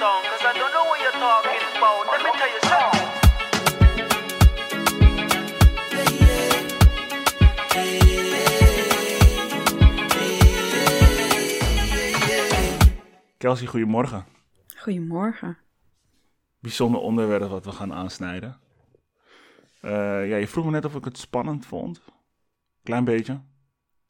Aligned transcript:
song, 0.00 0.22
cause 0.30 0.44
I 0.50 0.52
don't 0.60 0.72
know 0.76 0.86
what 0.90 0.98
you're 1.04 1.18
talking 1.28 1.62
about. 1.76 2.02
Let 2.12 2.20
me 2.26 2.30
tell 2.40 2.50
you 2.54 2.60
something. 2.70 3.08
Kelsey, 13.38 13.66
goedemorgen. 13.66 14.24
Goedemorgen. 14.76 15.58
Bijzonder 16.58 17.00
onderwerp 17.00 17.50
wat 17.50 17.64
we 17.64 17.72
gaan 17.72 17.92
aansnijden. 17.92 18.60
Eh, 19.80 20.28
ja, 20.28 20.36
je 20.36 20.48
vroeg 20.48 20.64
me 20.64 20.70
net 20.70 20.84
of 20.84 20.94
ik 20.94 21.04
het 21.04 21.18
spannend 21.18 21.66
vond. 21.66 22.02
Klein 22.82 23.04
beetje. 23.04 23.40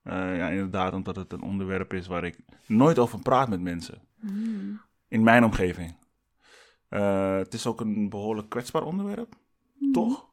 Eh, 0.02 0.36
ja, 0.36 0.48
inderdaad, 0.48 0.92
omdat 0.92 1.16
het 1.16 1.32
een 1.32 1.42
onderwerp 1.42 1.92
is 1.92 2.06
waar 2.06 2.24
ik 2.24 2.38
nooit 2.66 2.98
over 2.98 3.18
praat 3.18 3.48
met 3.48 3.60
mensen. 3.60 4.02
In 5.10 5.22
mijn 5.22 5.44
omgeving. 5.44 5.96
Eh, 6.88 7.36
het 7.36 7.54
is 7.54 7.66
ook 7.66 7.80
een 7.80 8.08
behoorlijk 8.08 8.48
kwetsbaar 8.48 8.82
onderwerp, 8.82 9.34
toch? 9.92 10.28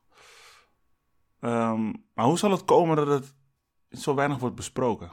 Ehm, 1.40 1.94
maar 2.14 2.26
hoe 2.26 2.38
zal 2.38 2.52
het 2.52 2.66
komen 2.66 2.96
dat 2.96 3.08
het 3.08 3.34
zo 4.02 4.16
weinig 4.16 4.38
wordt 4.38 4.56
besproken? 4.56 5.12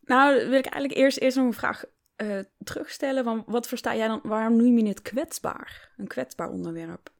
Nou, 0.00 0.34
wil 0.34 0.58
ik 0.58 0.66
eigenlijk 0.66 0.94
eerst, 1.00 1.18
eerst 1.18 1.36
nog 1.36 1.46
een 1.46 1.52
vraag 1.52 1.84
eh, 2.16 2.38
terugstellen. 2.64 3.24
Van 3.24 3.42
wat 3.46 3.68
versta 3.68 3.96
jij 3.96 4.08
dan, 4.08 4.20
waarom 4.22 4.56
noem 4.56 4.78
je 4.78 4.88
het 4.88 5.02
kwetsbaar? 5.02 5.92
Een 5.96 6.06
kwetsbaar 6.06 6.48
onderwerp. 6.50 7.10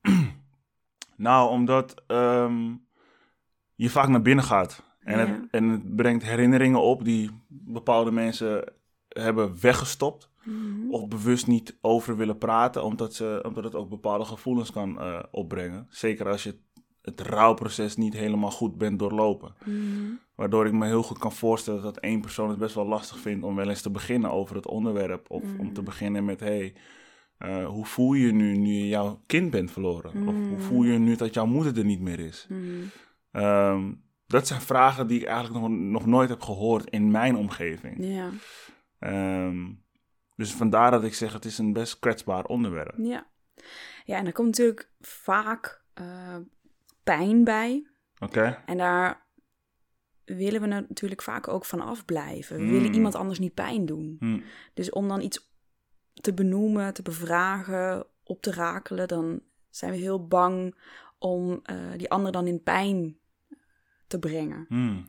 Nou, 1.16 1.50
omdat 1.50 2.02
ehm, 2.06 2.74
je 3.74 3.90
vaak 3.90 4.08
naar 4.08 4.22
binnen 4.22 4.44
gaat. 4.44 4.82
En, 4.98 5.18
Ja. 5.18 5.26
het, 5.26 5.50
en 5.50 5.68
het 5.68 5.96
brengt 5.96 6.22
herinneringen 6.22 6.80
op 6.82 7.04
die 7.04 7.30
bepaalde 7.48 8.10
mensen 8.10 8.72
hebben 9.08 9.60
weggestopt. 9.60 10.30
Of 10.90 11.08
bewust 11.08 11.46
niet 11.46 11.78
over 11.80 12.16
willen 12.16 12.38
praten, 12.38 12.84
omdat, 12.84 13.14
ze, 13.14 13.42
omdat 13.46 13.64
het 13.64 13.74
ook 13.74 13.88
bepaalde 13.88 14.24
gevoelens 14.24 14.72
kan 14.72 15.00
eh, 15.00 15.22
opbrengen. 15.30 15.86
Zeker 15.90 16.28
als 16.28 16.42
je 16.42 16.58
het 17.02 17.20
rouwproces 17.20 17.96
niet 17.96 18.14
helemaal 18.14 18.50
goed 18.50 18.78
bent 18.78 18.98
doorlopen. 18.98 19.54
Waardoor 20.34 20.66
ik 20.66 20.72
me 20.72 20.86
heel 20.86 21.02
goed 21.02 21.18
kan 21.18 21.32
voorstellen 21.32 21.82
dat 21.82 21.98
één 21.98 22.20
persoon 22.20 22.48
het 22.48 22.58
best 22.58 22.74
wel 22.74 22.86
lastig 22.86 23.18
vindt 23.18 23.44
om 23.44 23.54
wel 23.54 23.68
eens 23.68 23.82
te 23.82 23.90
beginnen 23.90 24.30
over 24.30 24.56
het 24.56 24.66
onderwerp. 24.66 25.30
Of 25.30 25.42
om 25.58 25.72
te 25.72 25.82
beginnen 25.82 26.24
met, 26.24 26.40
hey, 26.40 26.74
eh, 27.38 27.66
hoe 27.66 27.86
voel 27.86 28.12
je 28.12 28.32
nu 28.32 28.56
nu 28.56 28.72
je 28.72 28.88
jouw 28.88 29.22
kind 29.26 29.50
bent 29.50 29.70
verloren? 29.70 30.28
Of 30.28 30.34
hoe 30.48 30.58
voel 30.58 30.82
je 30.82 30.92
je 30.92 30.98
nu 30.98 31.16
dat 31.16 31.34
jouw 31.34 31.46
moeder 31.46 31.78
er 31.78 31.84
niet 31.84 32.00
meer 32.00 32.20
is? 32.20 32.48
Ehm, 33.30 33.92
dat 34.26 34.46
zijn 34.46 34.60
vragen 34.60 35.06
die 35.06 35.20
ik 35.20 35.26
eigenlijk 35.26 35.68
nog, 35.68 35.78
nog 35.78 36.06
nooit 36.06 36.28
heb 36.28 36.42
gehoord 36.42 36.90
in 36.90 37.10
mijn 37.10 37.36
omgeving. 37.36 37.96
Ja, 37.98 38.30
Ehm, 38.98 39.64
dus 40.36 40.52
vandaar 40.54 40.90
dat 40.90 41.04
ik 41.04 41.14
zeg, 41.14 41.32
het 41.32 41.44
is 41.44 41.58
een 41.58 41.72
best 41.72 41.98
kwetsbaar 41.98 42.44
onderwerp. 42.44 42.94
ja. 42.98 43.26
Ja, 44.04 44.18
en 44.18 44.26
er 44.26 44.32
komt 44.32 44.46
natuurlijk 44.48 44.90
vaak 45.00 45.82
eh, 45.94 46.36
pijn 47.04 47.44
bij. 47.44 47.86
Oké? 48.18 48.62
En 48.66 48.76
daar 48.76 49.26
willen 50.24 50.60
we 50.60 50.66
natuurlijk 50.66 51.22
vaak 51.22 51.48
ook 51.48 51.64
van 51.64 51.80
afblijven. 51.80 52.56
We 52.56 52.62
Mm. 52.62 52.70
willen 52.70 52.94
iemand 52.94 53.14
anders 53.14 53.38
niet 53.38 53.54
pijn 53.54 53.86
doen. 53.86 54.16
Hm. 54.18 54.40
Dus 54.74 54.90
om 54.90 55.08
dan 55.08 55.20
iets 55.20 55.50
te 56.12 56.34
benoemen, 56.34 56.94
te 56.94 57.02
bevragen, 57.02 58.06
op 58.22 58.42
te 58.42 58.50
rakelen, 58.52 59.08
dan 59.08 59.40
zijn 59.70 59.90
we 59.92 59.96
heel 59.98 60.26
bang 60.26 60.74
om 61.18 61.60
eh, 61.62 61.76
die 61.96 62.10
ander 62.10 62.32
dan 62.32 62.46
in 62.46 62.62
pijn 62.62 63.16
te 64.06 64.18
brengen. 64.18 64.64
Hm. 64.68 65.02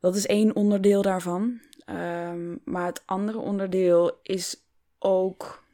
Dat 0.00 0.16
is 0.16 0.26
één 0.26 0.54
onderdeel 0.56 1.02
daarvan. 1.02 1.60
Ehm, 1.90 2.56
maar 2.64 2.86
het 2.86 3.02
andere 3.06 3.38
onderdeel 3.38 4.18
is 4.22 4.56
ook 4.98 5.64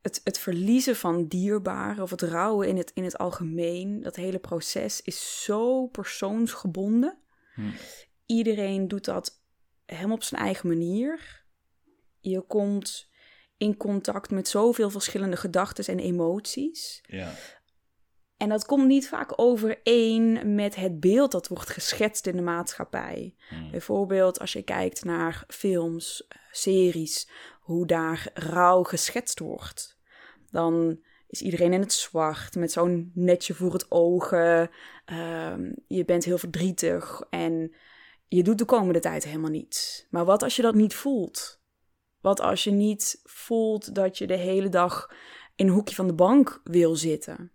het, 0.00 0.20
het 0.24 0.38
verliezen 0.38 0.96
van 0.96 1.26
dierbaren 1.26 2.02
of 2.02 2.10
het 2.10 2.22
rouwen 2.22 2.68
in 2.68 2.76
het, 2.76 2.90
in 2.94 3.04
het 3.04 3.18
algemeen. 3.18 4.02
Dat 4.02 4.16
hele 4.16 4.38
proces 4.38 5.02
is 5.02 5.44
zo 5.44 5.86
persoonsgebonden. 5.86 7.18
Hm. 7.54 7.70
Iedereen 8.26 8.88
doet 8.88 9.04
dat 9.04 9.40
helemaal 9.86 10.16
op 10.16 10.22
zijn 10.22 10.40
eigen 10.40 10.68
manier. 10.68 11.44
Je 12.20 12.40
komt 12.40 13.10
in 13.56 13.76
contact 13.76 14.30
met 14.30 14.48
zoveel 14.48 14.90
verschillende 14.90 15.36
gedachten 15.36 15.84
en 15.84 15.98
emoties. 15.98 17.02
Ja. 17.06 17.34
En 18.38 18.48
dat 18.48 18.66
komt 18.66 18.86
niet 18.86 19.08
vaak 19.08 19.32
overeen 19.36 20.54
met 20.54 20.74
het 20.74 21.00
beeld 21.00 21.32
dat 21.32 21.48
wordt 21.48 21.70
geschetst 21.70 22.26
in 22.26 22.36
de 22.36 22.42
maatschappij. 22.42 23.34
Hm. 23.48 23.70
Bijvoorbeeld 23.70 24.40
als 24.40 24.52
je 24.52 24.62
kijkt 24.62 25.04
naar 25.04 25.44
films, 25.48 26.26
eh, 26.28 26.38
series, 26.50 27.30
hoe 27.60 27.86
daar 27.86 28.30
rouw 28.34 28.82
geschetst 28.82 29.38
wordt. 29.38 29.98
Dan 30.50 31.00
is 31.28 31.42
iedereen 31.42 31.72
in 31.72 31.80
het 31.80 31.92
zwart, 31.92 32.54
met 32.54 32.72
zo'n 32.72 33.10
netje 33.14 33.54
voor 33.54 33.72
het 33.72 33.90
ogen. 33.90 34.70
Ehm, 35.04 35.72
je 35.86 36.04
bent 36.04 36.24
heel 36.24 36.38
verdrietig 36.38 37.22
en 37.30 37.74
je 38.28 38.42
doet 38.42 38.58
de 38.58 38.64
komende 38.64 39.00
tijd 39.00 39.24
helemaal 39.24 39.50
niets. 39.50 40.06
Maar 40.10 40.24
wat 40.24 40.42
als 40.42 40.56
je 40.56 40.62
dat 40.62 40.74
niet 40.74 40.94
voelt? 40.94 41.60
Wat 42.20 42.40
als 42.40 42.64
je 42.64 42.70
niet 42.70 43.20
voelt 43.24 43.94
dat 43.94 44.18
je 44.18 44.26
de 44.26 44.36
hele 44.36 44.68
dag 44.68 45.10
in 45.56 45.66
een 45.66 45.72
hoekje 45.72 45.94
van 45.94 46.06
de 46.06 46.14
bank 46.14 46.60
wil 46.64 46.96
zitten? 46.96 47.52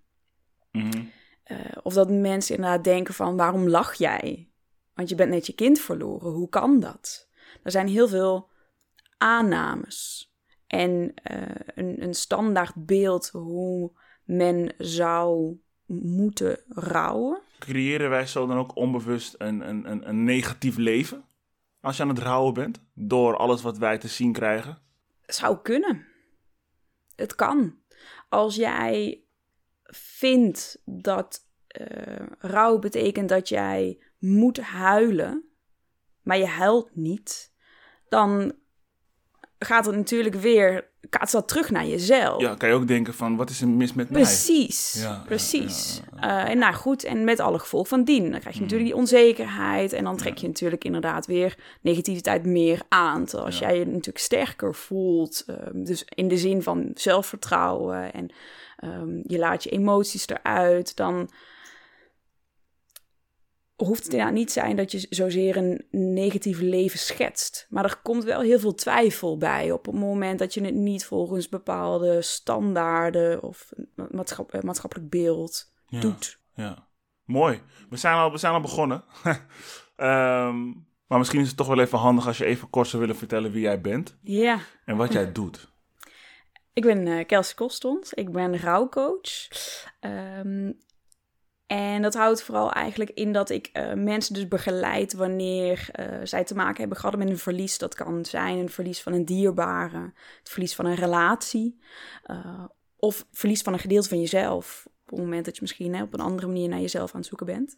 Mhm. 0.73 1.03
Eh, 1.43 1.57
of 1.83 1.93
dat 1.93 2.09
mensen 2.09 2.55
inderdaad 2.55 2.83
denken 2.83 3.13
van 3.13 3.35
waarom 3.35 3.69
lach 3.69 3.93
jij? 3.93 4.51
Want 4.93 5.09
je 5.09 5.15
bent 5.15 5.29
net 5.29 5.45
je 5.45 5.53
kind 5.53 5.79
verloren. 5.79 6.31
Hoe 6.31 6.49
kan 6.49 6.79
dat? 6.79 7.29
Er 7.63 7.71
zijn 7.71 7.87
heel 7.87 8.07
veel 8.07 8.49
aannames. 9.17 10.27
En 10.67 11.13
eh, 11.15 11.55
een, 11.75 12.03
een 12.03 12.13
standaard 12.13 12.85
beeld 12.85 13.29
hoe 13.29 13.91
men 14.23 14.73
zou 14.77 15.57
moeten 15.85 16.59
rouwen. 16.69 17.41
Creëren 17.59 18.09
wij 18.09 18.27
zo 18.27 18.47
dan 18.47 18.57
ook 18.57 18.75
onbewust 18.75 19.35
een, 19.37 19.69
een, 19.69 19.91
een, 19.91 20.09
een 20.09 20.23
negatief 20.23 20.77
leven? 20.77 21.25
Als 21.79 21.97
je 21.97 22.03
aan 22.03 22.09
het 22.09 22.19
rouwen 22.19 22.53
bent? 22.53 22.81
Door 22.93 23.37
alles 23.37 23.61
wat 23.61 23.77
wij 23.77 23.97
te 23.97 24.07
zien 24.07 24.31
krijgen? 24.31 24.77
Zou 25.25 25.57
kunnen. 25.61 26.07
Het 27.15 27.35
kan. 27.35 27.75
Als 28.29 28.55
jij 28.55 29.22
vindt 29.95 30.81
dat 30.85 31.45
eh, 31.67 32.25
rouw 32.39 32.79
betekent 32.79 33.29
dat 33.29 33.49
jij 33.49 33.99
moet 34.19 34.59
huilen, 34.59 35.43
maar 36.21 36.37
je 36.37 36.45
huilt 36.47 36.89
niet, 36.95 37.51
dan 38.09 38.53
gaat 39.59 39.85
het 39.85 39.95
natuurlijk 39.95 40.35
weer, 40.35 40.91
dat 41.31 41.47
terug 41.47 41.69
naar 41.69 41.85
jezelf. 41.85 42.41
Ja, 42.41 42.55
kan 42.55 42.69
je 42.69 42.75
ook 42.75 42.87
denken 42.87 43.13
van, 43.13 43.35
wat 43.35 43.49
is 43.49 43.61
er 43.61 43.67
mis 43.67 43.93
met 43.93 44.09
mij? 44.09 44.21
Precies, 44.21 44.93
ja, 45.01 45.23
precies. 45.25 46.01
ja, 46.11 46.17
ja, 46.27 46.43
Eh, 46.45 46.51
en 46.51 46.57
nou 46.57 46.73
goed, 46.73 47.03
en 47.03 47.23
met 47.23 47.39
alle 47.39 47.59
gevolgen 47.59 47.89
van 47.89 48.03
dien. 48.03 48.31
Dan 48.31 48.39
krijg 48.39 48.55
je 48.55 48.61
Mm. 48.61 48.61
natuurlijk 48.61 48.89
die 48.89 48.99
onzekerheid 48.99 49.93
en 49.93 50.03
dan 50.03 50.17
trek 50.17 50.37
je 50.37 50.47
natuurlijk 50.47 50.83
inderdaad 50.83 51.25
weer 51.25 51.57
negativiteit 51.81 52.45
meer 52.45 52.81
aan. 52.89 53.25
Terwijl 53.25 53.45
als 53.45 53.59
jij 53.59 53.77
je 53.79 53.85
natuurlijk 53.85 54.17
sterker 54.17 54.75
voelt, 54.75 55.43
ehm, 55.47 55.83
dus 55.83 56.05
in 56.09 56.27
de 56.27 56.37
zin 56.37 56.61
van 56.63 56.91
zelfvertrouwen 56.93 58.13
en 58.13 58.31
ehm, 58.83 59.21
je 59.27 59.37
laat 59.37 59.63
je 59.63 59.69
emoties 59.69 60.27
eruit, 60.27 60.95
dan 60.95 61.29
hoeft 63.75 64.03
het 64.03 64.11
inderdaad 64.11 64.35
niet 64.35 64.51
zijn 64.51 64.75
dat 64.75 64.91
je 64.91 65.05
zozeer 65.09 65.57
een 65.57 65.85
negatief 65.91 66.59
leven 66.59 66.99
schetst. 66.99 67.67
Maar 67.69 67.83
er 67.83 67.99
komt 68.03 68.23
wel 68.23 68.41
heel 68.41 68.59
veel 68.59 68.75
twijfel 68.75 69.37
bij 69.37 69.71
op 69.71 69.85
het 69.85 69.95
moment 69.95 70.39
dat 70.39 70.53
je 70.53 70.63
het 70.63 70.73
niet 70.73 71.05
volgens 71.05 71.49
bepaalde 71.49 72.21
standaarden 72.21 73.43
of 73.43 73.71
eh, 73.95 74.05
maatschappelijk 74.61 75.09
beeld 75.09 75.71
Ja. 75.87 75.99
doet. 75.99 76.39
Ja, 76.55 76.87
mooi. 77.25 77.61
We 77.89 77.97
zijn 77.97 78.15
al, 78.15 78.31
we 78.31 78.37
zijn 78.37 78.53
al 78.53 78.61
begonnen. 78.61 79.03
Ehm, 79.95 80.65
maar 81.07 81.17
misschien 81.17 81.41
is 81.41 81.47
het 81.47 81.57
toch 81.57 81.67
wel 81.67 81.79
even 81.79 81.97
handig 81.97 82.27
als 82.27 82.37
je 82.37 82.45
even 82.45 82.69
kort 82.69 82.87
zou 82.87 83.01
willen 83.01 83.17
vertellen 83.17 83.51
wie 83.51 83.61
jij 83.61 83.81
bent 83.81 84.17
Ja, 84.21 84.59
en 84.85 84.97
wat 84.97 85.13
jij 85.13 85.31
doet. 85.31 85.72
Ik 86.73 86.83
ben 86.83 87.07
eh 87.07 87.25
Kelsey 87.25 87.55
Kostond. 87.55 88.11
Ik 88.13 88.31
ben 88.31 88.59
rouwcoach. 88.59 89.47
Ehm, 89.99 90.71
en 91.67 92.01
dat 92.01 92.13
houdt 92.13 92.43
vooral 92.43 92.71
eigenlijk 92.71 93.11
in 93.11 93.33
dat 93.33 93.49
ik 93.49 93.67
eh, 93.67 93.93
mensen 93.93 94.33
dus 94.33 94.47
begeleid 94.47 95.13
wanneer 95.13 95.89
eh, 95.91 96.19
zij 96.23 96.43
te 96.43 96.55
maken 96.55 96.79
hebben 96.79 96.97
gehad 96.97 97.17
met 97.17 97.29
een 97.29 97.37
verlies. 97.37 97.77
Dat 97.77 97.95
kan 97.95 98.25
zijn 98.25 98.57
een 98.57 98.69
verlies 98.69 99.01
van 99.01 99.13
een 99.13 99.25
dierbare, 99.25 100.13
het 100.39 100.49
verlies 100.49 100.75
van 100.75 100.85
een 100.85 100.95
relatie 100.95 101.79
eh, 102.23 102.65
of 102.95 103.27
verlies 103.31 103.61
van 103.61 103.73
een 103.73 103.79
gedeelte 103.79 104.09
van 104.09 104.19
jezelf. 104.19 104.87
Op 105.03 105.09
het 105.09 105.19
moment 105.19 105.45
dat 105.45 105.55
je 105.55 105.61
misschien 105.61 105.95
hè, 105.95 106.03
op 106.03 106.13
een 106.13 106.19
andere 106.19 106.47
manier 106.47 106.69
naar 106.69 106.79
jezelf 106.79 107.13
aan 107.13 107.19
het 107.19 107.29
zoeken 107.29 107.45
bent. 107.45 107.77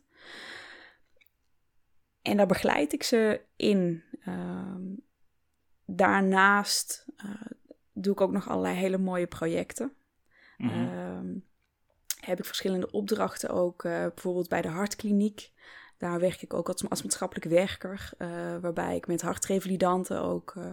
En 2.21 2.37
daar 2.37 2.47
begeleid 2.47 2.93
ik 2.93 3.03
ze 3.03 3.41
in. 3.55 4.03
Ehm, 4.25 4.81
daarnaast 5.85 7.05
doe 7.95 8.13
ik 8.13 8.21
ook 8.21 8.31
nog 8.31 8.49
allerlei 8.49 8.75
hele 8.75 8.97
mooie 8.97 9.27
projecten. 9.27 9.93
Mhm. 10.57 10.69
Ehm, 10.69 11.33
heb 12.19 12.39
ik 12.39 12.45
verschillende 12.45 12.91
opdrachten 12.91 13.49
ook, 13.49 13.83
eh, 13.83 13.91
bijvoorbeeld 13.91 14.49
bij 14.49 14.61
de 14.61 14.67
Hartkliniek. 14.67 15.51
Daar 15.97 16.19
werk 16.19 16.41
ik 16.41 16.53
ook 16.53 16.67
als, 16.67 16.89
als 16.89 17.03
maatschappelijk 17.03 17.45
werker, 17.45 18.09
eh, 18.17 18.57
waarbij 18.61 18.95
ik 18.95 19.07
met 19.07 19.21
hartrevalidanten 19.21 20.21
ook 20.21 20.53
eh, 20.57 20.71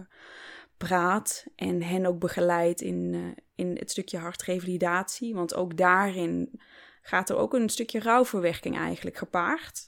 praat 0.77 1.45
en 1.55 1.81
hen 1.81 2.05
ook 2.05 2.19
begeleid 2.19 2.81
in, 2.81 3.33
in 3.55 3.75
het 3.77 3.91
stukje 3.91 4.17
hartrevalidatie. 4.17 5.33
Want 5.33 5.55
ook 5.55 5.77
daarin 5.77 6.61
gaat 7.01 7.29
er 7.29 7.35
ook 7.35 7.53
een 7.53 7.69
stukje 7.69 7.99
rouwverwerking 7.99 8.77
eigenlijk 8.77 9.17
gepaard. 9.17 9.87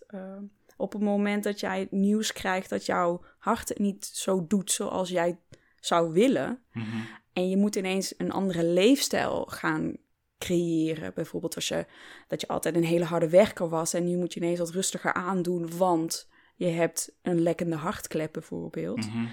Op 0.77 0.93
het 0.93 1.01
moment 1.01 1.43
dat 1.43 1.59
jij 1.59 1.87
nieuws 1.89 2.33
krijgt 2.33 2.69
dat 2.69 2.85
jouw 2.85 3.23
hart 3.37 3.69
het 3.69 3.79
niet 3.79 4.05
zo 4.05 4.47
doet 4.47 4.71
zoals 4.71 5.09
jij 5.09 5.39
zou 5.79 6.11
willen. 6.11 6.63
Mhm. 6.71 6.97
En 7.35 7.49
je 7.49 7.57
moet 7.57 7.75
ineens 7.75 8.13
een 8.17 8.31
andere 8.31 8.63
leefstijl 8.63 9.45
gaan 9.45 9.97
creëren. 10.37 11.13
Bijvoorbeeld 11.13 11.55
als 11.55 11.67
je, 11.67 11.85
dat 12.27 12.41
je 12.41 12.47
altijd 12.47 12.75
een 12.75 12.83
hele 12.83 13.03
harde 13.03 13.29
werker 13.29 13.69
was 13.69 13.93
en 13.93 14.05
nu 14.05 14.17
moet 14.17 14.33
je 14.33 14.39
ineens 14.39 14.59
wat 14.59 14.69
rustiger 14.69 15.13
aandoen, 15.13 15.77
want 15.77 16.29
je 16.55 16.65
hebt 16.65 17.17
een 17.21 17.41
lekkende 17.41 17.75
hartklep 17.75 18.33
bijvoorbeeld. 18.33 19.07
Mhm. 19.07 19.25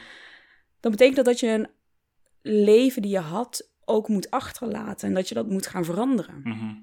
Dan 0.81 0.91
betekent 0.91 1.17
dat 1.17 1.25
dat 1.25 1.41
je 1.41 1.49
een 1.49 1.69
leven 2.43 3.03
die 3.03 3.11
je 3.11 3.19
had 3.19 3.71
ook 3.85 4.09
moet 4.09 4.31
achterlaten 4.31 5.09
en 5.09 5.15
dat 5.15 5.29
je 5.29 5.35
dat 5.35 5.49
moet 5.49 5.67
gaan 5.67 5.85
veranderen. 5.85 6.41
Mhm. 6.43 6.75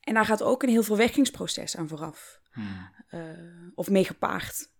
En 0.00 0.14
daar 0.14 0.24
gaat 0.24 0.42
ook 0.42 0.62
een 0.62 0.68
heel 0.68 0.82
verwekkingsproces 0.82 1.76
aan 1.76 1.88
vooraf. 1.88 2.40
Mhm. 2.52 2.68
eh, 3.08 3.20
of 3.74 3.90
mee 3.90 4.04
gepaard. 4.04 4.72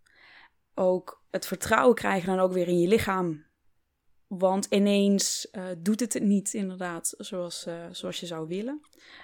Ook 0.75 1.25
het 1.31 1.47
vertrouwen 1.47 1.95
krijgen 1.95 2.29
dan 2.29 2.39
ook 2.39 2.53
weer 2.53 2.69
in 2.69 2.81
je 2.81 2.89
lichaam. 2.89 3.45
Want 4.39 4.65
ineens 4.71 5.51
eh, 5.51 5.65
doet 5.79 6.01
het 6.01 6.13
het 6.13 6.23
niet 6.23 6.55
inderdaad 6.55 7.15
zoals, 7.19 7.67
eh, 7.67 7.87
zoals 7.91 8.21
je 8.21 8.27
zou 8.27 8.49
willen. 8.49 8.81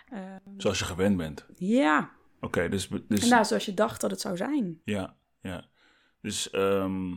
Eh, 0.08 0.36
Zoals 0.56 0.78
je 0.78 0.84
gewend 0.84 1.16
bent. 1.16 1.46
ja, 1.56 2.10
Oké, 2.40 2.68
dus, 2.68 2.88
dus 3.08 3.28
nou, 3.28 3.44
zoals 3.44 3.64
je 3.64 3.74
dacht 3.74 4.00
dat 4.00 4.10
het 4.10 4.20
zou 4.20 4.36
zijn. 4.36 4.80
ja, 4.84 5.16
ja. 5.40 5.68
Dus 6.20 6.50
ehm, 6.50 7.14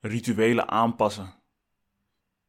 rituelen 0.00 0.68
aanpassen. 0.68 1.34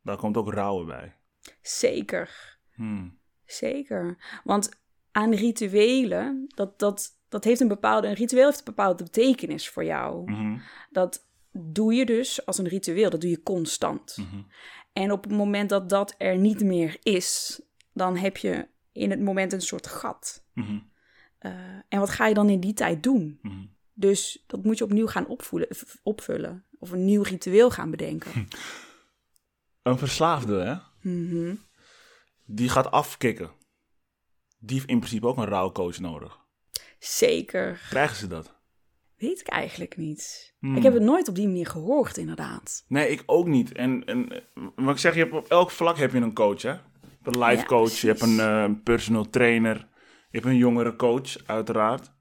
Daar 0.01 0.17
komt 0.17 0.37
ook 0.37 0.53
rouwen 0.53 0.85
bij. 0.85 1.15
Zeker, 1.61 2.57
Hmm. 2.73 3.19
zeker. 3.45 4.17
Want 4.43 4.69
aan 5.11 5.33
rituelen, 5.33 6.45
dat, 6.55 6.79
dat, 6.79 7.19
dat 7.29 7.43
heeft 7.43 7.59
een 7.61 7.67
bepaalde, 7.67 8.07
een 8.07 8.13
ritueel 8.13 8.45
heeft 8.45 8.57
een 8.59 8.63
bepaalde 8.65 9.03
betekenis 9.03 9.69
voor 9.69 9.83
jou. 9.85 10.31
Mhm. 10.31 10.59
Dat 10.89 11.27
doe 11.57 11.93
je 11.93 12.05
dus 12.05 12.45
als 12.45 12.57
een 12.57 12.67
ritueel, 12.67 13.09
dat 13.09 13.21
doe 13.21 13.29
je 13.29 13.43
constant. 13.43 14.17
Mhm. 14.17 14.41
En 14.93 15.11
op 15.11 15.23
het 15.23 15.31
moment 15.31 15.69
dat 15.69 15.89
dat 15.89 16.15
er 16.17 16.37
niet 16.37 16.63
meer 16.63 16.97
is, 17.03 17.61
dan 17.93 18.17
heb 18.17 18.37
je 18.37 18.67
in 18.91 19.09
het 19.09 19.19
moment 19.19 19.53
een 19.53 19.61
soort 19.61 19.87
gat. 19.87 20.45
Mhm. 20.53 20.79
Eh, 21.37 21.51
en 21.89 21.99
wat 21.99 22.09
ga 22.09 22.27
je 22.27 22.33
dan 22.33 22.49
in 22.49 22.59
die 22.59 22.73
tijd 22.73 23.03
doen? 23.03 23.39
Mhm. 23.41 23.65
Dus 23.93 24.43
dat 24.47 24.63
moet 24.63 24.77
je 24.77 24.83
opnieuw 24.83 25.07
gaan 25.07 25.27
opvoelen, 25.27 25.69
opvullen. 26.03 26.65
Of 26.79 26.91
een 26.91 27.05
nieuw 27.05 27.21
ritueel 27.21 27.71
gaan 27.71 27.91
bedenken. 27.91 28.31
Een 29.81 29.97
verslaafde, 29.97 30.55
hè? 30.55 30.77
Die 32.45 32.69
gaat 32.69 32.91
afkicken. 32.91 33.51
Die 34.59 34.75
heeft 34.75 34.89
in 34.89 34.97
principe 34.99 35.27
ook 35.27 35.37
een 35.37 35.45
rouwcoach 35.45 35.99
nodig. 35.99 36.39
Zeker. 36.99 37.81
Krijgen 37.89 38.15
ze 38.15 38.27
dat? 38.27 38.54
Weet 39.25 39.39
ik 39.39 39.47
eigenlijk 39.47 39.97
niet. 39.97 40.53
Hmm. 40.59 40.75
Ik 40.75 40.83
heb 40.83 40.93
het 40.93 41.03
nooit 41.03 41.27
op 41.27 41.35
die 41.35 41.45
manier 41.47 41.67
gehoord, 41.67 42.17
inderdaad. 42.17 42.85
Nee, 42.87 43.09
ik 43.09 43.23
ook 43.25 43.47
niet. 43.47 43.71
En, 43.71 44.05
en 44.05 44.29
eh, 44.31 44.41
wat 44.75 44.93
ik 44.93 44.99
zeg, 44.99 45.13
je 45.13 45.19
hebt 45.19 45.33
op 45.33 45.47
elk 45.47 45.71
vlak 45.71 45.97
heb 45.97 46.11
je 46.11 46.17
een 46.17 46.33
coach, 46.33 46.61
hè? 46.61 46.69
Je 46.71 46.77
hebt 47.21 47.35
een 47.35 47.43
life 47.43 47.61
Ja, 47.61 47.65
coach, 47.65 47.91
je 47.91 48.07
hebt 48.07 48.21
een 48.21 48.39
eh, 48.39 48.69
personal 48.83 49.29
trainer, 49.29 49.75
je 50.29 50.37
hebt 50.39 50.45
een 50.45 50.57
jongere 50.57 50.95
coach, 50.95 51.45
uiteraard. 51.45 52.11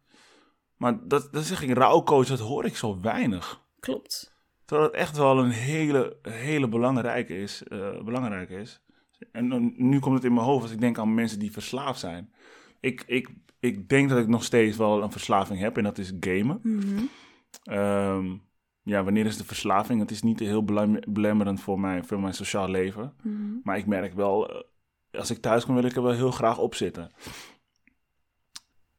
Maar 0.77 0.99
dat, 1.09 1.29
dat 1.33 1.45
zeg 1.45 1.63
ik, 1.63 1.77
rouwcoach, 1.77 2.27
dat 2.27 2.39
hoor 2.39 2.65
ik 2.65 2.77
zo 2.77 3.01
weinig. 3.01 3.63
Klopt. 3.81 4.35
Terwijl 4.65 4.89
het 4.89 4.99
echt 4.99 5.17
wel 5.17 5.39
een 5.39 5.51
hele, 5.51 6.17
hele 6.23 6.69
belangrijke 6.69 7.37
is. 7.37 7.63
eh, 7.63 8.03
belangrijke 8.05 8.55
is. 8.55 8.83
En 9.33 9.75
nu 9.77 9.99
komt 9.99 10.15
het 10.15 10.25
in 10.25 10.35
mijn 10.35 10.47
hoofd 10.47 10.63
als 10.63 10.73
ik 10.73 10.81
denk 10.81 10.99
aan 10.99 11.15
mensen 11.15 11.39
die 11.39 11.53
verslaafd 11.53 12.01
zijn. 12.01 12.33
Ik, 12.85 13.03
ik, 13.07 13.29
ik 13.61 13.89
denk 13.89 14.09
dat 14.09 14.19
ik 14.19 14.29
nog 14.29 14.45
steeds 14.45 14.77
wel 14.77 15.03
een 15.03 15.13
verslaving 15.13 15.61
heb 15.61 15.77
en 15.77 15.83
dat 15.83 15.99
is 15.99 16.13
gamen. 16.21 16.61
Mhm. 16.63 17.05
Ehm, 17.63 18.37
ja, 18.83 19.05
wanneer 19.05 19.27
is 19.27 19.37
de 19.37 19.45
verslaving? 19.45 20.01
Het 20.01 20.11
is 20.11 20.23
niet 20.23 20.39
heel 20.39 20.65
belem- 20.65 21.03
belemmerend 21.09 21.61
voor 21.61 21.81
mijn, 21.81 22.07
voor 22.07 22.21
mijn 22.21 22.35
sociaal 22.35 22.69
leven. 22.69 23.15
Mhm. 23.23 23.53
Maar 23.63 23.77
ik 23.77 23.87
merk 23.87 24.15
wel, 24.15 24.51
eh, 24.51 24.61
als 25.21 25.31
ik 25.31 25.39
thuis 25.39 25.65
kom 25.65 25.75
wil 25.75 25.85
ik 25.85 25.97
er 25.97 26.03
wel 26.03 26.13
heel 26.13 26.31
graag 26.31 26.59
op 26.59 26.75
zitten. 26.75 27.13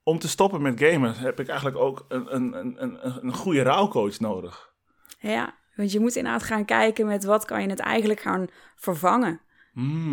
Om 0.03 0.19
te 0.19 0.27
stoppen 0.27 0.61
met 0.61 0.79
gamen 0.79 1.15
heb 1.15 1.39
ik 1.39 1.47
eigenlijk 1.47 1.77
ook 1.77 2.05
een, 2.07 2.35
een, 2.35 2.53
een, 2.53 2.83
een, 2.83 3.25
een 3.25 3.33
goede 3.33 3.61
rouwcoach 3.61 4.19
nodig. 4.19 4.73
Ja, 5.19 5.55
want 5.75 5.91
je 5.91 5.99
moet 5.99 6.15
inderdaad 6.15 6.43
gaan 6.43 6.65
kijken 6.65 7.05
met 7.05 7.23
wat 7.23 7.45
kan 7.45 7.61
je 7.61 7.69
het 7.69 7.79
eigenlijk 7.79 8.19
gaan 8.19 8.47
vervangen. 8.75 9.41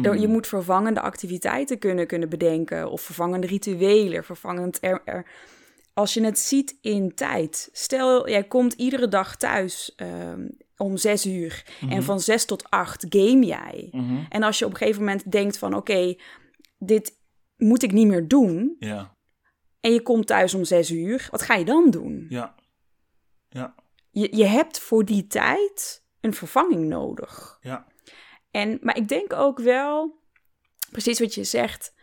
Er- 0.02 0.18
Je 0.20 0.28
moet 0.28 0.46
vervangende 0.46 1.00
activiteiten 1.00 1.78
kunnen, 1.78 2.06
kunnen 2.06 2.28
bedenken. 2.28 2.90
Of 2.90 3.00
vervangende 3.00 3.46
rituelen. 3.46 4.24
Vervangend 4.24 4.78
er, 4.80 5.02
er- 5.04 5.30
Als 5.94 6.14
je 6.14 6.24
het 6.24 6.38
ziet 6.38 6.78
in 6.80 7.14
tijd. 7.14 7.68
Stel, 7.72 8.28
jij 8.28 8.44
komt 8.44 8.72
iedere 8.72 9.08
dag 9.08 9.36
thuis 9.36 9.92
ehm, 9.96 10.48
om 10.76 10.96
zes 10.96 11.26
uur. 11.26 11.66
En 11.88 12.02
van 12.02 12.20
zes 12.20 12.44
tot 12.44 12.70
acht 12.70 13.06
game 13.08 13.44
jij. 13.46 13.88
Mhm. 13.90 14.24
En 14.28 14.42
als 14.42 14.58
je 14.58 14.64
op 14.64 14.70
een 14.70 14.76
gegeven 14.76 15.00
moment 15.04 15.30
denkt 15.32 15.58
van... 15.58 15.74
Oké, 15.74 16.14
dit 16.78 17.12
moet 17.56 17.82
ik 17.82 17.92
niet 17.92 18.06
meer 18.06 18.28
doen. 18.28 18.76
Ja, 18.78 19.16
En 19.80 19.92
je 19.92 20.02
komt 20.02 20.26
thuis 20.26 20.54
om 20.54 20.64
zes 20.64 20.90
uur. 20.90 21.28
Wat 21.30 21.42
ga 21.42 21.54
je 21.54 21.64
dan 21.64 21.90
doen? 21.90 22.26
ja, 22.28 22.54
ja, 23.48 23.74
Je, 24.10 24.36
je 24.36 24.44
hebt 24.44 24.78
voor 24.80 25.04
die 25.04 25.26
tijd 25.26 26.02
een 26.20 26.34
vervanging 26.34 26.84
nodig. 26.88 27.58
ja. 27.60 27.90
En, 28.52 28.78
maar 28.82 28.96
ik 28.96 29.08
denk 29.08 29.32
ook 29.32 29.58
wel, 29.58 30.18
precies 30.90 31.20
wat 31.20 31.34
je 31.34 31.44
zegt, 31.44 31.94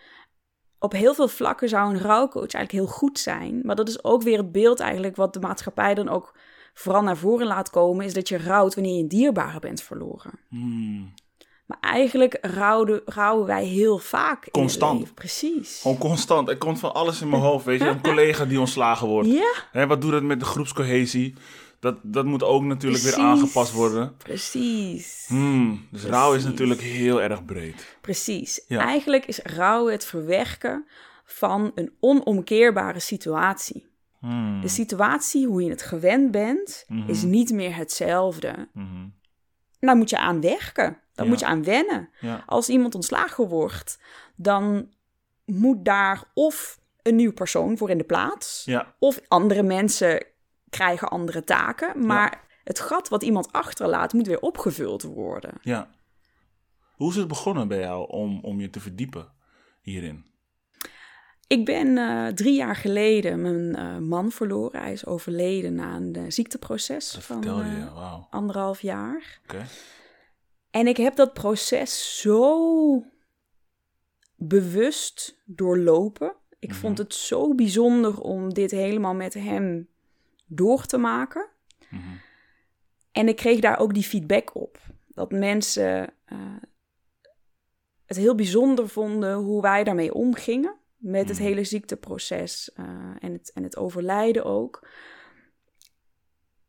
op 0.79 0.91
heel 0.91 1.13
veel 1.13 1.27
vlakken 1.27 1.69
zou 1.69 1.89
een 1.89 2.01
rouwcoach 2.01 2.53
eigenlijk 2.53 2.71
heel 2.71 2.97
goed 2.97 3.19
zijn. 3.19 3.61
Maar 3.63 3.75
dat 3.75 3.87
is 3.87 4.03
ook 4.03 4.21
weer 4.21 4.37
het 4.37 4.51
beeld 4.51 4.79
eigenlijk 4.79 5.15
wat 5.15 5.33
de 5.33 5.39
maatschappij 5.39 5.93
dan 5.93 6.09
ook 6.09 6.37
vooral 6.73 7.01
naar 7.01 7.17
voren 7.17 7.47
laat 7.47 7.69
komen, 7.69 8.05
is 8.05 8.13
dat 8.13 8.29
je 8.29 8.37
rouwt 8.37 8.75
wanneer 8.75 8.95
je 8.95 9.01
een 9.01 9.07
dierbare 9.07 9.59
bent 9.59 9.81
verloren. 9.81 10.39
Hmm. 10.49 11.13
Maar 11.65 11.77
eigenlijk 11.79 12.37
rouwden, 12.41 13.01
rouwen 13.05 13.45
wij 13.45 13.65
heel 13.65 13.97
vaak 13.97 14.45
in 14.45 14.51
Constant. 14.51 15.13
Precies. 15.13 15.79
Gewoon 15.81 15.97
constant. 15.97 16.49
Er 16.49 16.57
komt 16.57 16.79
van 16.79 16.93
alles 16.93 17.21
in 17.21 17.29
mijn 17.29 17.41
hoofd. 17.41 17.65
Weet 17.65 17.79
je, 17.79 17.87
een 17.87 18.01
collega 18.11 18.45
die 18.45 18.59
ontslagen 18.59 19.07
wordt. 19.07 19.29
Ja, 19.29 19.53
Hè, 19.71 19.87
wat 19.87 20.01
doet 20.01 20.11
dat 20.11 20.23
met 20.23 20.39
de 20.39 20.45
groepscohesie? 20.45 21.35
Dat, 21.79 21.97
dat 22.03 22.25
moet 22.25 22.43
ook 22.43 22.63
natuurlijk 22.63 23.03
weer 23.03 23.15
aangepast 23.17 23.71
worden. 23.71 24.15
precies. 24.17 25.25
Hmm. 25.27 25.87
Dus 25.91 26.03
rouw 26.03 26.33
is 26.33 26.43
natuurlijk 26.43 26.81
heel 26.81 27.21
erg 27.21 27.45
breed. 27.45 27.97
Precies. 28.01 28.63
Ja. 28.67 28.79
Eigenlijk 28.85 29.25
is 29.25 29.39
rouwen 29.43 29.91
het 29.93 30.05
verwerken 30.05 30.85
van 31.25 31.71
een 31.75 31.93
onomkeerbare 31.99 32.99
situatie. 32.99 33.87
Hmm. 34.19 34.61
De 34.61 34.67
situatie, 34.67 35.47
hoe 35.47 35.63
je 35.63 35.69
het 35.69 35.81
gewend 35.81 36.31
bent, 36.31 36.83
Mhm. 36.87 37.09
is 37.09 37.21
niet 37.23 37.51
meer 37.51 37.75
hetzelfde. 37.75 38.67
Mhm. 38.73 39.07
Daar 39.79 39.95
moet 39.95 40.09
je 40.09 40.17
aan 40.17 40.41
werken. 40.41 40.97
Daar 41.13 41.25
Ja. 41.25 41.31
moet 41.31 41.39
je 41.39 41.45
aan 41.45 41.63
wennen. 41.63 42.09
Ja. 42.19 42.43
Als 42.45 42.69
iemand 42.69 42.95
ontslagen 42.95 43.47
wordt, 43.47 43.99
dan 44.35 44.89
moet 45.45 45.85
daar 45.85 46.23
of 46.33 46.79
een 47.01 47.15
nieuw 47.15 47.33
persoon 47.33 47.77
voor 47.77 47.89
in 47.89 47.97
de 47.97 48.03
plaats, 48.03 48.61
Ja. 48.65 48.95
of 48.99 49.19
andere 49.27 49.63
mensen 49.63 50.25
krijgen 50.69 51.09
andere 51.09 51.43
taken. 51.43 52.05
Maar 52.05 52.47
het 52.63 52.79
gat 52.79 53.09
wat 53.09 53.23
iemand 53.23 53.51
achterlaat, 53.51 54.13
moet 54.13 54.27
weer 54.27 54.39
opgevuld 54.41 55.03
worden. 55.03 55.53
ja. 55.61 55.89
Hoe 56.99 57.09
is 57.09 57.15
het 57.15 57.27
begonnen 57.27 57.67
bij 57.67 57.79
jou 57.79 58.09
om, 58.09 58.39
om 58.41 58.59
je 58.59 58.69
te 58.69 58.79
verdiepen 58.79 59.31
hierin? 59.81 60.25
Ik 61.47 61.65
ben 61.65 61.97
eh, 61.97 62.27
drie 62.27 62.55
jaar 62.55 62.75
geleden 62.75 63.41
mijn 63.41 63.75
eh, 63.75 63.97
man 63.97 64.31
verloren. 64.31 64.81
Hij 64.81 64.91
is 64.91 65.05
overleden 65.05 65.75
na 65.75 65.95
een 65.95 66.15
eh, 66.15 66.23
ziekteproces 66.27 67.11
Dat 67.11 67.23
van 67.23 67.41
je, 67.41 67.87
anderhalf 68.29 68.81
jaar. 68.81 69.39
Oké. 69.43 69.65
En 70.71 70.87
ik 70.87 70.97
heb 70.97 71.15
dat 71.15 71.33
proces 71.33 72.21
zo 72.21 73.03
bewust 74.35 75.41
doorlopen. 75.45 76.35
Ik 76.59 76.73
vond 76.73 76.97
het 76.97 77.13
zo 77.13 77.55
bijzonder 77.55 78.21
om 78.21 78.53
dit 78.53 78.71
helemaal 78.71 79.15
met 79.15 79.33
hem 79.33 79.88
door 80.49 80.85
te 80.85 80.97
maken. 80.97 81.47
Mhm. 81.89 82.03
En 83.11 83.27
ik 83.27 83.35
kreeg 83.35 83.59
daar 83.59 83.79
ook 83.79 83.93
die 83.93 84.03
feedback 84.03 84.55
op. 84.55 84.79
Dat 85.07 85.31
mensen 85.31 86.13
eh, 86.25 86.37
het 88.05 88.17
heel 88.17 88.35
bijzonder 88.35 88.89
vonden 88.89 89.33
hoe 89.33 89.61
wij 89.61 89.83
daarmee 89.83 90.13
omgingen. 90.13 90.75
Met 90.97 91.27
het 91.29 91.37
Mhm. 91.37 91.47
hele 91.47 91.63
ziekteproces 91.63 92.71
eh, 92.73 92.85
en, 93.19 93.33
het, 93.33 93.51
en 93.53 93.63
het 93.63 93.77
overlijden 93.77 94.45
ook. 94.45 94.87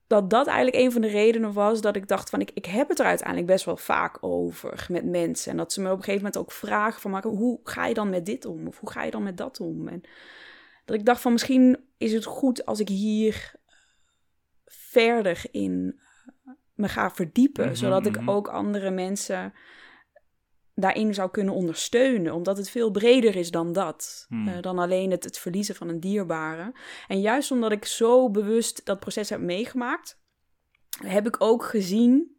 Dat 0.06 0.30
dat 0.30 0.46
eigenlijk 0.46 0.84
een 0.84 0.92
van 0.92 1.00
de 1.00 1.08
redenen 1.08 1.52
was 1.52 1.80
dat 1.80 1.96
ik 1.96 2.08
dacht 2.08 2.30
van... 2.30 2.40
Ik, 2.40 2.50
ik 2.54 2.64
heb 2.66 2.88
het 2.88 2.98
er 2.98 3.06
uiteindelijk 3.06 3.46
best 3.46 3.64
wel 3.64 3.76
vaak 3.76 4.18
over 4.20 4.86
met 4.90 5.04
mensen. 5.04 5.50
En 5.50 5.56
dat 5.56 5.72
ze 5.72 5.80
me 5.80 5.86
op 5.86 5.96
een 5.96 6.04
gegeven 6.04 6.24
moment 6.24 6.42
ook 6.42 6.52
vragen 6.52 7.00
van... 7.00 7.10
Maar 7.10 7.24
hoe 7.24 7.60
ga 7.62 7.86
je 7.86 7.94
dan 7.94 8.10
met 8.10 8.26
dit 8.26 8.44
om? 8.44 8.66
Of 8.66 8.78
hoe 8.78 8.90
ga 8.90 9.02
je 9.02 9.10
dan 9.10 9.22
met 9.22 9.36
dat 9.36 9.60
om? 9.60 9.88
En 9.88 10.00
Dat 10.84 10.96
ik 10.96 11.04
dacht 11.04 11.20
van 11.20 11.32
misschien 11.32 11.88
is 11.98 12.12
het 12.12 12.24
goed 12.24 12.66
als 12.66 12.80
ik 12.80 12.88
hier 12.88 13.52
verder 14.90 15.42
in 15.50 16.00
me 16.74 16.88
ga 16.88 17.10
verdiepen. 17.10 17.66
Mhm, 17.66 17.74
zodat 17.74 18.06
ik 18.06 18.16
mhm. 18.20 18.30
ook 18.30 18.48
andere 18.48 18.90
mensen 18.90 19.52
daarin 20.74 21.14
zou 21.14 21.30
kunnen 21.30 21.54
ondersteunen. 21.54 22.34
Omdat 22.34 22.56
het 22.56 22.70
veel 22.70 22.90
breder 22.90 23.36
is 23.36 23.50
dan 23.50 23.72
dat. 23.72 24.26
Hmm. 24.28 24.48
eh, 24.48 24.62
dan 24.62 24.78
alleen 24.78 25.10
het, 25.10 25.24
het 25.24 25.38
verliezen 25.38 25.74
van 25.74 25.88
een 25.88 26.00
dierbare. 26.00 26.72
En 27.08 27.20
juist 27.20 27.50
omdat 27.50 27.72
ik 27.72 27.84
zo 27.84 28.30
bewust 28.30 28.84
dat 28.84 29.00
proces 29.00 29.30
heb 29.30 29.40
meegemaakt, 29.40 30.20
heb 31.02 31.26
ik 31.26 31.36
ook 31.38 31.64
gezien 31.64 32.36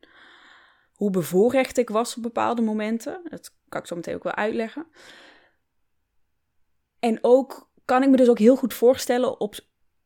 hoe 0.94 1.10
bevoorrecht 1.10 1.78
ik 1.78 1.90
was 1.90 2.16
op 2.16 2.24
bepaalde 2.24 2.62
momenten. 2.62 3.22
Dat 3.30 3.56
kan 3.70 3.82
ik 3.82 3.88
zo 3.88 3.96
meteen 3.96 4.16
ook 4.16 4.24
wel 4.24 4.36
uitleggen. 4.36 4.88
En 7.00 7.20
ook 7.22 7.72
kan 7.86 8.04
ik 8.04 8.10
me 8.10 8.18
dus 8.18 8.30
ook 8.30 8.40
heel 8.40 8.56
goed 8.56 8.74
voorstellen 8.74 9.40
op, 9.40 9.56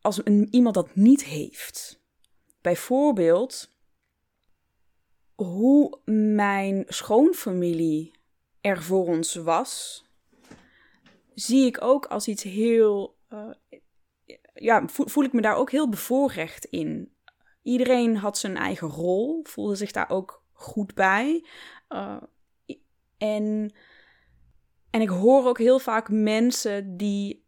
als 0.02 0.26
een, 0.26 0.48
iemand 0.52 0.76
dat 0.76 0.96
niet 0.96 1.24
heeft. 1.24 2.04
Bijvoorbeeld 2.66 3.70
hoe 5.36 6.00
mijn 6.06 6.84
schoonfamilie 6.88 8.12
er 8.62 8.84
voor 8.84 9.08
ons 9.08 9.36
was, 9.36 10.06
zie 11.34 11.66
ik 11.66 11.82
ook 11.82 12.06
als 12.06 12.28
iets 12.28 12.44
heel. 12.44 13.18
eh, 13.28 13.50
ja, 14.54 14.84
voel, 14.88 15.24
ik 15.24 15.34
me 15.34 15.42
daar 15.42 15.56
ook 15.56 15.72
heel 15.72 15.90
bevoorrecht 15.90 16.66
in. 16.66 17.16
Iedereen 17.62 18.18
had 18.18 18.38
zijn 18.38 18.58
eigen 18.58 18.88
rol, 18.88 19.40
voelde 19.44 19.76
zich 19.76 19.92
daar 19.92 20.10
ook 20.10 20.44
goed 20.52 20.94
bij. 20.94 21.46
Eh, 21.88 22.24
en, 23.18 23.74
en 24.90 25.02
ik 25.02 25.10
hoor 25.10 25.46
ook 25.46 25.58
heel 25.58 25.80
vaak 25.80 26.10
mensen 26.10 26.98
die 26.98 27.46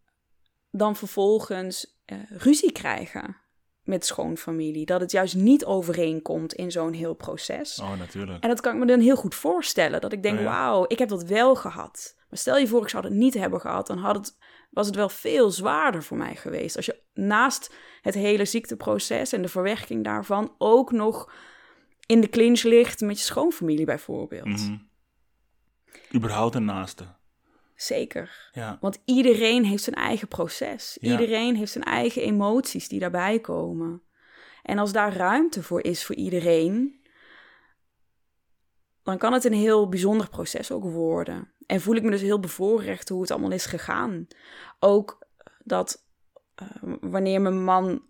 dan 0.72 0.96
vervolgens 0.96 2.02
eh, 2.06 2.18
ruzie 2.32 2.72
krijgen 2.72 3.46
met 3.88 4.06
schoonfamilie. 4.06 4.86
Dat 4.86 5.02
het 5.02 5.12
juist 5.12 5.36
niet 5.36 5.66
overeenkomt 5.66 6.54
in 6.54 6.72
zo'n 6.72 6.94
heel 6.94 7.14
proces. 7.14 7.80
Oh, 7.80 7.98
natuurlijk. 7.98 8.44
En 8.44 8.50
dat 8.50 8.62
kan 8.62 8.74
ik 8.74 8.80
me 8.80 8.86
dan 8.86 9.00
heel 9.00 9.16
goed 9.16 9.36
voorstellen. 9.36 10.02
Dat 10.02 10.14
ik 10.14 10.24
denk, 10.24 10.38
Oh 10.38 10.44
ja. 10.44 10.50
wauw, 10.50 10.86
ik 10.88 11.00
heb 11.00 11.10
dat 11.10 11.24
wel 11.24 11.56
gehad. 11.56 12.16
Maar 12.30 12.40
stel 12.40 12.58
je 12.58 12.68
voor, 12.68 12.82
ik 12.82 12.90
zou 12.90 13.04
het 13.04 13.14
niet 13.14 13.34
hebben 13.34 13.62
gehad. 13.62 13.88
Dan 13.88 13.98
had 13.98 14.16
het, 14.16 14.38
was 14.70 14.86
het 14.86 14.96
wel 14.96 15.10
veel 15.10 15.52
zwaarder 15.52 16.04
voor 16.04 16.18
mij 16.18 16.36
geweest. 16.36 16.76
Als 16.76 16.86
je 16.86 17.02
naast 17.14 17.74
het 18.02 18.14
hele 18.14 18.46
ziekteproces 18.46 19.34
en 19.34 19.42
de 19.42 19.48
verwerking 19.48 20.04
daarvan... 20.04 20.56
ook 20.58 20.92
nog 20.92 21.32
in 22.06 22.22
de 22.22 22.30
clinch 22.30 22.64
ligt 22.64 23.02
met 23.02 23.18
je 23.18 23.26
schoonfamilie 23.26 23.86
bijvoorbeeld. 23.86 24.46
Mhm. 24.46 24.78
Überhaupt 26.16 26.56
een 26.56 26.66
naaste. 26.66 27.06
Zeker. 27.78 28.50
Ja. 28.52 28.78
Want 28.82 29.02
iedereen 29.06 29.66
heeft 29.66 29.84
zijn 29.84 29.96
eigen 29.96 30.28
proces. 30.28 30.98
Ja. 31.00 31.12
Iedereen 31.12 31.56
heeft 31.56 31.72
zijn 31.72 31.84
eigen 31.84 32.22
emoties 32.22 32.88
die 32.88 33.00
daarbij 33.00 33.40
komen. 33.40 34.02
En 34.64 34.78
als 34.78 34.92
daar 34.92 35.16
ruimte 35.16 35.64
voor 35.64 35.84
is 35.84 36.06
voor 36.06 36.16
iedereen, 36.16 37.02
dan 39.04 39.18
kan 39.18 39.34
het 39.34 39.44
een 39.44 39.54
heel 39.54 39.90
bijzonder 39.90 40.30
proces 40.30 40.72
ook 40.72 40.84
worden. 40.84 41.52
En 41.66 41.82
voel 41.82 41.96
ik 41.96 42.04
me 42.04 42.12
dus 42.12 42.22
heel 42.22 42.40
bevoorrecht 42.40 43.10
hoe 43.10 43.22
het 43.22 43.32
allemaal 43.32 43.52
is 43.52 43.66
gegaan. 43.66 44.28
Ook 44.80 45.28
dat 45.64 46.06
eh, 46.56 46.68
wanneer 47.02 47.42
mijn 47.42 47.64
man 47.64 48.06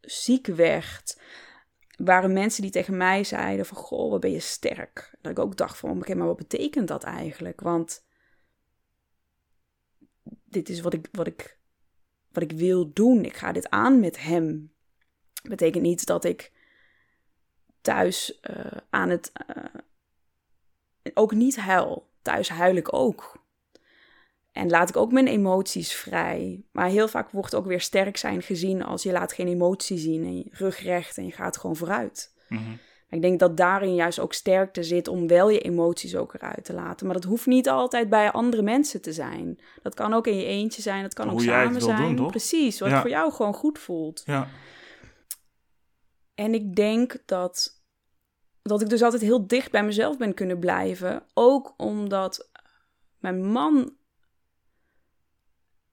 ziek 0.00 0.46
werd, 0.46 1.20
waren 1.96 2.32
mensen 2.32 2.62
die 2.62 2.70
tegen 2.70 2.96
mij 2.96 3.24
zeiden 3.24 3.66
van, 3.66 3.76
goh, 3.76 4.10
wat 4.10 4.20
ben 4.20 4.30
je 4.30 4.40
sterk. 4.40 5.14
Dat 5.20 5.32
ik 5.32 5.38
ook 5.38 5.56
dacht 5.56 5.78
van, 5.78 5.90
oké, 5.90 6.14
maar 6.14 6.26
wat 6.26 6.36
betekent 6.36 6.88
dat 6.88 7.04
eigenlijk? 7.04 7.60
Want 7.60 8.08
dit 10.44 10.68
is 10.68 10.80
wat 10.80 10.92
ik, 10.92 11.08
wat 11.12 11.26
ik, 11.26 11.58
wat 12.32 12.42
ik 12.42 12.52
wil 12.52 12.92
doen. 12.92 13.24
Ik 13.24 13.36
ga 13.36 13.52
dit 13.52 13.70
aan 13.70 14.00
met 14.00 14.22
hem. 14.22 14.72
Betekent 15.42 15.82
niet 15.82 16.06
dat 16.06 16.24
ik 16.24 16.52
thuis 17.80 18.40
eh, 18.40 18.76
aan 18.90 19.08
het. 19.08 19.32
eh, 19.32 19.64
ook 21.14 21.32
niet 21.32 21.56
huil. 21.56 22.08
Thuis 22.22 22.48
huil 22.48 22.76
ik 22.76 22.92
ook. 22.92 23.44
En 24.52 24.70
laat 24.70 24.88
ik 24.88 24.96
ook 24.96 25.12
mijn 25.12 25.26
emoties 25.26 25.92
vrij. 25.92 26.64
Maar 26.72 26.88
heel 26.88 27.08
vaak 27.08 27.30
wordt 27.30 27.54
ook 27.54 27.66
weer 27.66 27.80
sterk 27.80 28.16
zijn 28.16 28.42
gezien 28.42 28.82
als 28.84 29.02
je 29.02 29.12
laat 29.12 29.32
geen 29.32 29.48
emotie 29.48 29.98
zien 29.98 30.24
en 30.24 30.36
je 30.36 30.46
rug 30.50 30.84
en 31.16 31.24
je 31.24 31.32
gaat 31.32 31.56
gewoon 31.56 31.76
vooruit. 31.76 32.34
Maar 32.48 32.60
Ik 33.10 33.22
denk 33.22 33.38
dat 33.40 33.56
daarin 33.56 33.94
juist 33.94 34.18
ook 34.18 34.32
sterkte 34.32 34.82
zit 34.82 35.08
om 35.08 35.26
wel 35.26 35.48
je 35.50 35.60
emoties 35.60 36.16
ook 36.16 36.34
eruit 36.34 36.64
te 36.64 36.72
laten. 36.72 37.06
Maar 37.06 37.14
dat 37.14 37.24
hoeft 37.24 37.46
niet 37.46 37.68
altijd 37.68 38.08
bij 38.08 38.30
andere 38.30 38.62
mensen 38.62 39.02
te 39.02 39.12
zijn. 39.12 39.60
Dat 39.82 39.94
kan 39.94 40.12
ook 40.14 40.26
in 40.26 40.36
je 40.36 40.44
eentje 40.44 40.82
zijn, 40.82 41.02
dat 41.02 41.14
kan 41.14 41.28
Hoe 41.28 41.34
ook 41.38 41.42
samen 41.44 41.80
zijn. 41.80 42.16
doen? 42.16 42.26
Precies, 42.30 42.80
wat 42.80 42.88
Ja. 42.88 43.00
voor 43.00 43.10
jou 43.10 43.32
gewoon 43.32 43.54
goed 43.54 43.78
voelt. 43.78 44.22
Ja. 44.24 44.48
En 46.34 46.54
ik 46.54 46.74
denk 46.76 47.16
dat, 47.26 47.82
dat 48.62 48.80
ik 48.80 48.88
dus 48.88 49.02
altijd 49.02 49.22
heel 49.22 49.46
dicht 49.46 49.70
bij 49.70 49.84
mezelf 49.84 50.16
ben 50.18 50.34
kunnen 50.34 50.58
blijven. 50.58 51.22
Ook 51.34 51.74
omdat 51.76 52.50
mijn 53.18 53.44
man 53.44 53.96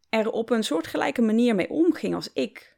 er 0.09 0.31
op 0.31 0.49
een 0.49 0.63
soortgelijke 0.63 1.21
manier 1.21 1.55
mee 1.55 1.69
omging 1.69 2.15
als 2.15 2.33
ik. 2.33 2.76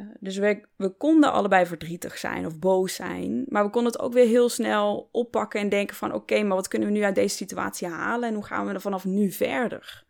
Eh, 0.00 0.06
dus 0.20 0.36
we, 0.76 0.94
konden 0.98 1.32
allebei 1.32 1.66
verdrietig 1.66 2.18
zijn 2.18 2.46
of 2.46 2.58
boos 2.58 2.94
zijn. 2.94 3.44
Maar 3.48 3.64
we 3.64 3.70
konden 3.70 3.92
het 3.92 4.00
ook 4.00 4.12
weer 4.12 4.26
heel 4.26 4.48
snel 4.48 5.08
oppakken 5.12 5.60
en 5.60 5.68
denken 5.68 5.96
van... 5.96 6.14
oké, 6.14 6.42
maar 6.42 6.56
wat 6.56 6.68
kunnen 6.68 6.88
we 6.88 6.94
nu 6.94 7.02
uit 7.02 7.14
deze 7.14 7.36
situatie 7.36 7.88
halen... 7.88 8.28
en 8.28 8.34
hoe 8.34 8.44
gaan 8.44 8.66
we 8.66 8.72
er 8.72 8.80
vanaf 8.80 9.04
nu 9.04 9.30
verder? 9.30 10.04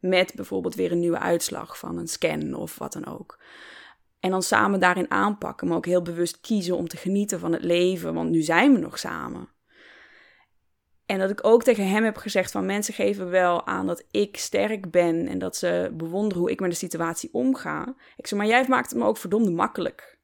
Met 0.00 0.32
bijvoorbeeld 0.34 0.74
weer 0.74 0.92
een 0.92 0.98
nieuwe 0.98 1.18
uitslag 1.18 1.78
van 1.78 1.98
een 1.98 2.08
scan 2.08 2.54
of 2.54 2.78
wat 2.78 2.92
dan 2.92 3.06
ook. 3.06 3.38
En 4.20 4.30
dan 4.30 4.42
samen 4.42 4.80
daarin 4.80 5.10
aanpakken, 5.10 5.68
maar 5.68 5.76
ook 5.76 5.86
heel 5.86 6.02
bewust 6.02 6.40
kiezen 6.40 6.76
om 6.76 6.88
te 6.88 6.96
genieten 6.96 7.40
van 7.40 7.52
het 7.52 7.64
leven, 7.64 8.14
want 8.14 8.30
nu 8.30 8.42
zijn 8.42 8.72
we 8.72 8.78
nog 8.78 8.98
samen. 8.98 9.48
En 11.14 11.20
dat 11.20 11.30
ik 11.30 11.46
ook 11.46 11.62
tegen 11.62 11.88
hem 11.88 12.04
heb 12.04 12.16
gezegd 12.16 12.50
van 12.50 12.66
mensen 12.66 12.94
geven 12.94 13.30
wel 13.30 13.66
aan 13.66 13.86
dat 13.86 14.04
ik 14.10 14.36
sterk 14.36 14.90
ben 14.90 15.28
en 15.28 15.38
dat 15.38 15.56
ze 15.56 15.90
bewonderen 15.92 16.42
hoe 16.42 16.50
ik 16.50 16.60
met 16.60 16.70
de 16.70 16.76
situatie 16.76 17.28
omga. 17.32 17.94
Ik 18.16 18.26
zeg, 18.26 18.38
maar 18.38 18.48
jij 18.48 18.64
maakt 18.68 18.90
het 18.90 18.98
me 18.98 19.04
ook 19.04 19.16
verdomde 19.16 19.50
makkelijk. 19.50 20.18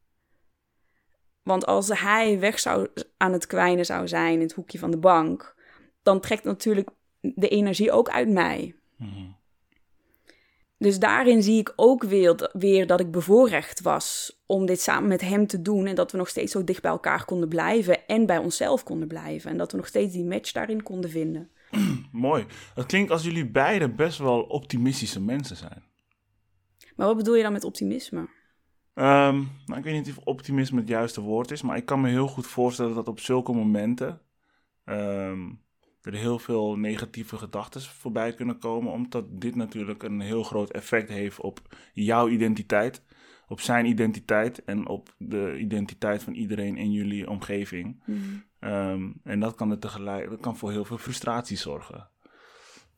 Want 1.42 1.66
als 1.66 2.00
hij 2.00 2.38
weg 2.38 2.58
zou 2.58 2.88
aan 3.16 3.32
het 3.32 3.46
kwijnen 3.46 3.86
zou 3.86 4.08
zijn 4.08 4.32
in 4.32 4.40
het 4.40 4.52
hoekje 4.52 4.78
van 4.78 4.90
de 4.90 4.98
bank, 4.98 5.54
dan 6.02 6.20
trekt 6.20 6.44
natuurlijk 6.44 6.88
de 7.20 7.48
energie 7.48 7.92
ook 7.92 8.08
uit 8.08 8.28
mij. 8.28 8.74
Mhm. 8.96 9.28
Dus 10.80 10.98
daarin 10.98 11.42
zie 11.42 11.58
ik 11.58 11.72
ook 11.76 12.02
weer, 12.02 12.50
weer 12.52 12.86
dat 12.86 13.00
ik 13.00 13.10
bevoorrecht 13.10 13.80
was 13.80 14.38
om 14.46 14.66
dit 14.66 14.80
samen 14.80 15.08
met 15.08 15.20
hem 15.20 15.46
te 15.46 15.62
doen. 15.62 15.86
En 15.86 15.94
dat 15.94 16.12
we 16.12 16.18
nog 16.18 16.28
steeds 16.28 16.52
zo 16.52 16.64
dicht 16.64 16.82
bij 16.82 16.90
elkaar 16.90 17.24
konden 17.24 17.48
blijven 17.48 18.06
en 18.06 18.26
bij 18.26 18.38
onszelf 18.38 18.82
konden 18.82 19.08
blijven. 19.08 19.50
En 19.50 19.56
dat 19.56 19.70
we 19.70 19.76
nog 19.76 19.86
steeds 19.86 20.12
die 20.12 20.24
match 20.24 20.52
daarin 20.52 20.82
konden 20.82 21.10
vinden. 21.10 21.50
Mooi. 22.12 22.46
Het 22.74 22.86
klinkt 22.86 23.10
als 23.10 23.22
jullie 23.22 23.46
beiden 23.46 23.96
best 23.96 24.18
wel 24.18 24.40
optimistische 24.42 25.20
mensen 25.20 25.56
zijn. 25.56 25.82
Maar 26.96 27.06
wat 27.06 27.16
bedoel 27.16 27.36
je 27.36 27.42
dan 27.42 27.52
met 27.52 27.64
optimisme? 27.64 28.28
Ehm, 28.94 29.36
nou, 29.66 29.78
ik 29.78 29.84
weet 29.84 29.94
niet 29.94 30.16
of 30.16 30.24
optimisme 30.24 30.80
het 30.80 30.88
juiste 30.88 31.20
woord 31.20 31.50
is, 31.50 31.62
maar 31.62 31.76
ik 31.76 31.86
kan 31.86 32.00
me 32.00 32.08
heel 32.08 32.28
goed 32.28 32.46
voorstellen 32.46 32.94
dat 32.94 33.08
op 33.08 33.20
zulke 33.20 33.52
momenten 33.52 34.20
ehm, 34.84 35.48
er 36.02 36.14
heel 36.14 36.38
veel 36.38 36.76
negatieve 36.76 37.36
gedachten 37.36 37.82
voorbij 37.82 38.34
kunnen 38.34 38.58
komen, 38.58 38.92
omdat 38.92 39.24
dit 39.40 39.54
natuurlijk 39.54 40.02
een 40.02 40.20
heel 40.20 40.42
groot 40.42 40.70
effect 40.70 41.08
heeft 41.08 41.40
op 41.40 41.60
jouw 41.92 42.28
identiteit, 42.28 43.02
op 43.48 43.60
zijn 43.60 43.86
identiteit 43.86 44.64
en 44.64 44.88
op 44.88 45.14
de 45.18 45.58
identiteit 45.58 46.22
van 46.22 46.32
iedereen 46.32 46.76
in 46.76 46.92
jullie 46.92 47.30
omgeving. 47.30 48.02
Ehm, 48.58 49.10
en 49.24 49.40
dat 49.40 49.54
kan, 49.54 49.70
er 49.70 49.78
tegelijk, 49.78 50.30
dat 50.30 50.40
kan 50.40 50.56
voor 50.56 50.70
heel 50.70 50.84
veel 50.84 50.98
frustratie 50.98 51.56
zorgen. 51.56 52.08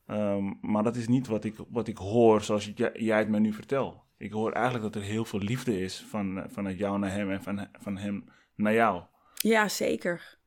Ehm, 0.07 0.53
maar 0.61 0.83
dat 0.83 0.95
is 0.95 1.07
niet 1.07 1.27
wat 1.27 1.43
ik, 1.43 1.55
wat 1.69 1.87
ik 1.87 1.97
hoor 1.97 2.41
zoals 2.41 2.71
jij, 2.75 2.91
jij 2.93 3.17
het 3.17 3.29
me 3.29 3.39
nu 3.39 3.53
vertelt. 3.53 4.01
Ik 4.17 4.31
hoor 4.31 4.51
eigenlijk 4.51 4.93
dat 4.93 5.01
er 5.01 5.07
heel 5.07 5.25
veel 5.25 5.39
liefde 5.39 5.81
is 5.81 6.05
van, 6.09 6.45
vanuit 6.47 6.77
jou 6.77 6.99
naar 6.99 7.11
hem 7.11 7.31
en 7.31 7.43
van, 7.43 7.67
van 7.79 7.97
hem 7.97 8.23
naar 8.55 8.73
jou. 8.73 9.03
Ja, 9.33 9.67
zeker. 9.67 10.37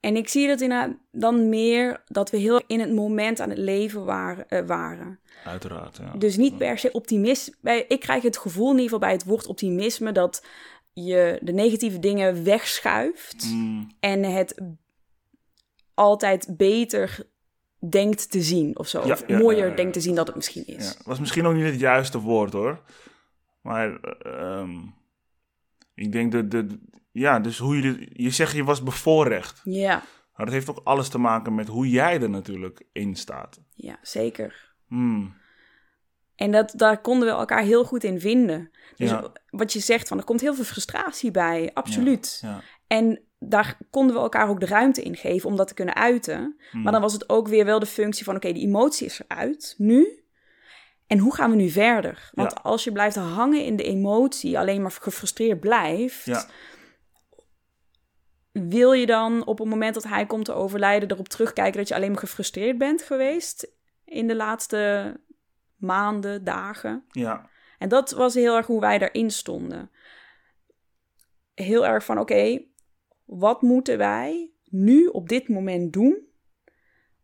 En 0.00 0.16
ik 0.16 0.28
zie 0.28 0.46
dat 0.48 0.60
inderdaad 0.60 0.96
dan 1.12 1.48
meer 1.48 2.02
dat 2.06 2.30
we 2.30 2.36
heel 2.36 2.62
in 2.66 2.80
het 2.80 2.92
moment 2.94 3.40
aan 3.40 3.48
het 3.48 3.58
leven 3.58 4.04
waren. 4.04 4.48
eh, 4.48 4.66
waren. 4.66 5.18
Uiteraard. 5.44 5.96
Ja. 5.96 6.12
Dus 6.18 6.36
niet 6.36 6.58
per 6.58 6.78
se 6.78 6.92
optimist. 6.92 7.56
Ik 7.88 8.00
krijg 8.00 8.22
het 8.22 8.38
gevoel 8.38 8.64
in 8.66 8.70
ieder 8.70 8.84
geval 8.84 8.98
bij 8.98 9.12
het 9.12 9.24
woord 9.24 9.46
optimisme 9.46 10.12
dat 10.12 10.44
je 10.92 11.38
de 11.42 11.52
negatieve 11.52 11.98
dingen 11.98 12.44
wegschuift 12.44 13.46
Mm, 13.52 13.90
en 14.00 14.22
het 14.24 14.60
altijd 15.94 16.56
beter 16.56 17.26
denkt 17.88 18.30
te 18.30 18.42
zien 18.42 18.78
of 18.78 18.88
zo. 18.88 19.06
Ja, 19.06 19.12
of 19.12 19.24
ja, 19.26 19.38
mooier 19.38 19.68
ja, 19.68 19.74
denkt 19.74 19.92
te 19.92 20.00
zien 20.00 20.14
dat 20.14 20.26
het 20.26 20.36
misschien 20.36 20.66
is. 20.66 20.96
was 21.04 21.20
misschien 21.20 21.46
ook 21.46 21.54
niet 21.54 21.64
het 21.64 21.80
juiste 21.80 22.20
woord 22.20 22.52
hoor. 22.52 22.82
Maar 23.60 24.00
eh, 24.00 24.58
ehm, 24.58 24.78
ik 25.94 26.12
denk 26.12 26.32
dat. 26.32 26.50
De, 26.50 26.78
ja, 27.10 27.38
dus 27.40 27.58
hoe 27.58 27.82
je. 27.82 28.08
Je 28.12 28.30
zegt 28.30 28.54
je 28.54 28.64
was 28.64 28.82
bevoorrecht. 28.82 29.60
Ja, 29.64 30.02
Maar 30.36 30.46
dat 30.46 30.54
heeft 30.54 30.70
ook 30.70 30.80
alles 30.84 31.08
te 31.08 31.18
maken 31.18 31.54
met 31.54 31.68
hoe 31.68 31.88
jij 31.90 32.20
er 32.20 32.30
natuurlijk 32.30 32.82
in 32.92 33.16
staat. 33.16 33.60
ja 33.74 33.98
zeker. 34.02 34.74
Hmm. 34.88 35.38
En 36.34 36.50
dat, 36.50 36.72
daar 36.76 37.00
konden 37.00 37.28
we 37.28 37.34
elkaar 37.34 37.62
heel 37.62 37.84
goed 37.84 38.04
in 38.04 38.20
vinden. 38.20 38.70
Dus 38.96 39.10
Ja. 39.10 39.32
wat 39.50 39.72
je 39.72 39.78
zegt, 39.80 40.08
van, 40.08 40.18
er 40.18 40.24
komt 40.24 40.40
heel 40.40 40.54
veel 40.54 40.64
frustratie 40.64 41.30
bij, 41.30 41.70
absoluut. 41.74 42.38
Ja. 42.42 42.62
En 42.86 43.22
daar 43.38 43.78
konden 43.90 44.16
we 44.16 44.22
elkaar 44.22 44.48
ook 44.48 44.60
de 44.60 44.66
ruimte 44.66 45.02
in 45.02 45.16
geven 45.16 45.48
om 45.48 45.56
dat 45.56 45.68
te 45.68 45.74
kunnen 45.74 45.94
uiten. 45.94 46.56
Hmm. 46.70 46.82
Maar 46.82 46.92
dan 46.92 47.00
was 47.00 47.12
het 47.12 47.28
ook 47.28 47.48
weer 47.48 47.64
wel 47.64 47.78
de 47.78 47.86
functie 47.86 48.24
van: 48.24 48.36
oké, 48.36 48.52
die 48.52 48.66
emotie 48.66 49.06
is 49.06 49.20
eruit, 49.28 49.74
nu. 49.78 50.24
En 51.06 51.18
hoe 51.18 51.34
gaan 51.34 51.50
we 51.50 51.56
nu 51.56 51.68
verder? 51.68 52.30
Want 52.34 52.62
als 52.62 52.84
je 52.84 52.92
blijft 52.92 53.16
hangen 53.16 53.64
in 53.64 53.76
de 53.76 53.82
emotie, 53.82 54.58
alleen 54.58 54.82
maar 54.82 54.90
gefrustreerd 55.00 55.60
blijft, 55.60 56.24
Ja. 56.24 56.46
Wil 58.52 58.92
je 58.92 59.06
dan 59.06 59.46
op 59.46 59.58
het 59.58 59.68
moment 59.68 59.94
dat 59.94 60.04
hij 60.04 60.26
komt 60.26 60.44
te 60.44 60.52
overlijden 60.52 61.10
erop 61.10 61.28
terugkijken 61.28 61.78
dat 61.78 61.88
je 61.88 61.94
alleen 61.94 62.10
maar 62.10 62.20
gefrustreerd 62.20 62.78
bent 62.78 63.02
geweest 63.02 63.72
in 64.04 64.26
de 64.26 64.36
laatste 64.36 65.14
maanden, 65.76 66.44
dagen? 66.44 67.04
Ja. 67.08 67.48
En 67.78 67.88
dat 67.88 68.10
was 68.10 68.34
heel 68.34 68.56
erg 68.56 68.66
hoe 68.66 68.80
wij 68.80 68.98
daarin 68.98 69.30
stonden. 69.30 69.90
Heel 71.54 71.86
erg 71.86 72.04
van, 72.04 72.18
oké, 72.18 72.64
wat 73.24 73.62
moeten 73.62 73.98
wij 73.98 74.50
nu 74.64 75.06
op 75.06 75.28
dit 75.28 75.48
moment 75.48 75.92
doen 75.92 76.28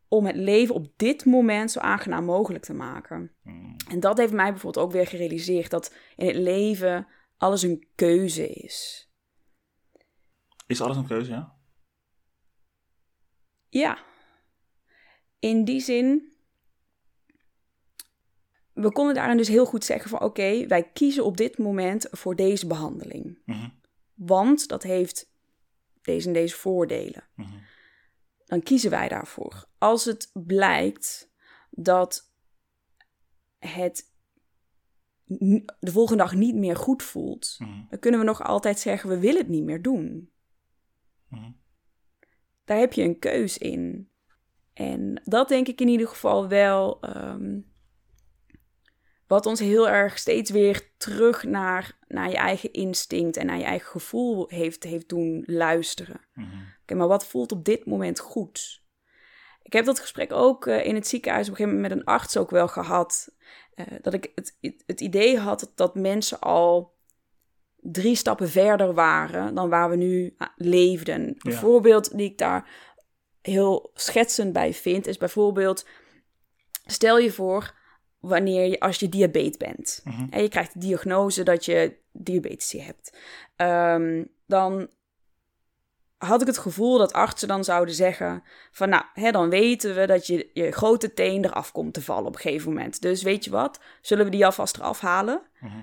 om 0.09 0.27
het 0.27 0.37
leven 0.37 0.75
op 0.75 0.93
dit 0.97 1.25
moment 1.25 1.71
zo 1.71 1.81
aangenaam 1.81 2.25
mogelijk 2.25 2.65
te 2.65 2.75
maken? 2.75 3.33
Mm. 3.43 3.77
En 3.91 4.01
dat 4.01 4.19
heeft 4.19 4.33
mij 4.33 4.51
bijvoorbeeld 4.51 4.85
ook 4.85 4.93
weer 4.93 5.07
gerealiseerd 5.07 5.71
dat 5.71 5.95
in 6.17 6.27
het 6.27 6.37
leven 6.37 7.07
alles 7.37 7.63
een 7.63 7.87
keuze 7.95 8.49
is. 8.49 9.06
Is 10.67 10.81
alles 10.81 10.97
een 10.97 11.07
keuze, 11.07 11.31
ja? 11.31 11.55
Ja. 13.69 13.99
In 15.39 15.65
die 15.65 15.81
zin. 15.81 16.35
We 18.73 18.93
konden 18.93 19.15
daarin 19.15 19.37
dus 19.37 19.49
heel 19.49 19.67
goed 19.67 19.85
zeggen 19.85 20.11
van 20.11 20.21
oké, 20.21 20.67
wij 20.67 20.91
kiezen 20.93 21.25
op 21.25 21.37
dit 21.37 21.59
moment 21.59 22.07
voor 22.11 22.37
deze 22.37 22.67
behandeling. 22.67 23.39
Mhm. 23.45 23.69
Want 24.15 24.69
dat 24.69 24.83
heeft 24.83 25.31
deze 26.03 26.27
en 26.27 26.33
deze 26.33 26.57
voordelen. 26.57 27.25
Mhm. 27.35 27.59
Dan 28.45 28.63
kiezen 28.63 28.91
wij 28.91 29.09
daarvoor. 29.09 29.69
Als 29.79 30.05
het 30.05 30.31
blijkt 30.33 31.31
dat 31.71 32.33
het 33.59 34.15
de 35.79 35.93
volgende 35.93 36.23
dag 36.23 36.35
niet 36.35 36.55
meer 36.55 36.77
goed 36.77 37.03
voelt, 37.03 37.57
Mhm. 37.59 37.85
dan 37.89 37.99
kunnen 37.99 38.21
we 38.21 38.27
nog 38.27 38.43
altijd 38.43 38.79
zeggen 38.79 39.09
we 39.09 39.19
willen 39.19 39.41
het 39.41 39.49
niet 39.49 39.65
meer 39.65 39.83
doen. 39.83 40.31
Mhm. 41.29 41.51
Daar 42.65 42.79
heb 42.79 42.93
je 42.93 43.03
een 43.03 43.19
keus 43.19 43.59
in. 43.59 44.11
En 44.73 45.21
dat 45.25 45.49
denk 45.49 45.69
ik 45.69 45.81
in 45.81 45.89
ieder 45.89 46.09
geval 46.09 46.49
wel 46.49 47.01
ehm, 47.01 47.61
wat 49.27 49.47
ons 49.47 49.61
heel 49.61 49.89
erg 49.89 50.19
steeds 50.19 50.51
weer 50.51 50.91
terug 50.97 51.45
naar, 51.45 51.99
naar 52.09 52.31
je 52.31 52.37
eigen 52.37 52.73
instinct 52.73 53.37
en 53.37 53.47
naar 53.47 53.59
je 53.59 53.65
eigen 53.65 53.89
gevoel 53.91 54.49
heeft, 54.49 54.83
heeft 54.83 55.09
doen 55.09 55.43
luisteren. 55.47 56.21
Mhm. 56.35 56.57
Oké, 56.83 56.95
maar 56.95 57.09
wat 57.09 57.27
voelt 57.27 57.53
op 57.53 57.65
dit 57.65 57.87
moment 57.87 58.19
goed? 58.19 58.85
Ik 59.63 59.73
heb 59.73 59.85
dat 59.85 60.01
gesprek 60.01 60.33
ook 60.33 60.67
eh, 60.67 60.87
in 60.87 60.95
het 60.95 61.07
ziekenhuis 61.07 61.47
op 61.49 61.51
een 61.51 61.57
gegeven 61.57 61.81
moment 61.81 61.95
met 61.95 62.03
een 62.03 62.15
arts 62.15 62.37
ook 62.37 62.51
wel 62.51 62.69
gehad. 62.69 63.35
eh, 63.75 63.87
dat 64.03 64.15
ik 64.15 64.33
het, 64.35 64.57
het 64.87 65.01
idee 65.01 65.39
had 65.39 65.73
dat 65.75 65.95
mensen 65.95 66.41
al 66.41 66.96
drie 67.93 68.15
stappen 68.17 68.49
verder 68.49 68.95
waren 68.95 69.55
dan 69.55 69.69
waar 69.69 69.91
we 69.91 69.97
nu 69.97 70.35
ah, 70.39 70.49
leefden. 70.57 71.35
Een 71.39 71.53
voorbeeld 71.53 72.17
die 72.17 72.31
ik 72.31 72.39
daar 72.39 72.69
heel 73.43 73.91
schetsend 73.95 74.53
bij 74.53 74.75
vind, 74.75 75.07
is 75.07 75.17
bijvoorbeeld: 75.17 75.87
stel 76.87 77.19
je 77.19 77.33
voor 77.33 77.75
wanneer 78.19 78.67
je 78.67 78.81
als 78.81 78.99
je 78.99 79.09
diabetes 79.09 79.57
bent 79.57 80.01
Mhm. 80.05 80.27
en 80.31 80.43
je 80.43 80.49
krijgt 80.49 80.73
de 80.73 80.79
diagnose 80.79 81.43
dat 81.43 81.65
je 81.65 81.97
diabetes 82.13 82.73
hebt, 82.73 83.19
Ehm, 83.57 84.25
dan 84.47 84.89
had 86.17 86.41
ik 86.41 86.47
het 86.47 86.59
gevoel 86.59 86.99
dat 86.99 87.13
artsen 87.13 87.49
dan 87.49 87.65
zouden 87.65 87.95
zeggen 87.95 88.43
van 88.71 88.89
nou, 88.89 89.05
hè, 89.13 89.31
dan 89.31 89.49
weten 89.51 89.95
we 89.95 90.07
dat 90.07 90.27
je, 90.27 90.51
je 90.53 90.73
grote 90.73 91.15
teen 91.15 91.45
eraf 91.45 91.73
komt 91.73 91.95
te 91.95 92.03
vallen 92.03 92.27
op 92.27 92.35
een 92.35 92.41
gegeven 92.41 92.73
moment. 92.73 93.03
Dus 93.03 93.23
weet 93.23 93.45
je 93.45 93.51
wat, 93.51 93.81
zullen 94.01 94.25
we 94.25 94.31
die 94.31 94.45
alvast 94.45 94.77
eraf 94.77 95.01
halen? 95.01 95.43
Mhm. 95.61 95.77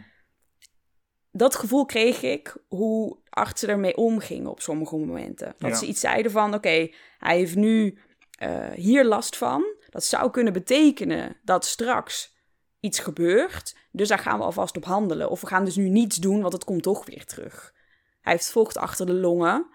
Dat 1.36 1.56
gevoel 1.56 1.86
kreeg 1.86 2.22
ik 2.22 2.56
hoe 2.68 3.18
artsen 3.30 3.70
ermee 3.70 3.98
omgingen 3.98 4.50
op 4.50 4.62
sommige 4.62 4.96
momenten. 4.98 5.56
Dat 5.58 5.70
Ja. 5.70 5.76
ze 5.78 5.86
iets 5.86 6.00
zeiden 6.00 6.32
van 6.32 6.54
oké, 6.54 6.90
hij 7.18 7.38
heeft 7.38 7.56
nu 7.56 7.98
eh, 8.34 8.72
hier 8.72 9.06
last 9.06 9.38
van. 9.38 9.64
Dat 9.90 10.04
zou 10.04 10.32
kunnen 10.32 10.54
betekenen 10.54 11.38
dat 11.44 11.66
straks 11.66 12.36
iets 12.80 13.00
gebeurt. 13.00 13.76
Dus 13.92 14.08
daar 14.08 14.20
gaan 14.20 14.38
we 14.38 14.44
alvast 14.44 14.78
op 14.78 14.86
handelen. 14.86 15.30
Of 15.30 15.42
we 15.42 15.48
gaan 15.48 15.66
dus 15.66 15.76
nu 15.76 15.90
niets 15.90 16.18
doen, 16.18 16.42
want 16.42 16.54
het 16.54 16.64
komt 16.64 16.84
toch 16.84 17.06
weer 17.06 17.26
terug. 17.26 17.74
Hij 18.22 18.34
heeft 18.34 18.52
vocht 18.52 18.78
achter 18.78 19.06
de 19.06 19.14
longen. 19.14 19.68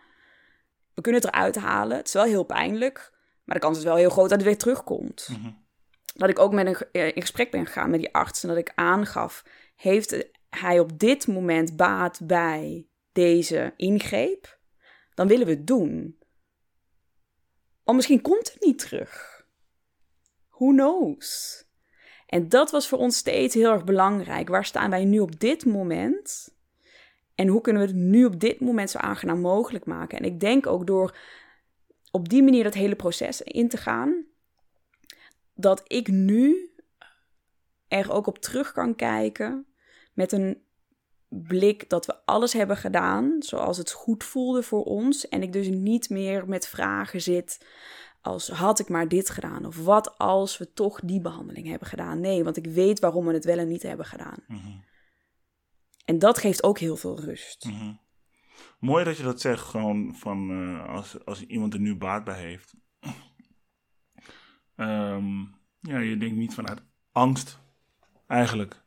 We 0.94 1.00
kunnen 1.02 1.20
het 1.20 1.30
eruit 1.34 1.56
halen. 1.56 1.96
Het 1.96 2.06
is 2.06 2.12
wel 2.12 2.24
heel 2.24 2.44
pijnlijk. 2.44 3.12
Maar 3.44 3.54
de 3.56 3.62
kans 3.62 3.78
is 3.78 3.84
wel 3.84 3.96
heel 3.96 4.10
groot 4.10 4.28
dat 4.28 4.38
het 4.38 4.46
weer 4.46 4.58
terugkomt. 4.58 5.28
Mhm. 5.30 5.50
Dat 6.14 6.28
ik 6.28 6.38
ook 6.38 6.52
met 6.52 6.66
een, 6.66 6.76
eh, 6.92 7.06
in 7.06 7.20
gesprek 7.20 7.50
ben 7.50 7.66
gegaan 7.66 7.90
met 7.90 8.00
die 8.00 8.14
arts. 8.14 8.42
En 8.42 8.48
dat 8.48 8.58
ik 8.58 8.72
aangaf, 8.74 9.44
heeft 9.76 10.24
hij 10.48 10.78
op 10.78 10.98
dit 10.98 11.26
moment 11.26 11.76
baat 11.76 12.20
bij 12.22 12.86
deze 13.12 13.72
ingreep? 13.76 14.58
Dan 15.14 15.28
willen 15.28 15.46
we 15.46 15.52
het 15.52 15.66
doen. 15.66 16.18
Want 17.84 17.96
misschien 17.96 18.22
komt 18.22 18.52
het 18.52 18.64
niet 18.64 18.78
terug. 18.78 19.44
Who 20.48 20.66
knows? 20.66 21.64
En 22.26 22.48
dat 22.48 22.70
was 22.70 22.88
voor 22.88 22.98
ons 22.98 23.16
steeds 23.16 23.54
heel 23.54 23.72
erg 23.72 23.84
belangrijk. 23.84 24.48
Waar 24.48 24.64
staan 24.64 24.90
wij 24.90 25.04
nu 25.04 25.18
op 25.18 25.40
dit 25.40 25.64
moment? 25.64 26.54
En 27.34 27.48
hoe 27.48 27.60
kunnen 27.60 27.82
we 27.82 27.88
het 27.88 27.96
nu 27.96 28.24
op 28.24 28.40
dit 28.40 28.60
moment 28.60 28.90
zo 28.90 28.98
aangenaam 28.98 29.40
mogelijk 29.40 29.84
maken? 29.84 30.18
En 30.18 30.24
ik 30.24 30.40
denk 30.40 30.66
ook 30.66 30.86
door 30.86 31.16
op 32.10 32.28
die 32.28 32.42
manier 32.42 32.64
dat 32.64 32.74
hele 32.74 32.96
proces 32.96 33.42
in 33.42 33.68
te 33.68 33.76
gaan, 33.76 34.24
dat 35.54 35.82
ik 35.86 36.08
nu 36.08 36.70
er 37.88 38.12
ook 38.12 38.26
op 38.26 38.38
terug 38.38 38.72
kan 38.72 38.94
kijken 38.94 39.66
met 40.18 40.32
een 40.32 40.62
blik 41.28 41.88
dat 41.88 42.06
we 42.06 42.24
alles 42.24 42.52
hebben 42.52 42.76
gedaan 42.76 43.36
zoals 43.38 43.76
het 43.76 43.92
goed 43.92 44.24
voelde 44.24 44.62
voor 44.62 44.84
ons. 44.84 45.28
En 45.28 45.42
ik 45.42 45.52
dus 45.52 45.68
niet 45.68 46.10
meer 46.10 46.48
met 46.48 46.68
vragen 46.68 47.20
zit 47.20 47.66
als 48.20 48.48
had 48.48 48.78
ik 48.78 48.88
maar 48.88 49.08
dit 49.08 49.30
gedaan 49.30 49.64
of 49.64 49.84
wat 49.84 50.18
als 50.18 50.58
we 50.58 50.72
toch 50.72 51.00
die 51.00 51.20
behandeling 51.20 51.66
hebben 51.66 51.88
gedaan. 51.88 52.20
Nee, 52.20 52.44
want 52.44 52.56
ik 52.56 52.66
weet 52.66 53.00
waarom 53.00 53.26
we 53.26 53.32
het 53.32 53.44
wel 53.44 53.58
en 53.58 53.68
niet 53.68 53.82
hebben 53.82 54.06
gedaan. 54.06 54.44
Mhm. 54.46 54.76
En 56.04 56.18
dat 56.18 56.38
geeft 56.38 56.62
ook 56.62 56.78
heel 56.78 56.96
veel 56.96 57.20
rust. 57.20 57.64
Mhm. 57.64 57.92
Mooi 58.78 59.04
dat 59.04 59.16
je 59.16 59.22
dat 59.22 59.40
zegt, 59.40 59.62
gewoon 59.62 60.14
van 60.16 60.50
eh, 60.50 60.94
als, 60.94 61.24
als 61.24 61.46
iemand 61.46 61.74
er 61.74 61.80
nu 61.80 61.96
baat 61.96 62.24
bij 62.24 62.40
heeft. 62.40 62.74
Ehm, 64.76 65.40
ja, 65.80 65.98
je 65.98 66.16
denkt 66.16 66.36
niet 66.36 66.54
vanuit 66.54 66.82
angst, 67.12 67.58
eigenlijk. 68.26 68.86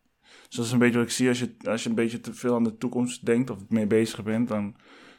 Dus 0.52 0.60
dat 0.60 0.70
is 0.70 0.76
een 0.76 0.80
beetje 0.80 0.98
wat 0.98 1.08
ik 1.08 1.14
zie 1.14 1.28
als 1.28 1.40
je, 1.40 1.56
als 1.64 1.84
je 1.84 1.90
een 1.90 1.96
beetje 1.96 2.20
te 2.20 2.34
veel 2.34 2.56
aan 2.56 2.64
de 2.64 2.78
toekomst 2.78 3.26
denkt 3.26 3.50
of 3.50 3.70
mee 3.70 3.88
bezig 3.88 4.24
bent, 4.24 4.48
dan 4.48 4.76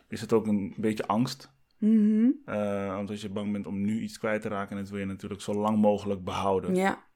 is 0.08 0.20
het 0.20 0.32
ook 0.32 0.46
een 0.46 0.74
beetje 0.76 1.06
angst. 1.06 1.52
Mhm. 1.78 2.30
Eh, 2.44 2.96
omdat 2.98 3.20
je 3.20 3.28
bang 3.28 3.52
bent 3.52 3.66
om 3.66 3.80
nu 3.80 4.00
iets 4.00 4.18
kwijt 4.18 4.42
te 4.42 4.48
raken 4.48 4.76
en 4.76 4.82
dat 4.82 4.90
wil 4.90 5.00
je 5.00 5.06
natuurlijk 5.06 5.40
zo 5.40 5.54
lang 5.54 5.78
mogelijk 5.78 6.24
behouden. 6.24 6.74
Ja. 6.74 7.06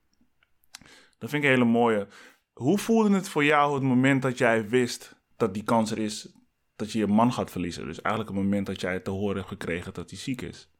Dat 1.19 1.31
vind 1.31 1.33
ik 1.33 1.43
een 1.43 1.55
hele 1.55 1.71
mooie. 1.71 2.09
Hoe 2.53 2.79
voelde 2.79 3.15
het 3.15 3.29
voor 3.29 3.45
jou 3.45 3.75
het 3.75 3.83
moment 3.83 4.23
dat 4.23 4.39
jij 4.39 4.69
wist 4.69 5.17
dat 5.37 5.55
die 5.55 5.65
kans 5.65 5.91
er 5.91 5.99
is 5.99 6.33
dat 6.77 6.93
je 6.93 6.99
je 6.99 7.07
man 7.07 7.33
gaat 7.33 7.51
verliezen? 7.51 7.87
Dus 7.87 8.03
eigenlijk 8.03 8.35
het 8.35 8.45
moment 8.45 8.67
dat 8.67 8.81
jij 8.81 9.01
te 9.01 9.11
horen 9.11 9.37
hebt 9.37 9.49
gekregen 9.49 9.95
dat 9.95 10.11
hij 10.11 10.19
ziek 10.19 10.41
is. 10.41 10.71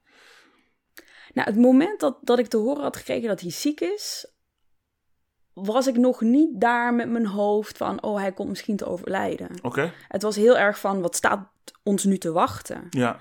Nou, 1.33 1.49
het 1.49 1.59
moment 1.59 2.01
dat, 2.01 2.19
dat 2.23 2.39
ik 2.39 2.47
te 2.47 2.57
horen 2.57 2.83
had 2.83 2.97
gekregen 2.97 3.29
dat 3.29 3.41
hij 3.41 3.51
ziek 3.51 3.81
is, 3.81 4.36
was 5.65 5.87
ik 5.87 5.97
nog 5.97 6.21
niet 6.21 6.61
daar 6.61 6.95
met 6.95 7.09
mijn 7.09 7.27
hoofd 7.27 7.77
van, 7.77 8.03
oh, 8.03 8.19
hij 8.19 8.33
komt 8.33 8.49
misschien 8.49 8.77
te 8.77 8.87
overlijden. 8.87 9.59
Oké, 9.63 9.93
Het 10.09 10.23
was 10.23 10.37
heel 10.37 10.59
erg 10.59 10.79
van, 10.81 11.01
wat 11.01 11.17
staat 11.17 11.49
ons 11.83 12.05
nu 12.05 12.19
te 12.19 12.33
wachten? 12.33 12.87
ja. 12.91 13.19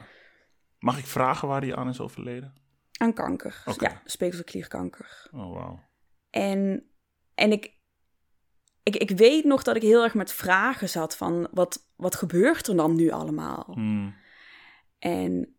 Mag 0.80 0.98
ik 0.98 1.06
vragen 1.06 1.48
waar 1.48 1.62
hij 1.62 1.76
aan 1.76 1.90
is 1.90 2.00
overleden? 2.00 2.54
Aan 2.98 3.14
kanker. 3.14 3.64
Ja, 3.80 4.02
speekselklierkanker. 4.06 5.28
Oh, 5.32 5.54
wauw. 5.54 5.80
En, 6.30 6.90
en 7.36 7.52
ik, 7.52 7.74
ik, 8.84 8.96
ik 8.96 9.10
weet 9.10 9.44
nog 9.44 9.64
dat 9.64 9.76
ik 9.76 9.82
heel 9.82 10.04
erg 10.04 10.14
met 10.14 10.32
vragen 10.32 10.90
zat 10.90 11.18
van, 11.18 11.48
wat, 11.52 11.88
wat 11.96 12.16
gebeurt 12.16 12.68
er 12.68 12.76
dan 12.76 12.96
nu 12.96 13.10
allemaal? 13.10 13.72
Hmm. 13.74 14.16
En 15.00 15.56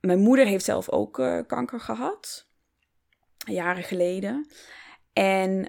mijn 0.00 0.18
moeder 0.18 0.46
heeft 0.46 0.64
zelf 0.64 0.88
ook 0.90 1.18
eh, 1.18 1.40
kanker 1.46 1.80
gehad, 1.80 2.48
jaren 3.36 3.84
geleden. 3.84 4.50
En 5.12 5.68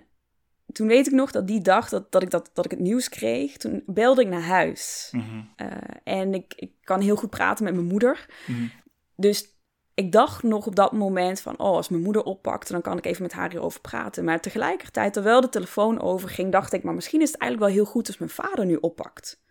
toen 0.71 0.87
weet 0.87 1.07
ik 1.07 1.13
nog 1.13 1.31
dat 1.31 1.47
die 1.47 1.61
dag 1.61 1.89
dat, 1.89 2.11
dat, 2.11 2.21
ik, 2.21 2.29
dat, 2.29 2.49
dat 2.53 2.65
ik 2.65 2.71
het 2.71 2.79
nieuws 2.79 3.09
kreeg, 3.09 3.57
toen 3.57 3.83
belde 3.85 4.21
ik 4.21 4.27
naar 4.27 4.41
huis. 4.41 5.09
Mhm. 5.11 5.41
Eh, 5.55 5.67
en 6.03 6.33
ik, 6.33 6.53
ik 6.55 6.71
kan 6.83 7.01
heel 7.01 7.15
goed 7.15 7.29
praten 7.29 7.63
met 7.63 7.73
mijn 7.73 7.85
moeder. 7.87 8.25
Mhm. 8.47 8.67
Dus 9.15 9.59
ik 9.93 10.11
dacht 10.11 10.43
nog 10.43 10.65
op 10.67 10.75
dat 10.75 10.91
moment 10.91 11.41
van, 11.41 11.53
oh, 11.59 11.75
als 11.75 11.89
mijn 11.89 12.03
moeder 12.03 12.23
oppakt, 12.23 12.69
dan 12.69 12.81
kan 12.81 12.97
ik 12.97 13.05
even 13.05 13.21
met 13.21 13.31
haar 13.33 13.49
hierover 13.49 13.81
praten. 13.81 14.23
Maar 14.23 14.41
tegelijkertijd, 14.41 15.13
terwijl 15.13 15.41
de 15.41 15.49
telefoon 15.49 16.01
overging, 16.01 16.51
dacht 16.51 16.73
ik, 16.73 16.83
maar 16.83 16.93
misschien 16.93 17.21
is 17.21 17.31
het 17.31 17.41
eigenlijk 17.41 17.71
wel 17.71 17.81
heel 17.83 17.91
goed 17.91 18.07
als 18.07 18.17
mijn 18.17 18.31
vader 18.31 18.65
nu 18.65 18.75
oppakt. 18.75 19.41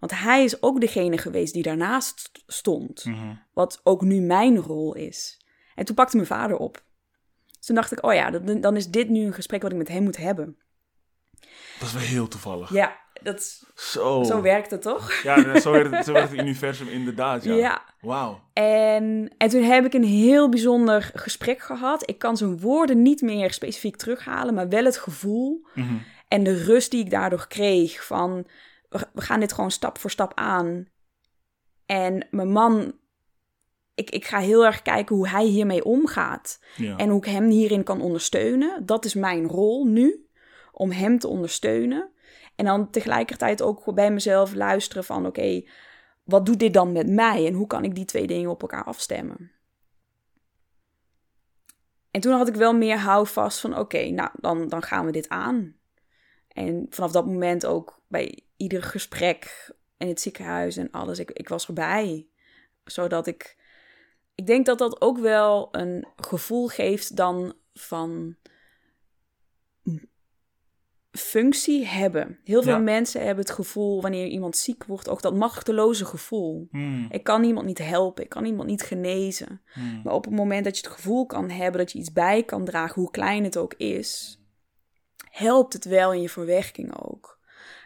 Want 0.00 0.20
hij 0.20 0.44
is 0.44 0.62
ook 0.62 0.80
degene 0.80 1.18
geweest 1.18 1.52
die 1.52 1.62
daarnaast 1.62 2.20
st- 2.20 2.42
stond, 2.46 3.04
wat 3.52 3.80
ook 3.82 4.02
nu 4.02 4.20
mijn 4.20 4.56
rol 4.58 4.94
is. 4.94 5.40
En 5.74 5.84
toen 5.84 5.94
pakte 5.94 6.16
mijn 6.16 6.28
vader 6.28 6.56
op. 6.56 6.82
Dus 7.60 7.66
toen 7.68 7.76
dacht 7.76 7.92
ik, 7.92 8.04
oh 8.04 8.14
ja, 8.14 8.30
dan, 8.30 8.60
dan 8.60 8.76
is 8.76 8.88
dit 8.88 9.08
nu 9.08 9.24
een 9.26 9.32
gesprek 9.32 9.62
wat 9.62 9.70
ik 9.72 9.76
met 9.78 9.88
hem 9.88 10.02
moet 10.02 10.16
hebben. 10.16 10.56
Dat 11.78 11.88
is 11.88 11.92
wel 11.92 12.02
heel 12.02 12.28
toevallig. 12.28 12.72
Ja, 12.72 12.96
dat, 13.22 13.38
is- 13.38 13.64
Zo. 13.74 14.22
zo 14.22 14.40
werkt 14.42 14.70
het 14.70 14.82
toch? 14.82 15.12
Ja, 15.22 15.60
zo 15.60 15.72
werkt, 15.72 15.90
het, 15.90 16.04
zo 16.04 16.12
werkt 16.12 16.30
het 16.30 16.40
universum 16.40 16.88
inderdaad, 16.88 17.44
ja. 17.44 17.54
Ja. 17.54 17.84
Wauw. 18.00 18.40
En, 18.52 19.34
en 19.38 19.48
toen 19.48 19.62
heb 19.62 19.84
ik 19.84 19.94
een 19.94 20.04
heel 20.04 20.48
bijzonder 20.48 21.10
gesprek 21.14 21.60
gehad. 21.60 22.08
Ik 22.08 22.18
kan 22.18 22.36
zijn 22.36 22.60
woorden 22.60 23.02
niet 23.02 23.20
meer 23.22 23.52
specifiek 23.52 23.96
terughalen, 23.96 24.54
maar 24.54 24.68
wel 24.68 24.84
het 24.84 24.96
gevoel 24.98 25.66
Mhm. 25.74 25.94
en 26.28 26.42
de 26.42 26.64
rust 26.64 26.90
die 26.90 27.04
ik 27.04 27.10
daardoor 27.10 27.46
kreeg 27.48 28.04
van 28.06 28.46
we 28.88 29.20
gaan 29.20 29.40
dit 29.40 29.52
gewoon 29.52 29.70
stap 29.70 29.98
voor 29.98 30.10
stap 30.10 30.32
aan. 30.34 30.88
En 31.86 32.26
mijn 32.30 32.50
man, 32.52 32.92
ik, 34.00 34.10
ik 34.10 34.24
ga 34.24 34.38
heel 34.38 34.66
erg 34.66 34.82
kijken 34.82 35.16
hoe 35.16 35.28
hij 35.28 35.44
hiermee 35.44 35.84
omgaat. 35.84 36.60
Ja. 36.76 36.96
En 36.96 37.08
hoe 37.08 37.18
ik 37.18 37.30
hem 37.30 37.48
hierin 37.48 37.82
kan 37.82 38.00
ondersteunen. 38.00 38.86
Dat 38.86 39.04
is 39.04 39.14
mijn 39.14 39.48
rol 39.48 39.84
nu, 39.84 40.28
om 40.72 40.90
hem 40.90 41.18
te 41.18 41.28
ondersteunen. 41.28 42.10
En 42.56 42.64
dan 42.64 42.90
tegelijkertijd 42.90 43.62
ook 43.62 43.94
bij 43.94 44.12
mezelf 44.12 44.54
luisteren 44.54 45.04
van 45.04 45.26
oké, 45.26 45.62
wat 46.24 46.46
doet 46.46 46.58
dit 46.58 46.74
dan 46.74 46.92
met 46.92 47.08
mij? 47.08 47.46
En 47.46 47.54
hoe 47.54 47.66
kan 47.66 47.84
ik 47.84 47.94
die 47.94 48.04
twee 48.04 48.26
dingen 48.26 48.50
op 48.50 48.62
elkaar 48.62 48.84
afstemmen? 48.84 49.50
En 52.10 52.20
toen 52.20 52.32
had 52.32 52.48
ik 52.48 52.54
wel 52.54 52.74
meer 52.74 52.98
houvast 52.98 53.60
van 53.60 53.78
oké, 53.78 54.08
nou 54.08 54.30
dan, 54.34 54.68
dan 54.68 54.82
gaan 54.82 55.06
we 55.06 55.12
dit 55.12 55.28
aan. 55.28 55.76
En 56.48 56.86
vanaf 56.90 57.12
dat 57.12 57.26
moment 57.26 57.66
ook 57.66 58.02
bij 58.08 58.44
ieder 58.56 58.82
gesprek 58.82 59.70
in 59.96 60.08
het 60.08 60.20
ziekenhuis 60.20 60.76
en 60.76 60.90
alles, 60.90 61.18
ik, 61.18 61.30
ik 61.30 61.48
was 61.48 61.66
erbij. 61.66 62.28
Zodat 62.84 63.26
ik, 63.26 63.56
ik 64.34 64.46
denk 64.46 64.66
dat 64.66 64.78
dat 64.78 65.00
ook 65.00 65.18
wel 65.18 65.68
een 65.70 66.06
gevoel 66.16 66.68
geeft 66.68 67.16
dan 67.16 67.54
van 67.72 68.36
functie 71.10 71.86
hebben. 71.86 72.38
Heel 72.44 72.62
veel 72.62 72.72
Ja. 72.72 72.78
mensen 72.78 73.20
hebben 73.24 73.44
het 73.44 73.54
gevoel 73.54 74.02
wanneer 74.02 74.26
iemand 74.26 74.56
ziek 74.56 74.84
wordt, 74.84 75.08
ook 75.08 75.22
dat 75.22 75.34
machteloze 75.34 76.04
gevoel. 76.04 76.68
Hmm. 76.70 77.06
Ik 77.10 77.24
kan 77.24 77.44
iemand 77.44 77.66
niet 77.66 77.78
helpen, 77.78 78.24
ik 78.24 78.28
kan 78.30 78.44
iemand 78.44 78.68
niet 78.68 78.82
genezen. 78.82 79.62
Hmm. 79.72 80.00
Maar 80.04 80.14
op 80.14 80.24
het 80.24 80.34
moment 80.34 80.64
dat 80.64 80.78
je 80.78 80.82
het 80.86 80.96
gevoel 80.96 81.26
kan 81.26 81.50
hebben 81.50 81.80
dat 81.80 81.92
je 81.92 81.98
iets 81.98 82.12
bij 82.12 82.42
kan 82.42 82.64
dragen, 82.64 83.00
hoe 83.00 83.10
klein 83.10 83.44
het 83.44 83.56
ook 83.56 83.74
is, 83.74 84.40
helpt 85.30 85.72
het 85.72 85.84
wel 85.84 86.12
in 86.12 86.20
je 86.20 86.28
verwerking 86.28 87.02
ook. 87.02 87.39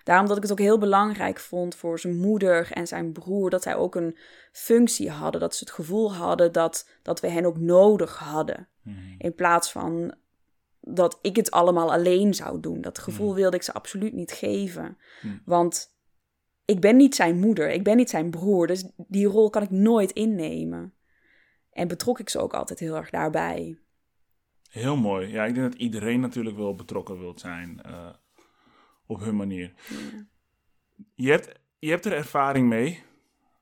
Daarom 0.05 0.27
dat 0.27 0.37
ik 0.37 0.43
het 0.43 0.53
ook 0.53 0.59
heel 0.59 0.79
belangrijk 0.79 1.40
vond 1.40 1.75
voor 1.75 1.99
zijn 1.99 2.17
moeder 2.17 2.73
en 2.73 2.87
zijn 2.87 3.12
broer, 3.12 3.51
dat 3.51 3.62
zij 3.62 3.77
ook 3.77 3.95
een 3.95 4.17
functie 4.53 5.11
hadden. 5.11 5.40
Dat 5.40 5.55
ze 5.55 5.64
het 5.64 5.73
gevoel 5.73 6.14
hadden 6.14 6.53
dat, 6.53 6.88
dat 7.03 7.21
we 7.21 7.29
hen 7.29 7.45
ook 7.45 7.59
nodig 7.59 8.19
hadden. 8.19 8.69
Hmm. 8.83 9.14
In 9.19 9.35
plaats 9.35 9.73
van 9.73 10.14
dat 10.81 11.19
ik 11.23 11.37
het 11.37 11.51
allemaal 11.51 11.93
alleen 11.93 12.35
zou 12.35 12.61
doen. 12.61 12.81
Dat 12.81 12.99
gevoel 12.99 13.35
wilde 13.35 13.57
ik 13.57 13.62
ze 13.62 13.73
absoluut 13.73 14.12
niet 14.12 14.33
geven. 14.33 14.99
Hmm. 15.21 15.43
Want 15.45 15.97
ik 16.64 16.81
ben 16.81 16.97
niet 16.97 17.14
zijn 17.14 17.38
moeder, 17.38 17.71
ik 17.71 17.85
ben 17.85 17.97
niet 17.97 18.11
zijn 18.11 18.31
broer. 18.31 18.67
Dus 18.67 18.88
die 18.97 19.27
rol 19.27 19.51
kan 19.51 19.62
ik 19.62 19.71
nooit 19.71 20.11
innemen. 20.11 20.95
En 21.71 21.88
betrok 21.88 22.19
ik 22.19 22.29
ze 22.29 22.38
ook 22.38 22.55
altijd 22.55 22.79
heel 22.79 22.97
erg 22.97 23.11
daarbij. 23.11 23.79
Heel 24.71 24.97
mooi. 24.97 25.29
Ja, 25.29 25.45
ik 25.45 25.55
denk 25.55 25.71
dat 25.73 25.81
iedereen 25.81 26.21
natuurlijk 26.21 26.57
wel 26.57 26.75
betrokken 26.75 27.19
wilt 27.19 27.40
zijn 27.40 27.83
eh, 27.83 28.09
op 29.07 29.21
hun 29.21 29.37
manier. 29.37 29.73
Je, 31.14 31.31
hebt, 31.31 31.61
je 31.79 31.90
hebt 31.90 32.05
er 32.05 32.12
ervaring 32.12 32.69
mee. 32.69 33.03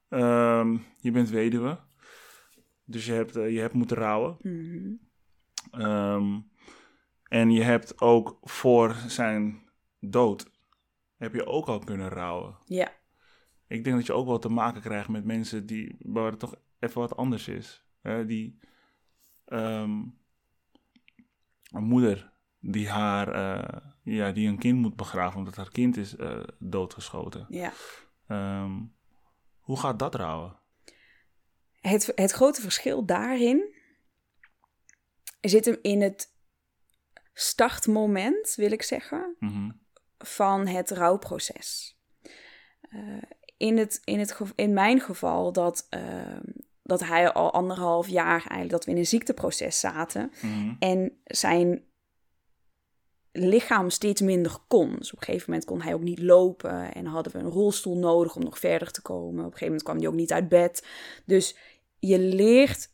Ehm, 0.09 0.77
je 1.01 1.11
bent 1.11 1.31
weduwe. 1.31 1.79
Dus 2.85 3.07
je 3.07 3.13
hebt, 3.13 3.37
eh, 3.37 3.51
je 3.51 3.61
hebt 3.61 3.75
moeten 3.75 3.97
rouwen. 3.97 4.37
Ehm, 5.71 6.41
en 7.29 7.51
je 7.51 7.63
hebt 7.63 8.01
ook 8.01 8.39
voor 8.43 8.95
zijn 9.07 9.71
dood, 10.01 10.51
heb 11.17 11.35
je 11.35 11.47
ook 11.47 11.67
al 11.67 11.79
kunnen 11.79 12.09
rouwen. 12.09 12.57
Ja, 12.65 12.93
Ik 13.67 13.85
denk 13.85 13.97
dat 13.97 14.07
je 14.07 14.13
ook 14.13 14.27
wel 14.27 14.39
te 14.39 14.49
maken 14.49 14.81
krijgt 14.81 15.09
met 15.09 15.25
mensen 15.25 15.67
die, 15.67 15.97
waar 15.99 16.31
het 16.31 16.39
toch 16.39 16.55
even 16.79 17.01
wat 17.01 17.17
anders 17.17 17.49
is. 17.49 17.85
Hè, 18.01 18.27
die, 18.27 18.59
ehm, 19.45 20.03
een 21.71 21.85
moeder 21.85 22.32
die 22.65 22.89
haar, 22.89 23.29
eh, 23.29 23.77
ja, 24.03 24.33
die 24.33 24.49
een 24.49 24.59
kind 24.59 24.79
moet 24.79 24.97
begraven 24.97 25.39
omdat 25.39 25.57
haar 25.57 25.71
kind 25.71 25.97
is 25.97 26.17
eh, 26.17 26.43
doodgeschoten. 26.59 27.47
ja. 27.49 27.73
Ehm, 28.27 28.81
hoe 29.61 29.79
gaat 29.79 29.99
dat 29.99 30.15
rouwen? 30.15 30.59
Het, 31.81 32.13
het 32.15 32.31
grote 32.33 32.61
verschil 32.61 33.05
daarin 33.07 33.75
zit 35.41 35.65
hem 35.65 35.77
in 35.83 36.01
het 36.03 36.35
startmoment, 37.33 38.55
wil 38.55 38.73
ik 38.73 38.83
zeggen, 38.83 39.37
Mhm. 39.39 39.71
van 40.19 40.67
het 40.67 40.91
rouwproces. 40.91 41.97
Eh, 42.81 43.23
in, 43.57 43.79
het, 43.79 44.01
in, 44.05 44.19
het, 44.19 44.39
in 44.55 44.73
mijn 44.73 45.01
geval 45.01 45.53
dat, 45.53 45.87
eh, 45.91 46.37
dat 46.83 47.01
hij 47.01 47.33
al 47.33 47.53
anderhalf 47.53 48.09
jaar 48.09 48.39
eigenlijk, 48.41 48.71
dat 48.71 48.85
we 48.85 48.91
in 48.91 48.97
een 48.97 49.07
ziekteproces 49.07 49.81
zaten 49.81 50.33
Mhm. 50.43 50.75
en 50.79 51.21
zijn 51.25 51.85
lichaam 53.33 53.91
steeds 53.91 54.21
minder 54.21 54.57
kon. 54.69 54.97
Dus 54.97 55.13
op 55.13 55.19
een 55.19 55.25
gegeven 55.25 55.51
moment 55.51 55.69
kon 55.69 55.83
hij 55.83 55.95
ook 55.95 56.03
niet 56.03 56.19
lopen 56.19 56.95
en 56.95 57.07
hadden 57.07 57.33
we 57.33 57.39
een 57.39 57.51
rolstoel 57.51 57.97
nodig 57.97 58.37
om 58.37 58.43
nog 58.43 58.59
verder 58.59 58.91
te 58.91 59.03
komen. 59.03 59.39
Op 59.39 59.53
een 59.53 59.59
gegeven 59.59 59.67
moment 59.67 59.83
kwam 59.83 59.99
hij 59.99 60.07
ook 60.07 60.15
niet 60.15 60.33
uit 60.33 60.49
bed. 60.49 60.87
Dus 61.25 61.57
je 61.99 62.19
leert 62.19 62.91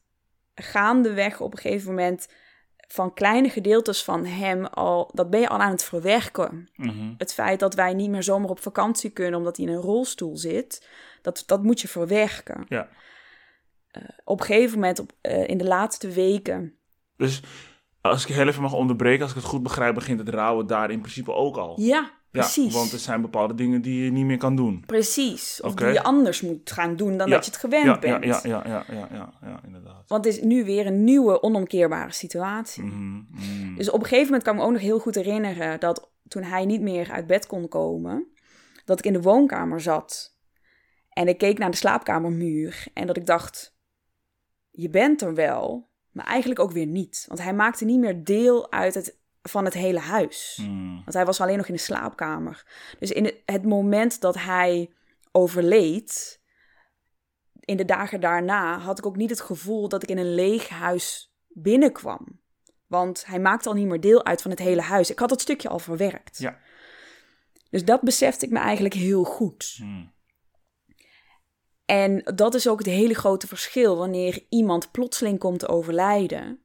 gaandeweg 0.55 1.41
op 1.41 1.53
een 1.53 1.59
gegeven 1.59 1.89
moment 1.89 2.29
van 2.89 3.15
kleine 3.15 3.49
gedeeltes 3.49 4.05
van 4.05 4.25
hem 4.25 4.65
al, 4.65 5.11
dat 5.15 5.31
ben 5.31 5.41
je 5.41 5.49
al 5.49 5.59
aan 5.59 5.71
het 5.71 5.85
verwerken. 5.85 6.69
Mhm. 6.75 7.15
Het 7.19 7.35
feit 7.35 7.61
dat 7.61 7.75
wij 7.75 7.95
niet 7.95 8.11
meer 8.11 8.23
zomaar 8.23 8.51
op 8.51 8.61
vakantie 8.61 9.11
kunnen 9.11 9.39
omdat 9.39 9.57
hij 9.57 9.67
in 9.67 9.73
een 9.73 9.81
rolstoel 9.81 10.37
zit, 10.37 10.89
dat, 11.23 11.43
dat 11.47 11.63
moet 11.63 11.81
je 11.81 11.89
verwerken. 11.89 12.65
Ja. 12.69 12.89
Op 14.25 14.41
een 14.41 14.47
gegeven 14.47 14.79
moment, 14.79 14.99
op, 14.99 15.13
eh, 15.21 15.49
in 15.49 15.59
de 15.59 15.65
laatste 15.65 16.11
weken, 16.11 16.79
Dus 17.17 17.43
als 18.09 18.27
ik 18.27 18.35
heel 18.35 18.47
even 18.47 18.63
mag 18.63 18.73
onderbreken, 18.73 19.23
als 19.23 19.31
ik 19.31 19.37
het 19.37 19.47
goed 19.47 19.63
begrijp, 19.63 19.95
begint 19.95 20.19
het 20.19 20.29
rouwen 20.29 20.67
daar 20.67 20.91
in 20.91 21.01
principe 21.01 21.33
ook 21.33 21.57
al. 21.57 21.81
ja, 21.81 22.11
precies. 22.31 22.73
Ja, 22.73 22.79
want 22.79 22.93
er 22.93 22.99
zijn 22.99 23.21
bepaalde 23.21 23.55
dingen 23.55 23.83
die 23.83 24.05
je 24.05 24.11
niet 24.11 24.25
meer 24.25 24.39
kan 24.39 24.57
doen. 24.57 24.83
Precies. 24.87 25.61
Of 25.63 25.75
die 25.75 25.87
je 25.87 26.03
anders 26.03 26.41
moet 26.41 26.71
gaan 26.71 26.97
doen 26.97 27.17
dan 27.17 27.29
Ja, 27.29 27.35
dat 27.35 27.45
je 27.45 27.51
het 27.51 27.61
gewend 27.61 27.85
Ja, 27.85 27.93
ja, 27.93 28.19
bent. 28.19 28.25
ja, 28.25 28.41
ja, 28.45 28.63
ja, 28.67 28.85
ja, 28.89 29.09
ja, 29.13 29.33
ja, 29.43 29.61
inderdaad. 29.67 30.09
Want 30.09 30.25
het 30.25 30.35
is 30.35 30.43
nu 30.43 30.65
weer 30.65 30.87
een 30.87 31.05
nieuwe, 31.05 31.43
onomkeerbare 31.43 32.13
situatie. 32.13 32.83
Mhm, 32.83 33.23
mhm. 33.31 33.75
Dus 33.77 33.91
op 33.91 34.01
een 34.01 34.07
gegeven 34.07 34.25
moment 34.25 34.43
kan 34.43 34.53
ik 34.55 34.61
me 34.61 34.67
ook 34.67 34.73
nog 34.73 34.83
heel 34.83 34.99
goed 34.99 35.15
herinneren 35.15 35.81
dat 35.81 36.11
toen 36.29 36.43
hij 36.43 36.65
niet 36.65 36.81
meer 36.81 37.11
uit 37.11 37.27
bed 37.27 37.47
kon 37.47 37.69
komen, 37.69 38.27
dat 38.85 38.99
ik 38.99 39.05
in 39.05 39.13
de 39.13 39.23
woonkamer 39.23 39.81
zat 39.81 40.37
en 41.09 41.29
ik 41.29 41.39
keek 41.39 41.59
naar 41.59 41.71
de 41.71 41.77
slaapkamermuur 41.77 42.87
en 42.95 43.07
dat 43.07 43.17
ik 43.17 43.27
dacht, 43.27 43.77
je 44.71 44.91
bent 44.91 45.23
er 45.23 45.35
wel, 45.35 45.91
maar 46.19 46.27
eigenlijk 46.27 46.61
ook 46.61 46.73
weer 46.73 46.87
niet. 46.87 47.25
Want 47.29 47.43
hij 47.43 47.55
maakte 47.55 47.85
niet 47.85 47.99
meer 47.99 48.25
deel 48.25 48.73
uit 48.73 48.95
het, 48.95 49.19
van 49.43 49.65
het 49.65 49.75
hele 49.75 49.99
huis. 49.99 50.59
Mhm. 50.61 50.95
Want 50.95 51.13
hij 51.13 51.25
was 51.25 51.41
alleen 51.41 51.57
nog 51.57 51.67
in 51.67 51.75
de 51.75 51.81
slaapkamer. 51.81 52.67
Dus 52.99 53.11
in 53.11 53.33
het, 53.45 53.65
moment 53.65 54.21
dat 54.21 54.35
hij 54.35 54.91
overleed, 55.33 56.41
in 57.61 57.77
de 57.77 57.85
dagen 57.85 58.21
daarna, 58.21 58.79
had 58.79 58.99
ik 58.99 59.07
ook 59.07 59.17
niet 59.17 59.31
het 59.31 59.41
gevoel 59.41 59.89
dat 59.89 60.03
ik 60.03 60.09
in 60.09 60.19
een 60.19 60.35
leeg 60.35 60.69
huis 60.69 61.35
binnenkwam. 61.49 62.41
Want 62.87 63.27
hij 63.27 63.41
maakte 63.41 63.69
al 63.69 63.75
niet 63.75 63.87
meer 63.87 64.01
deel 64.01 64.25
uit 64.25 64.43
van 64.43 64.51
het 64.51 64.61
hele 64.61 64.83
huis. 64.83 65.11
Ik 65.11 65.19
had 65.19 65.29
dat 65.29 65.41
stukje 65.41 65.69
al 65.69 65.79
verwerkt. 65.79 66.39
Ja. 66.39 66.59
Dus 67.71 67.85
dat 67.85 68.01
besefte 68.01 68.45
ik 68.45 68.53
me 68.53 68.59
eigenlijk 68.59 68.95
heel 68.95 69.25
goed. 69.25 69.79
Mhm. 69.81 70.07
En 71.89 72.23
dat 72.35 72.55
is 72.55 72.69
ook 72.69 72.79
het 72.79 72.87
hele 72.87 73.15
grote 73.15 73.47
verschil 73.47 73.97
wanneer 73.97 74.45
iemand 74.49 74.91
plotseling 74.91 75.39
komt 75.39 75.59
te 75.59 75.69
overlijden. 75.69 76.61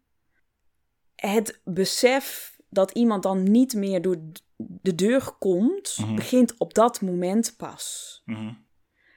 Het 1.15 1.61
besef 1.63 2.57
dat 2.69 2.91
iemand 2.91 3.23
dan 3.23 3.51
niet 3.51 3.73
meer 3.73 4.01
door 4.01 4.17
de 4.57 4.95
deur 4.95 5.31
komt, 5.39 5.97
Mhm. 5.99 6.15
begint 6.15 6.57
op 6.57 6.73
dat 6.73 7.01
moment 7.01 7.53
pas. 7.57 8.21
Mhm. 8.25 8.53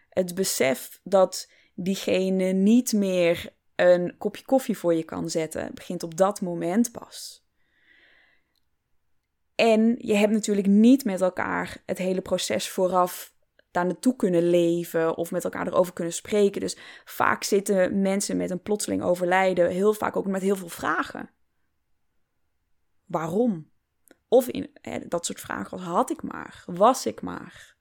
Het 0.09 0.35
besef 0.35 1.01
dat 1.05 1.51
diegene 1.75 2.53
niet 2.53 2.93
meer 2.93 3.55
een 3.77 4.15
kopje 4.19 4.45
koffie 4.45 4.79
voor 4.79 4.95
je 4.95 5.05
kan 5.05 5.31
zetten, 5.31 5.71
begint 5.75 6.03
op 6.03 6.17
dat 6.17 6.41
moment 6.41 6.93
pas. 6.93 7.45
En 9.55 9.95
je 9.99 10.15
hebt 10.15 10.33
natuurlijk 10.33 10.67
niet 10.67 11.05
met 11.05 11.21
elkaar 11.21 11.83
het 11.87 11.99
hele 11.99 12.21
proces 12.21 12.69
vooraf 12.69 13.35
daar 13.77 13.87
naartoe 13.87 14.17
kunnen 14.17 14.51
leven 14.51 15.17
of 15.17 15.31
met 15.31 15.45
elkaar 15.45 15.67
erover 15.67 15.93
kunnen 15.93 16.13
spreken. 16.13 16.61
Dus 16.61 16.77
vaak 17.05 17.45
zitten 17.45 18.01
mensen 18.01 18.37
met 18.37 18.51
een 18.51 18.63
plotseling 18.63 19.03
overlijden 19.03 19.71
heel 19.71 19.93
vaak 19.93 20.17
ook 20.17 20.27
met 20.27 20.43
heel 20.43 20.57
veel 20.57 20.69
vragen. 20.69 21.31
Waarom? 23.05 23.71
Of 24.29 24.49
in, 24.49 24.71
hè, 24.81 24.99
dat 25.09 25.27
soort 25.27 25.41
vragen 25.41 25.71
als 25.71 25.87
had 25.87 26.11
ik 26.11 26.23
maar, 26.23 26.65
was 26.67 27.07
ik 27.07 27.23
maar. 27.23 27.77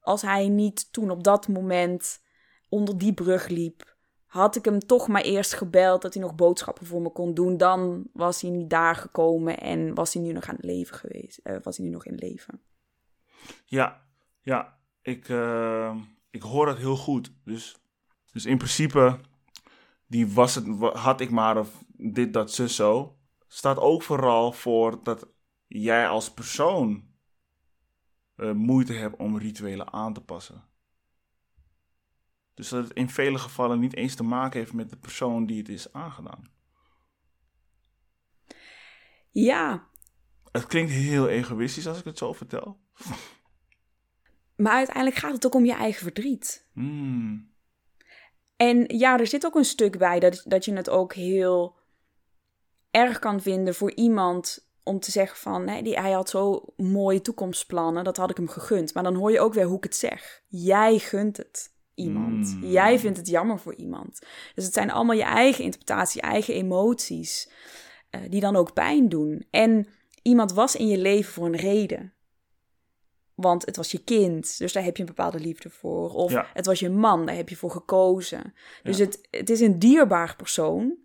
Als 0.00 0.22
hij 0.22 0.48
niet 0.48 0.92
toen 0.92 1.10
op 1.10 1.24
dat 1.24 1.48
moment 1.48 2.22
onder 2.68 2.98
die 2.98 3.14
brug 3.14 3.48
liep, 3.48 3.96
had 4.26 4.56
ik 4.56 4.64
hem 4.64 4.78
toch 4.78 5.08
maar 5.08 5.22
eerst 5.22 5.54
gebeld 5.54 6.02
dat 6.02 6.14
hij 6.14 6.22
nog 6.22 6.34
boodschappen 6.34 6.86
voor 6.86 7.02
me 7.02 7.10
kon 7.10 7.34
doen. 7.34 7.56
Dan 7.56 8.08
was 8.12 8.40
hij 8.40 8.50
niet 8.50 8.70
daar 8.70 8.96
gekomen 8.96 9.58
en 9.58 9.94
was 9.94 10.14
hij 10.14 10.22
nu 10.22 10.32
nog 10.32 10.48
aan 10.48 10.54
het 10.54 10.64
leven 10.64 10.96
geweest. 10.96 11.38
eh, 11.38 11.56
was 11.62 11.76
hij 11.76 11.86
nu 11.86 11.92
nog 11.92 12.06
in 12.06 12.14
leven. 12.14 12.60
Ja, 13.64 14.05
ja. 14.46 14.78
Ik, 15.02 15.28
eh, 15.28 15.96
ik 16.30 16.42
hoor 16.42 16.68
het 16.68 16.78
heel 16.78 16.96
goed. 16.96 17.32
Dus, 17.44 17.76
dus 18.32 18.44
in 18.46 18.56
principe, 18.56 19.20
die 20.06 20.32
was 20.32 20.54
het, 20.54 20.66
had 20.92 21.20
ik 21.20 21.30
maar 21.30 21.58
of 21.58 21.84
dit, 21.96 22.32
dat, 22.32 22.52
zus, 22.52 22.76
zo. 22.76 23.18
Staat 23.46 23.78
ook 23.78 24.02
vooral 24.02 24.52
voor 24.52 25.02
dat 25.02 25.28
jij 25.66 26.08
als 26.08 26.32
persoon 26.32 27.14
eh, 28.36 28.52
moeite 28.52 28.92
hebt 28.92 29.16
om 29.16 29.38
rituelen 29.38 29.92
aan 29.92 30.12
te 30.12 30.20
passen. 30.20 30.64
Dus 32.54 32.68
dat 32.68 32.84
het 32.84 32.92
in 32.92 33.08
vele 33.08 33.38
gevallen 33.38 33.80
niet 33.80 33.94
eens 33.94 34.14
te 34.14 34.22
maken 34.22 34.58
heeft 34.58 34.72
met 34.72 34.90
de 34.90 34.96
persoon 34.96 35.46
die 35.46 35.58
het 35.58 35.68
is 35.68 35.92
aangedaan. 35.92 36.50
Ja, 39.30 39.88
Het 40.52 40.66
klinkt 40.66 40.90
heel 40.90 41.28
egoïstisch 41.28 41.86
als 41.86 41.98
ik 41.98 42.04
het 42.04 42.18
zo 42.18 42.32
vertel. 42.32 42.80
Maar 44.56 44.72
uiteindelijk 44.72 45.16
gaat 45.16 45.32
het 45.32 45.46
ook 45.46 45.54
om 45.54 45.64
je 45.64 45.74
eigen 45.74 46.02
verdriet. 46.02 46.68
Hmm. 46.72 47.54
En 48.56 48.84
ja, 48.86 49.18
er 49.18 49.26
zit 49.26 49.46
ook 49.46 49.54
een 49.54 49.64
stuk 49.64 49.98
bij 49.98 50.20
dat, 50.20 50.42
dat 50.44 50.64
je 50.64 50.72
het 50.72 50.90
ook 50.90 51.14
heel 51.14 51.76
erg 52.90 53.18
kan 53.18 53.40
vinden 53.40 53.74
voor 53.74 53.92
iemand 53.94 54.68
om 54.82 55.00
te 55.00 55.10
zeggen 55.10 55.38
van, 55.38 55.64
nee, 55.64 55.82
die, 55.82 56.00
hij 56.00 56.12
had 56.12 56.30
zo 56.30 56.64
mooie 56.76 57.20
toekomstplannen, 57.20 58.04
dat 58.04 58.16
had 58.16 58.30
ik 58.30 58.36
hem 58.36 58.48
gegund. 58.48 58.94
Maar 58.94 59.02
dan 59.02 59.14
hoor 59.14 59.32
je 59.32 59.40
ook 59.40 59.54
weer 59.54 59.64
hoe 59.64 59.76
ik 59.76 59.84
het 59.84 59.96
zeg. 59.96 60.42
Jij 60.48 60.98
gunt 60.98 61.36
het 61.36 61.74
iemand. 61.94 62.54
Mm. 62.54 62.64
Jij 62.64 62.98
vindt 62.98 63.18
het 63.18 63.28
jammer 63.28 63.58
voor 63.58 63.74
iemand. 63.74 64.18
Dus 64.54 64.64
het 64.64 64.74
zijn 64.74 64.90
allemaal 64.90 65.16
je 65.16 65.22
eigen 65.22 65.64
interpretatie, 65.64 66.20
je 66.20 66.28
eigen 66.28 66.54
emoties, 66.54 67.50
eh, 68.10 68.20
die 68.28 68.40
dan 68.40 68.56
ook 68.56 68.72
pijn 68.72 69.08
doen. 69.08 69.46
En 69.50 69.88
iemand 70.22 70.52
was 70.52 70.76
in 70.76 70.88
je 70.88 70.98
leven 70.98 71.32
voor 71.32 71.46
een 71.46 71.56
reden. 71.56 72.15
Want 73.36 73.66
het 73.66 73.76
was 73.76 73.90
je 73.90 73.98
kind, 74.04 74.58
dus 74.58 74.72
daar 74.72 74.82
heb 74.84 74.96
je 74.96 75.02
een 75.02 75.08
bepaalde 75.08 75.40
liefde 75.40 75.70
voor. 75.70 76.10
Of 76.10 76.32
Ja. 76.32 76.46
het 76.52 76.66
was 76.66 76.80
je 76.80 76.90
man, 76.90 77.26
daar 77.26 77.34
heb 77.34 77.48
je 77.48 77.56
voor 77.56 77.70
gekozen. 77.70 78.54
Dus 78.82 78.96
Ja. 78.98 79.04
het, 79.04 79.28
het 79.30 79.50
is 79.50 79.60
een 79.60 79.78
dierbaar 79.78 80.36
persoon. 80.36 80.96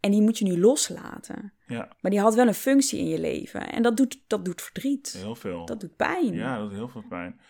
En 0.00 0.10
die 0.10 0.20
moet 0.22 0.38
je 0.38 0.44
nu 0.44 0.58
loslaten. 0.60 1.52
Ja, 1.66 1.96
Maar 2.00 2.10
die 2.10 2.20
had 2.20 2.34
wel 2.34 2.46
een 2.46 2.54
functie 2.54 2.98
in 2.98 3.08
je 3.08 3.18
leven. 3.20 3.72
En 3.72 3.82
dat 3.82 3.96
doet, 3.96 4.22
dat 4.26 4.44
doet 4.44 4.62
verdriet. 4.62 5.12
heel 5.12 5.34
veel. 5.34 5.64
Dat 5.66 5.80
doet 5.80 5.96
pijn. 5.96 6.34
Ja, 6.34 6.58
dat 6.58 6.64
doet 6.68 6.78
heel 6.78 6.88
veel 6.88 7.04
pijn. 7.08 7.40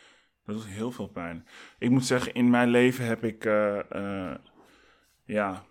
Dat 0.44 0.54
doet 0.54 0.66
heel 0.66 0.90
veel 0.90 1.06
pijn. 1.08 1.46
Ik 1.78 1.90
moet 1.90 2.06
zeggen, 2.06 2.34
in 2.34 2.50
mijn 2.50 2.68
leven 2.68 3.04
heb 3.04 3.24
ik, 3.24 3.44
eh, 3.44 3.78
eh, 3.90 4.36
ja, 5.24 5.64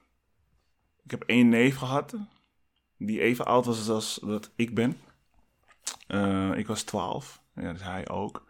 ik 1.03 1.11
heb 1.11 1.23
één 1.25 1.49
neef 1.49 1.75
gehad, 1.75 2.15
die 2.97 3.21
even 3.21 3.45
oud 3.45 3.65
was 3.65 3.89
als 3.89 4.19
dat 4.23 4.51
ik 4.55 4.75
ben. 4.75 4.97
Eh, 6.07 6.51
ik 6.55 6.67
was 6.67 6.83
12, 6.83 7.41
ja, 7.55 7.71
dus 7.71 7.83
hij 7.83 8.09
ook. 8.09 8.45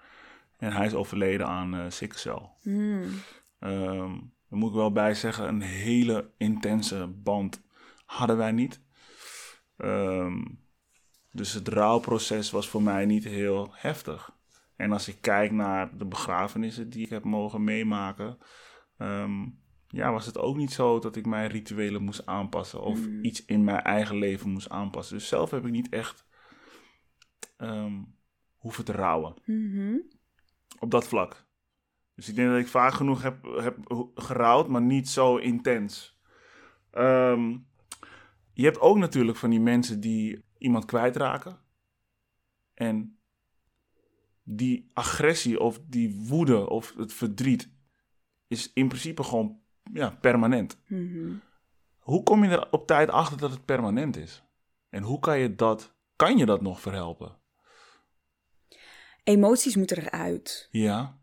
En 0.57 0.71
hij 0.71 0.85
is 0.85 0.93
overleden 0.93 1.47
aan 1.47 1.75
uh, 1.75 1.85
sikkelcel. 1.87 2.51
Hmm. 2.61 3.03
Ehm, 3.59 4.13
daar 4.49 4.59
moet 4.59 4.69
ik 4.69 4.75
wel 4.75 4.91
bij 4.91 5.13
zeggen, 5.13 5.47
een 5.47 5.61
hele 5.61 6.29
intense 6.37 7.07
band 7.07 7.61
hadden 8.05 8.37
wij 8.37 8.51
niet. 8.51 8.81
Ehm, 9.77 10.45
dus 11.31 11.53
het 11.53 11.67
rouwproces 11.67 12.51
was 12.51 12.69
voor 12.69 12.81
mij 12.81 13.05
niet 13.05 13.23
heel 13.23 13.69
heftig. 13.71 14.33
En 14.75 14.91
als 14.91 15.07
ik 15.07 15.17
kijk 15.21 15.51
naar 15.51 15.97
de 15.97 16.05
begrafenissen 16.05 16.89
die 16.89 17.03
ik 17.03 17.09
heb 17.09 17.23
mogen 17.23 17.63
meemaken, 17.63 18.37
ehm, 18.97 19.45
ja, 19.87 20.11
was 20.11 20.25
het 20.25 20.37
ook 20.37 20.55
niet 20.55 20.71
zo 20.73 20.99
dat 20.99 21.15
ik 21.15 21.25
mijn 21.25 21.49
rituelen 21.49 22.03
moest 22.03 22.25
aanpassen 22.25 22.81
of 22.81 23.07
Mm. 23.07 23.23
iets 23.23 23.45
in 23.45 23.63
mijn 23.63 23.81
eigen 23.81 24.17
leven 24.17 24.49
moest 24.49 24.69
aanpassen. 24.69 25.17
Dus 25.17 25.27
zelf 25.27 25.51
heb 25.51 25.65
ik 25.65 25.71
niet 25.71 25.89
echt 25.89 26.25
ehm, 27.57 28.01
hoeven 28.55 28.85
te 28.85 28.91
rouwen 28.91 29.33
Mhm. 29.45 29.95
op 30.79 30.91
dat 30.91 31.07
vlak. 31.07 31.45
Dus 32.15 32.29
ik 32.29 32.35
denk 32.35 32.49
dat 32.49 32.59
ik 32.59 32.67
vaak 32.67 32.93
genoeg 32.93 33.21
heb, 33.21 33.43
heb 33.43 33.77
gerouwd, 34.15 34.67
maar 34.67 34.81
niet 34.81 35.09
zo 35.09 35.37
intens. 35.37 36.19
Ehm, 36.91 37.57
je 38.53 38.63
hebt 38.63 38.79
ook 38.79 38.97
natuurlijk 38.97 39.37
van 39.37 39.49
die 39.49 39.59
mensen 39.59 39.99
die 39.99 40.43
iemand 40.57 40.85
kwijtraken. 40.85 41.59
En 42.73 43.19
die 44.43 44.89
agressie 44.93 45.59
of 45.59 45.79
die 45.87 46.15
woede 46.27 46.69
of 46.69 46.93
het 46.97 47.13
verdriet 47.13 47.69
is 48.47 48.73
in 48.73 48.87
principe 48.87 49.23
gewoon 49.23 49.59
ja, 49.93 50.09
permanent. 50.09 50.81
Mhm. 50.87 51.33
Hoe 51.99 52.23
kom 52.23 52.43
je 52.43 52.49
er 52.49 52.71
op 52.71 52.87
tijd 52.87 53.09
achter 53.09 53.37
dat 53.37 53.51
het 53.51 53.65
permanent 53.65 54.17
is? 54.17 54.43
En 54.89 55.03
hoe 55.03 55.19
kan 55.19 55.39
je 55.39 55.55
dat, 55.55 55.95
kan 56.15 56.37
je 56.37 56.45
dat 56.45 56.61
nog 56.61 56.81
verhelpen? 56.81 57.37
Emoties 59.25 59.75
moeten 59.75 59.97
eruit. 59.97 60.67
Ja, 60.71 61.19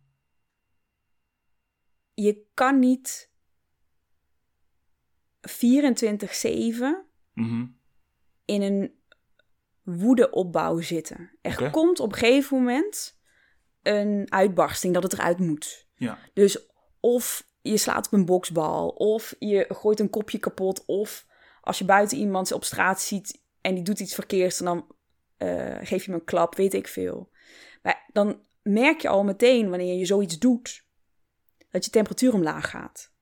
Je 2.14 2.46
kan 2.54 2.78
niet 2.78 3.30
24-7 5.48 5.52
mhm, 7.34 7.66
in 8.44 8.62
een 8.62 8.94
woedeopbouw 9.82 10.80
zitten. 10.80 11.30
Er 11.40 11.70
komt 11.70 12.00
op 12.00 12.12
een 12.12 12.18
gegeven 12.18 12.56
moment 12.56 13.20
een 13.82 14.32
uitbarsting 14.32 14.94
dat 14.94 15.02
het 15.02 15.12
eruit 15.12 15.38
moet. 15.38 15.88
ja, 15.94 16.18
Dus 16.34 16.66
of 17.00 17.46
je 17.60 17.76
slaat 17.76 18.06
op 18.06 18.12
een 18.12 18.24
boksbal, 18.24 18.88
of 18.88 19.34
je 19.38 19.64
gooit 19.68 20.00
een 20.00 20.10
kopje 20.10 20.38
kapot, 20.38 20.84
of 20.86 21.26
als 21.60 21.78
je 21.78 21.84
buiten 21.84 22.18
iemand 22.18 22.52
op 22.52 22.64
straat 22.64 23.00
ziet 23.00 23.42
en 23.60 23.74
die 23.74 23.84
doet 23.84 24.00
iets 24.00 24.14
verkeerds, 24.14 24.58
dan 24.58 24.94
eh, 25.36 25.76
geef 25.80 26.04
je 26.04 26.10
hem 26.10 26.20
een 26.20 26.24
klap, 26.24 26.54
weet 26.54 26.74
ik 26.74 26.88
veel. 26.88 27.30
Maar 27.82 28.08
dan 28.12 28.46
merk 28.62 29.00
je 29.00 29.08
al 29.08 29.24
meteen 29.24 29.68
wanneer 29.68 29.94
je 29.94 30.06
zoiets 30.06 30.38
doet, 30.38 30.86
dat 31.70 31.84
je 31.84 31.90
temperatuur 31.90 32.34
omlaag 32.34 32.70
gaat. 32.70 33.12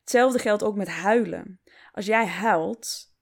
Hetzelfde 0.00 0.38
geldt 0.38 0.62
ook 0.62 0.76
met 0.76 0.88
huilen. 0.88 1.60
Als 1.92 2.06
jij 2.06 2.26
huilt, 2.26 3.14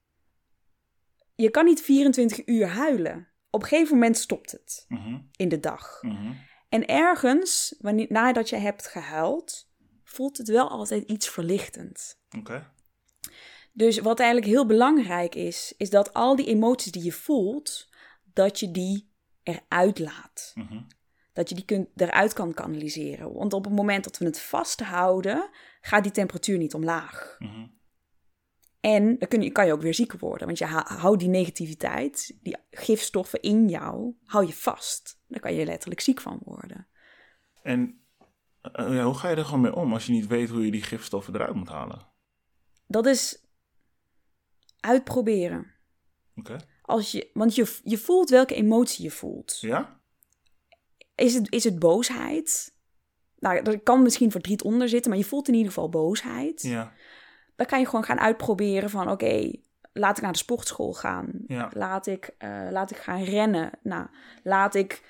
je 1.34 1.50
kan 1.50 1.64
niet 1.64 1.80
24 1.80 2.46
uur 2.46 2.66
huilen. 2.66 3.28
Op 3.50 3.62
een 3.62 3.68
gegeven 3.68 3.94
moment 3.94 4.16
stopt 4.16 4.50
het 4.50 4.84
mhm, 4.88 5.20
in 5.36 5.48
de 5.48 5.60
dag. 5.60 6.02
mhm. 6.02 6.32
En 6.68 6.86
ergens, 6.86 7.74
wanneer, 7.78 8.06
nadat 8.08 8.48
je 8.48 8.56
hebt 8.56 8.86
gehuild, 8.86 9.70
voelt 10.04 10.38
het 10.38 10.48
wel 10.48 10.68
altijd 10.68 11.08
iets 11.08 11.28
verlichtend. 11.28 12.20
oké. 12.38 12.70
Dus 13.72 13.98
wat 13.98 14.20
eigenlijk 14.20 14.50
heel 14.50 14.66
belangrijk 14.66 15.34
is, 15.34 15.74
is 15.76 15.90
dat 15.90 16.12
al 16.12 16.36
die 16.36 16.46
emoties 16.46 16.92
die 16.92 17.04
je 17.04 17.12
voelt, 17.12 17.88
dat 18.32 18.60
je 18.60 18.70
die 18.70 19.11
eruit 19.42 19.98
laat. 19.98 20.52
Mhm. 20.54 20.82
Dat 21.32 21.48
je 21.48 21.54
die 21.54 21.64
kunt, 21.64 21.88
eruit 21.96 22.32
kan 22.32 22.54
kanaliseren. 22.54 23.32
Want 23.32 23.52
op 23.52 23.64
het 23.64 23.74
moment 23.74 24.04
dat 24.04 24.18
we 24.18 24.24
het 24.24 24.40
vasthouden, 24.40 25.50
gaat 25.80 26.02
die 26.02 26.12
temperatuur 26.12 26.58
niet 26.58 26.74
omlaag. 26.74 27.36
Mhm. 27.38 27.66
En 28.80 29.18
dan 29.18 29.28
kun 29.28 29.42
je, 29.42 29.50
kan 29.50 29.66
je 29.66 29.72
ook 29.72 29.82
weer 29.82 29.94
ziek 29.94 30.12
worden. 30.12 30.46
Want 30.46 30.58
je 30.58 30.64
hou- 30.64 30.94
houdt 30.94 31.20
die 31.20 31.28
negativiteit, 31.28 32.38
die 32.42 32.56
gifstoffen 32.70 33.40
in 33.40 33.68
jou, 33.68 34.14
hou 34.24 34.46
je 34.46 34.52
vast. 34.52 35.20
Daar 35.26 35.40
kan 35.40 35.54
je 35.54 35.64
letterlijk 35.64 36.00
ziek 36.00 36.20
van 36.20 36.40
worden. 36.44 36.88
En 37.62 38.00
eh, 38.60 38.94
ja, 38.94 39.04
hoe 39.04 39.14
ga 39.14 39.28
je 39.28 39.36
er 39.36 39.44
gewoon 39.44 39.60
mee 39.60 39.74
om 39.74 39.92
als 39.92 40.06
je 40.06 40.12
niet 40.12 40.26
weet 40.26 40.48
hoe 40.48 40.64
je 40.64 40.70
die 40.70 40.82
gifstoffen 40.82 41.34
eruit 41.34 41.54
moet 41.54 41.68
halen? 41.68 42.08
Dat 42.86 43.06
is 43.06 43.46
uitproberen. 44.80 45.74
Oké. 46.34 46.56
Als 46.82 47.12
je, 47.12 47.30
want 47.32 47.54
je, 47.54 47.76
je 47.84 47.98
voelt 47.98 48.30
welke 48.30 48.54
emotie 48.54 49.04
je 49.04 49.10
voelt. 49.10 49.58
Ja? 49.60 50.00
Is 51.14 51.34
het, 51.34 51.52
is 51.52 51.64
het 51.64 51.78
boosheid? 51.78 52.74
Nou, 53.38 53.56
er 53.56 53.80
kan 53.80 54.02
misschien 54.02 54.30
verdriet 54.30 54.62
onder 54.62 54.88
zitten, 54.88 55.10
maar 55.10 55.20
je 55.20 55.26
voelt 55.26 55.48
in 55.48 55.54
ieder 55.54 55.72
geval 55.72 55.88
boosheid. 55.88 56.62
Ja. 56.62 56.92
Dan 57.56 57.66
kan 57.66 57.78
je 57.78 57.86
gewoon 57.86 58.04
gaan 58.04 58.20
uitproberen 58.20 58.90
van, 58.90 59.10
oké, 59.10 59.50
laat 59.92 60.16
ik 60.16 60.22
naar 60.22 60.32
de 60.32 60.38
sportschool 60.38 60.92
gaan. 60.92 61.32
Ja. 61.46 61.70
Laat, 61.74 62.06
ik, 62.06 62.34
eh, 62.38 62.66
laat 62.70 62.90
ik 62.90 62.96
gaan 62.96 63.22
rennen. 63.22 63.70
Nou, 63.82 64.06
laat 64.42 64.74
ik 64.74 65.02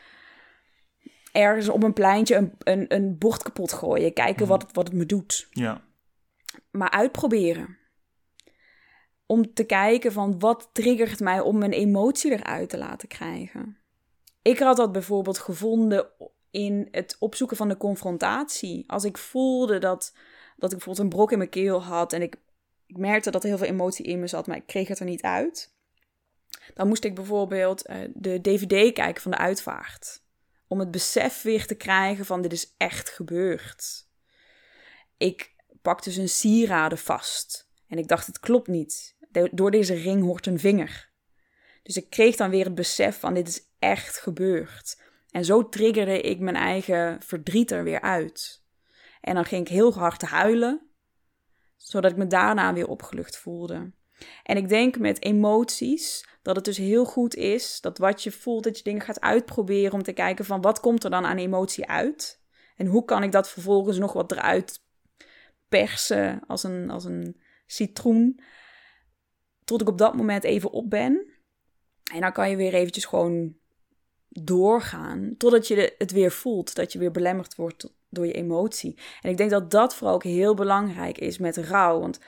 ergens 1.32 1.68
op 1.68 1.82
een 1.82 1.92
pleintje 1.92 2.36
een, 2.36 2.54
een, 2.58 2.94
een 2.94 3.18
bord 3.18 3.42
kapot 3.42 3.72
gooien. 3.72 4.12
Kijken 4.12 4.46
wat, 4.46 4.62
het, 4.62 4.72
wat 4.72 4.86
het 4.88 4.96
me 4.96 5.06
doet. 5.06 5.46
Ja. 5.50 5.80
maar 6.70 6.90
uitproberen. 6.90 7.78
Om 9.32 9.54
te 9.54 9.64
kijken 9.64 10.12
van 10.12 10.38
wat 10.38 10.70
triggert 10.72 11.20
mij 11.20 11.40
om 11.40 11.58
mijn 11.58 11.72
emotie 11.72 12.32
eruit 12.32 12.68
te 12.68 12.78
laten 12.78 13.08
krijgen. 13.08 13.78
Ik 14.42 14.58
had 14.58 14.76
dat 14.76 14.92
bijvoorbeeld 14.92 15.38
gevonden 15.38 16.06
in 16.50 16.88
het 16.90 17.16
opzoeken 17.18 17.56
van 17.56 17.68
de 17.68 17.76
confrontatie. 17.76 18.84
Als 18.86 19.04
ik 19.04 19.18
voelde 19.18 19.78
dat, 19.78 20.12
dat 20.56 20.72
ik 20.72 20.76
bijvoorbeeld 20.76 20.98
een 20.98 21.16
brok 21.16 21.32
in 21.32 21.38
mijn 21.38 21.50
keel 21.50 21.82
had 21.82 22.12
en 22.12 22.22
ik, 22.22 22.36
ik 22.86 22.96
merkte 22.96 23.30
dat 23.30 23.42
er 23.42 23.48
heel 23.48 23.58
veel 23.58 23.66
emotie 23.66 24.04
in 24.04 24.20
me 24.20 24.26
zat, 24.26 24.46
maar 24.46 24.56
ik 24.56 24.66
kreeg 24.66 24.88
het 24.88 24.98
er 24.98 25.04
niet 25.04 25.22
uit. 25.22 25.74
Dan 26.74 26.88
moest 26.88 27.04
ik 27.04 27.14
bijvoorbeeld 27.14 27.86
eh, 27.86 27.98
de 28.14 28.40
DVD 28.40 28.92
kijken 28.92 29.22
van 29.22 29.30
de 29.30 29.38
uitvaart. 29.38 30.22
Om 30.68 30.78
het 30.78 30.90
besef 30.90 31.42
weer 31.42 31.66
te 31.66 31.74
krijgen 31.74 32.24
van 32.24 32.42
dit 32.42 32.52
is 32.52 32.74
echt 32.76 33.08
gebeurd. 33.08 34.08
Ik 35.16 35.54
pakte 35.82 36.08
dus 36.08 36.18
een 36.18 36.28
sieraden 36.28 36.98
vast. 36.98 37.70
En 37.92 37.98
ik 37.98 38.08
dacht, 38.08 38.26
het 38.26 38.40
klopt 38.40 38.68
niet. 38.68 39.11
Door 39.52 39.70
deze 39.70 39.94
ring 39.94 40.22
hoort 40.22 40.46
een 40.46 40.58
vinger. 40.58 41.10
Dus 41.82 41.96
ik 41.96 42.10
kreeg 42.10 42.36
dan 42.36 42.50
weer 42.50 42.64
het 42.64 42.74
besef 42.74 43.20
van 43.20 43.34
dit 43.34 43.48
is 43.48 43.66
echt 43.78 44.18
gebeurd. 44.18 45.00
En 45.30 45.44
zo 45.44 45.68
triggerde 45.68 46.20
ik 46.20 46.38
mijn 46.40 46.56
eigen 46.56 47.22
verdriet 47.22 47.70
er 47.70 47.84
weer 47.84 48.00
uit. 48.00 48.64
En 49.20 49.34
dan 49.34 49.44
ging 49.44 49.66
ik 49.66 49.72
heel 49.72 49.94
hard 49.94 50.22
huilen, 50.22 50.80
zodat 51.76 52.10
ik 52.10 52.16
me 52.16 52.26
daarna 52.26 52.72
weer 52.72 52.88
opgelucht 52.88 53.36
voelde. 53.36 53.92
En 54.42 54.56
ik 54.56 54.68
denk 54.68 54.98
met 54.98 55.22
emoties 55.22 56.28
dat 56.42 56.56
het 56.56 56.64
dus 56.64 56.76
heel 56.76 57.04
goed 57.04 57.34
is 57.34 57.80
dat 57.80 57.98
wat 57.98 58.22
je 58.22 58.30
voelt, 58.30 58.64
dat 58.64 58.76
je 58.76 58.84
dingen 58.84 59.00
gaat 59.00 59.20
uitproberen 59.20 59.92
om 59.92 60.02
te 60.02 60.12
kijken 60.12 60.44
van 60.44 60.60
wat 60.60 60.80
komt 60.80 61.04
er 61.04 61.10
dan 61.10 61.24
aan 61.24 61.38
emotie 61.38 61.88
uit? 61.88 62.40
En 62.76 62.86
hoe 62.86 63.04
kan 63.04 63.22
ik 63.22 63.32
dat 63.32 63.50
vervolgens 63.50 63.98
nog 63.98 64.12
wat 64.12 64.32
eruit 64.32 64.84
persen 65.68 66.42
als 66.46 66.62
een, 66.62 66.90
als 66.90 67.04
een 67.04 67.40
citroen, 67.66 68.40
tot 69.64 69.80
ik 69.80 69.88
op 69.88 69.98
dat 69.98 70.14
moment 70.14 70.44
even 70.44 70.70
op 70.70 70.90
ben. 70.90 71.26
En 72.12 72.20
dan 72.20 72.32
kan 72.32 72.50
je 72.50 72.56
weer 72.56 72.74
eventjes 72.74 73.04
gewoon 73.04 73.54
doorgaan, 74.28 75.34
totdat 75.38 75.68
je 75.68 75.94
het 75.98 76.12
weer 76.12 76.30
voelt, 76.30 76.74
dat 76.74 76.92
je 76.92 76.98
weer 76.98 77.10
belemmerd 77.10 77.54
wordt 77.54 77.92
door 78.08 78.26
je 78.26 78.32
emotie. 78.32 78.98
En 79.20 79.30
ik 79.30 79.36
denk 79.36 79.50
dat 79.50 79.70
dat 79.70 79.94
vooral 79.94 80.14
ook 80.14 80.22
heel 80.22 80.54
belangrijk 80.54 81.18
is 81.18 81.38
met 81.38 81.56
rouw, 81.56 82.00
want 82.00 82.20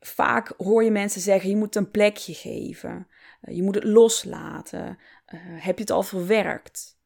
vaak 0.00 0.54
hoor 0.56 0.84
je 0.84 0.90
mensen 0.90 1.20
zeggen: 1.20 1.50
je 1.50 1.56
moet 1.56 1.76
een 1.76 1.90
plekje 1.90 2.34
geven, 2.34 3.06
eh, 3.40 3.56
je 3.56 3.62
moet 3.62 3.74
het 3.74 3.84
loslaten, 3.84 4.98
uh, 5.34 5.40
heb 5.42 5.74
je 5.74 5.80
het 5.80 5.90
al 5.90 6.02
verwerkt? 6.02 6.96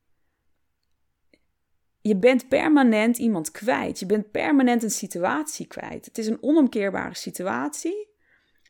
Je 2.01 2.16
bent 2.16 2.49
permanent 2.49 3.18
iemand 3.18 3.51
kwijt. 3.51 3.99
Je 3.99 4.07
bent 4.07 4.31
permanent 4.31 4.83
een 4.83 4.90
situatie 4.90 5.66
kwijt. 5.66 6.05
Het 6.05 6.18
is 6.18 6.27
een 6.27 6.42
onomkeerbare 6.42 7.14
situatie. 7.14 8.12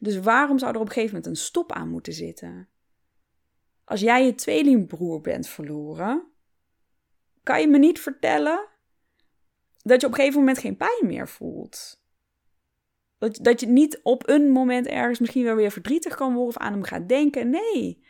Dus 0.03 0.19
waarom 0.21 0.59
zou 0.59 0.73
er 0.73 0.81
op 0.81 0.87
een 0.87 0.93
gegeven 0.93 1.15
moment 1.15 1.33
een 1.33 1.45
stop 1.45 1.73
aan 1.73 1.89
moeten 1.89 2.13
zitten? 2.13 2.69
Als 3.85 4.01
jij 4.01 4.25
je 4.25 4.35
tweelingbroer 4.35 5.21
bent 5.21 5.49
verloren, 5.49 6.27
kan 7.43 7.61
je 7.61 7.69
me 7.69 7.79
niet 7.79 8.01
vertellen 8.01 8.69
dat 9.83 10.01
je 10.01 10.07
op 10.07 10.13
een 10.13 10.19
gegeven 10.19 10.39
moment 10.39 10.59
geen 10.59 10.77
pijn 10.77 11.07
meer 11.07 11.29
voelt. 11.29 12.05
Dat, 13.19 13.39
dat 13.43 13.61
je 13.61 13.67
niet 13.67 14.01
op 14.03 14.29
een 14.29 14.51
moment 14.51 14.87
ergens 14.87 15.19
misschien 15.19 15.45
wel 15.45 15.55
weer 15.55 15.71
verdrietig 15.71 16.15
kan 16.15 16.35
worden 16.35 16.55
of 16.55 16.57
aan 16.57 16.73
hem 16.73 16.83
gaat 16.83 17.09
denken. 17.09 17.51
Nee. 17.51 18.05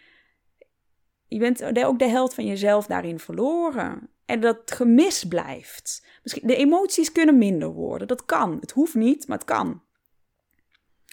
Je 1.28 1.38
bent 1.38 1.64
ook 1.64 1.98
de 1.98 2.08
helft 2.08 2.34
van 2.34 2.46
jezelf 2.46 2.86
daarin 2.86 3.18
verloren. 3.18 4.10
En 4.24 4.40
dat 4.40 4.70
gemis 4.70 5.24
blijft. 5.24 6.06
Misschien, 6.22 6.46
de 6.46 6.56
emoties 6.56 7.12
kunnen 7.12 7.38
minder 7.38 7.72
worden. 7.72 8.08
Dat 8.08 8.24
kan. 8.24 8.56
Het 8.60 8.70
hoeft 8.70 8.94
niet, 8.94 9.28
maar 9.28 9.38
het 9.38 9.46
kan. 9.46 9.82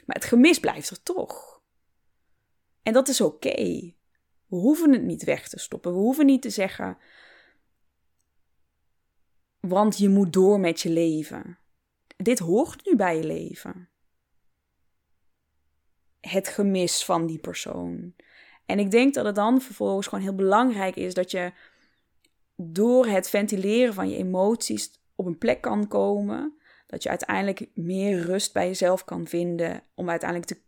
Maar 0.09 0.15
het 0.15 0.25
gemis 0.25 0.59
blijft 0.59 0.89
er 0.89 1.03
toch. 1.03 1.61
En 2.83 2.93
dat 2.93 3.07
is 3.07 3.21
oké. 3.21 3.93
We 4.45 4.55
hoeven 4.55 4.91
het 4.91 5.03
niet 5.03 5.23
weg 5.23 5.47
te 5.47 5.59
stoppen. 5.59 5.91
We 5.91 5.97
hoeven 5.97 6.25
niet 6.25 6.41
te 6.41 6.49
zeggen. 6.49 6.97
Want 9.59 9.97
je 9.97 10.09
moet 10.09 10.33
door 10.33 10.59
met 10.59 10.79
je 10.79 10.89
leven 10.89 11.59
dit 12.23 12.39
hoort 12.39 12.85
nu 12.85 12.95
bij 12.95 13.17
je 13.17 13.23
leven. 13.23 13.89
Het 16.19 16.47
gemis 16.47 17.05
van 17.05 17.25
die 17.25 17.39
persoon. 17.39 18.13
En 18.65 18.79
ik 18.79 18.91
denk 18.91 19.13
dat 19.13 19.25
het 19.25 19.35
dan 19.35 19.61
vervolgens 19.61 20.07
gewoon 20.07 20.23
heel 20.23 20.35
belangrijk 20.35 20.95
is 20.95 21.13
dat 21.13 21.31
je 21.31 21.53
door 22.55 23.05
het 23.05 23.29
ventileren 23.29 23.93
van 23.93 24.09
je 24.09 24.17
emoties 24.17 24.91
op 25.15 25.25
een 25.25 25.37
plek 25.37 25.61
kan 25.61 25.87
komen. 25.87 26.58
Dat 26.89 27.03
je 27.03 27.09
uiteindelijk 27.09 27.65
meer 27.73 28.21
rust 28.21 28.53
bij 28.53 28.67
jezelf 28.67 29.05
kan 29.05 29.27
vinden. 29.27 29.83
Om 29.95 30.09
uiteindelijk 30.09 30.49
te, 30.49 30.61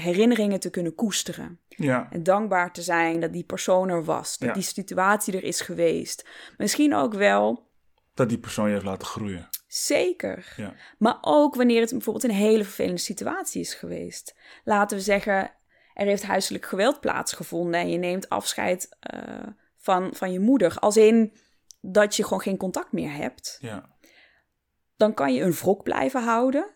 herinneringen 0.00 0.60
te 0.60 0.70
kunnen 0.70 0.94
koesteren. 0.94 1.60
Ja. 1.68 2.08
En 2.10 2.22
dankbaar 2.22 2.72
te 2.72 2.82
zijn 2.82 3.20
dat 3.20 3.32
die 3.32 3.44
persoon 3.44 3.88
er 3.88 4.04
was. 4.04 4.38
Dat 4.38 4.54
die 4.54 4.62
situatie 4.62 5.36
er 5.36 5.44
is 5.44 5.60
geweest. 5.60 6.28
Misschien 6.56 6.94
ook 6.94 7.14
wel. 7.14 7.66
Dat 8.14 8.28
die 8.28 8.38
persoon 8.38 8.66
je 8.66 8.72
heeft 8.72 8.84
laten 8.84 9.06
groeien. 9.06 9.48
Zeker. 9.66 10.52
Ja. 10.56 10.74
Maar 10.98 11.18
ook 11.20 11.54
wanneer 11.54 11.80
het 11.80 11.90
bijvoorbeeld 11.90 12.24
een 12.24 12.30
hele 12.30 12.64
vervelende 12.64 13.00
situatie 13.00 13.60
is 13.60 13.74
geweest. 13.74 14.34
Laten 14.64 14.96
we 14.96 15.02
zeggen, 15.02 15.50
er 15.94 16.06
heeft 16.06 16.22
huiselijk 16.22 16.66
geweld 16.66 17.00
plaatsgevonden 17.00 17.80
en 17.80 17.90
je 17.90 17.98
neemt 17.98 18.28
afscheid 18.28 18.96
uh, 19.14 19.46
van, 19.76 20.14
van 20.14 20.32
je 20.32 20.40
moeder. 20.40 20.78
Als 20.78 20.96
in 20.96 21.32
dat 21.80 22.16
je 22.16 22.22
gewoon 22.22 22.40
geen 22.40 22.56
contact 22.56 22.92
meer 22.92 23.12
hebt. 23.12 23.58
Ja. 23.60 23.96
Dan 24.98 25.14
kan 25.14 25.34
je 25.34 25.42
een 25.42 25.52
wrok 25.52 25.82
blijven 25.82 26.22
houden. 26.22 26.70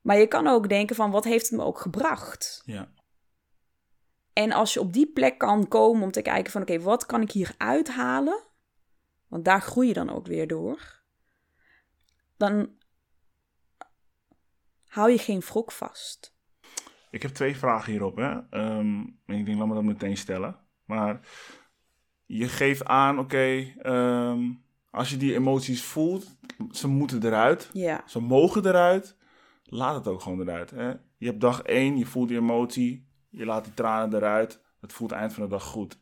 Maar 0.00 0.16
je 0.16 0.26
kan 0.26 0.46
ook 0.46 0.68
denken 0.68 0.96
van, 0.96 1.10
wat 1.10 1.24
heeft 1.24 1.50
het 1.50 1.58
me 1.58 1.64
ook 1.64 1.78
gebracht? 1.78 2.62
Ja. 2.64 2.92
En 4.32 4.52
als 4.52 4.74
je 4.74 4.80
op 4.80 4.92
die 4.92 5.12
plek 5.12 5.38
kan 5.38 5.68
komen 5.68 6.02
om 6.02 6.10
te 6.10 6.22
kijken 6.22 6.52
van, 6.52 6.62
oké, 6.62 6.80
wat 6.80 7.06
kan 7.06 7.22
ik 7.22 7.30
hier 7.30 7.54
uithalen? 7.58 8.42
Want 9.28 9.44
daar 9.44 9.60
groei 9.60 9.88
je 9.88 9.94
dan 9.94 10.10
ook 10.10 10.26
weer 10.26 10.46
door 10.46 11.02
dan 12.36 12.68
hou 14.86 15.10
je 15.10 15.18
geen 15.18 15.40
wrok 15.40 15.72
vast. 15.72 16.36
Ik 17.10 17.22
heb 17.22 17.30
twee 17.30 17.56
vragen 17.56 17.92
hierop. 17.92 18.16
Hè? 18.16 18.60
Um, 18.78 19.20
ik 19.26 19.46
denk, 19.46 19.58
laat 19.58 19.66
me 19.66 19.74
dat 19.74 19.84
meteen 19.84 20.16
stellen. 20.16 20.56
Maar 20.84 21.20
je 22.26 22.48
geeft 22.48 22.84
aan, 22.84 23.18
oké, 23.18 23.74
ehm, 23.78 24.52
als 24.94 25.10
je 25.10 25.16
die 25.16 25.34
emoties 25.34 25.82
voelt, 25.82 26.36
ze 26.70 26.88
moeten 26.88 27.24
eruit. 27.24 27.70
Ja. 27.72 28.02
Ze 28.06 28.20
mogen 28.20 28.66
eruit. 28.66 29.16
Laat 29.64 29.94
het 29.94 30.06
ook 30.06 30.20
gewoon 30.20 30.40
eruit. 30.40 30.70
Hè? 30.70 30.88
Je 31.16 31.26
hebt 31.26 31.40
dag 31.40 31.62
één, 31.62 31.98
je 31.98 32.06
voelt 32.06 32.28
die 32.28 32.38
emotie. 32.38 33.06
Je 33.30 33.44
laat 33.44 33.64
die 33.64 33.74
tranen 33.74 34.16
eruit. 34.16 34.62
Het 34.80 34.92
voelt 34.92 35.12
eind 35.12 35.32
van 35.32 35.42
de 35.42 35.48
dag 35.48 35.64
goed. 35.64 35.98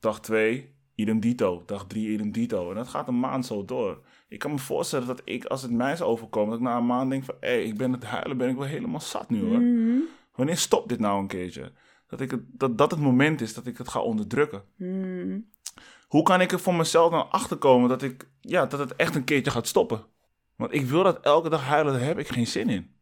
Dag 0.00 0.20
twee, 0.20 0.74
idem 0.94 1.20
dito. 1.20 1.62
Dag 1.66 1.86
drie, 1.86 2.08
idem 2.08 2.32
dito. 2.32 2.70
En 2.70 2.76
dat 2.76 2.88
gaat 2.88 3.08
een 3.08 3.20
maand 3.20 3.46
zo 3.46 3.64
door 3.64 4.02
ik 4.30 4.38
kan 4.38 4.50
me 4.50 4.58
voorstellen 4.58 5.06
dat 5.06 5.22
ik, 5.24 5.44
als 5.44 5.62
het 5.62 5.70
mij 5.70 5.96
zou 5.96 6.10
overkomen, 6.10 6.50
dat 6.50 6.58
ik 6.58 6.64
na 6.64 6.76
een 6.76 6.86
maand 6.86 7.10
denk 7.10 7.24
van, 7.24 7.34
hé, 7.40 7.48
hey, 7.48 7.64
ik 7.64 7.76
ben 7.76 7.92
het 7.92 8.04
huilen, 8.04 8.36
ben 8.36 8.48
ik 8.48 8.56
wel 8.56 8.66
helemaal 8.66 9.00
zat 9.00 9.30
nu 9.30 9.40
hoor. 9.40 9.60
Mhm. 9.60 9.98
Wanneer 10.34 10.56
stopt 10.56 10.88
dit 10.88 10.98
nou 10.98 11.20
een 11.20 11.26
keertje? 11.26 11.72
Dat, 12.08 12.20
ik 12.20 12.30
het, 12.30 12.40
dat 12.52 12.78
dat 12.78 12.90
het 12.90 13.00
moment 13.00 13.40
is 13.40 13.54
dat 13.54 13.66
ik 13.66 13.78
het 13.78 13.88
ga 13.88 14.00
onderdrukken. 14.00 14.62
Mhm. 14.76 15.38
Hoe 16.10 16.22
kan 16.22 16.40
ik 16.40 16.52
er 16.52 16.60
voor 16.60 16.74
mezelf 16.74 17.10
dan 17.10 17.30
achterkomen 17.30 17.88
dat, 17.88 18.02
ik, 18.02 18.28
ja, 18.40 18.66
dat 18.66 18.78
het 18.78 18.96
echt 18.96 19.14
een 19.14 19.24
keertje 19.24 19.50
gaat 19.50 19.66
stoppen? 19.66 20.04
Want 20.56 20.74
ik 20.74 20.86
wil 20.86 21.02
dat 21.02 21.20
elke 21.20 21.48
dag 21.48 21.64
huilen, 21.64 21.92
daar 21.92 22.02
heb 22.02 22.18
ik 22.18 22.28
geen 22.28 22.46
zin 22.46 22.68
in. 22.68 22.94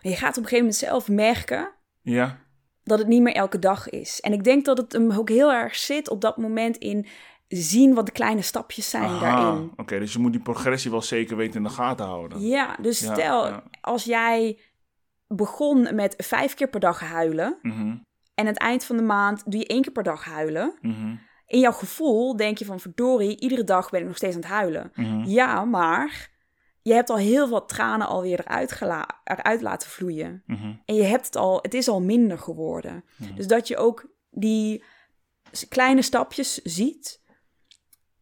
Je 0.00 0.16
gaat 0.16 0.36
op 0.36 0.42
een 0.42 0.48
gegeven 0.48 0.56
moment 0.56 0.74
zelf 0.74 1.08
merken 1.08 1.72
ja. 2.02 2.38
dat 2.82 2.98
het 2.98 3.08
niet 3.08 3.22
meer 3.22 3.34
elke 3.34 3.58
dag 3.58 3.88
is. 3.88 4.20
En 4.20 4.32
ik 4.32 4.44
denk 4.44 4.64
dat 4.64 4.78
het 4.78 4.92
hem 4.92 5.12
ook 5.12 5.28
heel 5.28 5.52
erg 5.52 5.74
zit 5.74 6.08
op 6.08 6.20
dat 6.20 6.36
moment 6.36 6.76
in 6.76 7.06
zien 7.48 7.94
wat 7.94 8.06
de 8.06 8.12
kleine 8.12 8.42
stapjes 8.42 8.90
zijn 8.90 9.20
daarin. 9.20 9.72
Oké, 9.76 9.98
dus 9.98 10.12
je 10.12 10.18
moet 10.18 10.32
die 10.32 10.42
progressie 10.42 10.90
wel 10.90 11.02
zeker 11.02 11.36
weten 11.36 11.56
in 11.56 11.62
de 11.62 11.68
gaten 11.68 12.06
houden. 12.06 12.40
Ja, 12.40 12.76
dus 12.80 12.98
stel, 12.98 13.62
als 13.80 14.04
jij 14.04 14.58
begon 15.28 15.94
met 15.94 16.14
vijf 16.18 16.54
keer 16.54 16.68
per 16.68 16.80
dag 16.80 17.00
huilen... 17.00 17.58
Mm 17.62 18.04
en 18.36 18.46
aan 18.46 18.52
het 18.52 18.58
eind 18.58 18.84
van 18.84 18.96
de 18.96 19.02
maand 19.02 19.42
doe 19.50 19.60
je 19.60 19.66
één 19.66 19.82
keer 19.82 19.92
per 19.92 20.02
dag 20.02 20.24
huilen... 20.24 20.78
Mhm. 20.80 21.14
In 21.46 21.60
jouw 21.60 21.72
gevoel 21.72 22.36
denk 22.36 22.58
je 22.58 22.64
van 22.64 22.80
verdorie, 22.80 23.40
iedere 23.40 23.64
dag 23.64 23.90
ben 23.90 24.00
ik 24.00 24.06
nog 24.06 24.16
steeds 24.16 24.34
aan 24.34 24.40
het 24.40 24.50
huilen. 24.50 24.92
Mhm. 24.94 25.24
Ja, 25.24 25.64
maar 25.64 26.30
je 26.82 26.92
hebt 26.92 27.10
al 27.10 27.16
heel 27.16 27.48
wat 27.48 27.68
tranen 27.68 28.06
alweer 28.06 28.40
eruit, 28.40 28.80
eruit 29.24 29.60
laten 29.60 29.90
vloeien. 29.90 30.42
Mhm. 30.46 30.74
En 30.84 30.94
je 30.94 31.02
hebt 31.02 31.26
het 31.26 31.36
al, 31.36 31.58
het 31.62 31.74
is 31.74 31.88
al 31.88 32.00
minder 32.00 32.38
geworden. 32.38 33.04
Dus 33.34 33.46
dat 33.46 33.68
je 33.68 33.76
ook 33.76 34.06
die 34.30 34.84
kleine 35.68 36.02
stapjes 36.02 36.54
ziet 36.54 37.24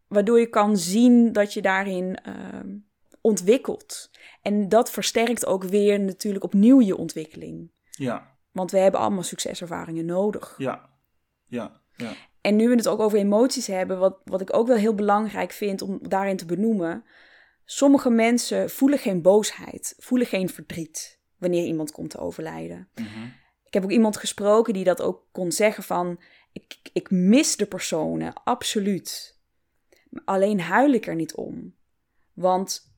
waardoor 0.07 0.41
je 0.41 0.47
kan 0.47 0.77
zien 0.77 1.33
dat 1.33 1.53
je 1.53 1.63
daarin 1.63 2.19
uh, 2.29 2.75
ontwikkelt. 3.21 4.11
En 4.43 4.69
dat 4.69 4.91
versterkt 4.91 5.47
ook 5.47 5.65
weer 5.65 6.01
natuurlijk 6.01 6.45
opnieuw 6.45 6.81
je 6.81 6.97
ontwikkeling. 6.97 7.73
Ja. 7.91 8.37
Want 8.51 8.71
we 8.71 8.79
hebben 8.79 9.01
allemaal 9.01 9.23
succeservaringen 9.23 10.05
nodig. 10.05 10.55
Ja, 10.59 10.91
ja, 11.47 11.81
ja. 11.97 12.13
En 12.45 12.57
nu 12.57 12.69
we 12.69 12.75
het 12.75 12.89
ook 12.89 13.01
over 13.01 13.19
emoties 13.19 13.67
hebben, 13.67 13.99
wat, 13.99 14.21
wat 14.25 14.41
ik 14.41 14.57
ook 14.57 14.67
wel 14.67 14.77
heel 14.77 14.95
belangrijk 14.95 15.53
vind 15.53 15.83
om 15.83 15.99
daarin 16.09 16.37
te 16.37 16.47
benoemen. 16.47 17.05
Sommige 17.65 18.11
mensen 18.11 18.71
voelen 18.71 18.99
geen 18.99 19.23
boosheid, 19.23 19.95
voelen 19.99 20.27
geen 20.27 20.49
verdriet 20.49 21.21
wanneer 21.39 21.65
iemand 21.65 21.93
komt 21.93 22.11
te 22.11 22.19
overlijden. 22.19 22.89
Mhm. 22.95 23.25
Ik 23.65 23.75
heb 23.75 23.85
ook 23.85 23.91
iemand 23.91 24.17
gesproken 24.17 24.73
die 24.73 24.85
dat 24.85 25.03
ook 25.03 25.29
kon 25.33 25.53
zeggen 25.53 25.83
van, 25.83 26.21
ik, 26.53 26.79
ik 26.93 27.11
mis 27.11 27.57
de 27.57 27.67
personen, 27.67 28.33
absoluut. 28.33 29.41
Alleen 30.25 30.61
huil 30.61 30.93
ik 30.93 31.07
er 31.07 31.15
niet 31.15 31.35
om. 31.35 31.75
Want 32.33 32.95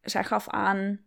zij 0.00 0.24
gaf 0.24 0.48
aan, 0.48 1.00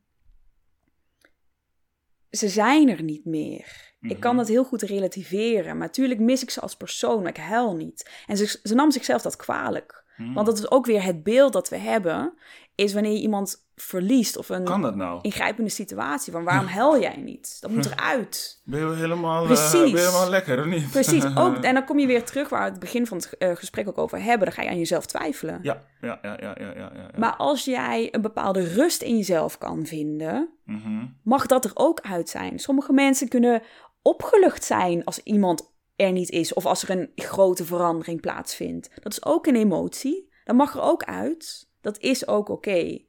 ze 2.29 2.47
zijn 2.49 2.89
er 2.89 3.03
niet 3.03 3.25
meer. 3.25 3.88
Ik 4.01 4.19
kan 4.19 4.29
Mhm. 4.31 4.39
dat 4.39 4.47
heel 4.47 4.63
goed 4.63 4.81
relativeren, 4.81 5.77
maar 5.77 5.87
natuurlijk 5.87 6.19
mis 6.19 6.41
ik 6.43 6.49
ze 6.49 6.61
als 6.61 6.75
persoon, 6.75 7.19
maar 7.21 7.29
ik 7.31 7.37
huil 7.37 7.75
niet. 7.75 8.09
En 8.27 8.37
ze, 8.37 8.59
ze 8.63 8.75
nam 8.75 8.91
zichzelf 8.91 9.21
dat 9.21 9.35
kwalijk. 9.35 10.03
Hmm. 10.15 10.33
Want 10.33 10.45
dat 10.45 10.57
is 10.57 10.71
ook 10.71 10.85
weer 10.85 11.03
het 11.03 11.23
beeld 11.23 11.53
dat 11.53 11.69
we 11.69 11.77
hebben, 11.77 12.33
is 12.75 12.93
wanneer 12.93 13.11
je 13.11 13.19
iemand 13.21 13.67
verliest 13.75 14.37
of 14.37 14.49
een 14.49 14.63
Kan 14.63 14.81
dat 14.81 14.95
nou? 14.95 15.19
ingrijpende 15.21 15.69
situatie 15.69 16.31
van 16.31 16.43
waarom 16.43 16.65
huil 16.67 16.99
jij 17.01 17.15
niet? 17.17 17.57
Dat 17.61 17.71
moet 17.71 17.85
eruit. 17.85 18.61
Ben 18.63 18.79
je 18.79 18.95
helemaal, 18.95 19.41
eh, 19.41 19.47
Precies. 19.47 19.71
ben 19.71 19.89
je 19.89 19.97
helemaal 19.97 20.29
lekker, 20.29 20.59
of 20.59 20.65
niet? 20.65 20.91
Precies, 20.91 21.25
ook, 21.37 21.57
en 21.57 21.73
dan 21.73 21.85
kom 21.85 21.99
je 21.99 22.07
weer 22.07 22.23
terug 22.23 22.49
waar 22.49 22.63
we 22.63 22.69
het 22.69 22.79
begin 22.79 23.07
van 23.07 23.17
het 23.17 23.37
eh, 23.37 23.55
gesprek 23.55 23.87
ook 23.87 23.97
over 23.97 24.21
hebben. 24.23 24.45
Dan 24.47 24.55
ga 24.55 24.61
je 24.61 24.69
aan 24.69 24.77
jezelf 24.77 25.05
twijfelen. 25.05 25.59
Ja, 25.61 25.83
ja, 26.01 26.19
ja, 26.21 26.37
ja, 26.41 26.55
ja, 26.59 26.73
ja. 26.75 26.91
ja. 26.95 27.09
Maar 27.17 27.35
als 27.35 27.65
jij 27.65 28.07
een 28.11 28.21
bepaalde 28.21 28.63
rust 28.73 29.01
in 29.01 29.17
jezelf 29.17 29.57
kan 29.57 29.85
vinden, 29.85 30.49
Mhm. 30.65 31.05
mag 31.23 31.45
dat 31.45 31.65
er 31.65 31.71
ook 31.73 32.01
uit 32.01 32.29
zijn. 32.29 32.59
Sommige 32.59 32.93
mensen 32.93 33.27
kunnen 33.27 33.61
opgelucht 34.01 34.63
zijn 34.63 35.03
als 35.03 35.23
iemand 35.23 35.73
er 35.95 36.11
niet 36.11 36.29
is 36.29 36.53
of 36.53 36.65
als 36.65 36.83
er 36.83 36.89
een 36.89 37.11
grote 37.15 37.65
verandering 37.65 38.21
plaatsvindt. 38.21 38.89
Dat 39.01 39.11
is 39.11 39.25
ook 39.25 39.45
een 39.45 39.55
emotie. 39.55 40.29
Dat 40.43 40.55
mag 40.55 40.73
er 40.73 40.81
ook 40.81 41.03
uit. 41.03 41.69
Dat 41.81 41.99
is 41.99 42.27
ook 42.27 42.49
oké. 42.49 42.99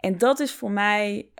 En 0.00 0.18
dat 0.18 0.40
is 0.40 0.52
voor 0.52 0.70
mij 0.70 1.32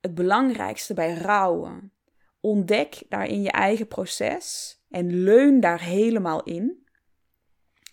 het 0.00 0.14
belangrijkste 0.14 0.94
bij 0.94 1.14
rouwen. 1.14 1.92
Ontdek 2.40 3.02
daarin 3.08 3.42
je 3.42 3.50
eigen 3.50 3.88
proces 3.88 4.76
en 4.90 5.22
leun 5.22 5.60
daar 5.60 5.80
helemaal 5.80 6.42
in. 6.42 6.86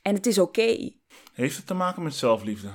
En 0.02 0.16
het 0.16 0.26
is 0.26 0.38
oké. 0.38 0.92
Heeft 1.34 1.58
het 1.58 1.68
te 1.68 1.74
maken 1.74 2.04
met 2.04 2.14
zelfliefde? 2.14 2.72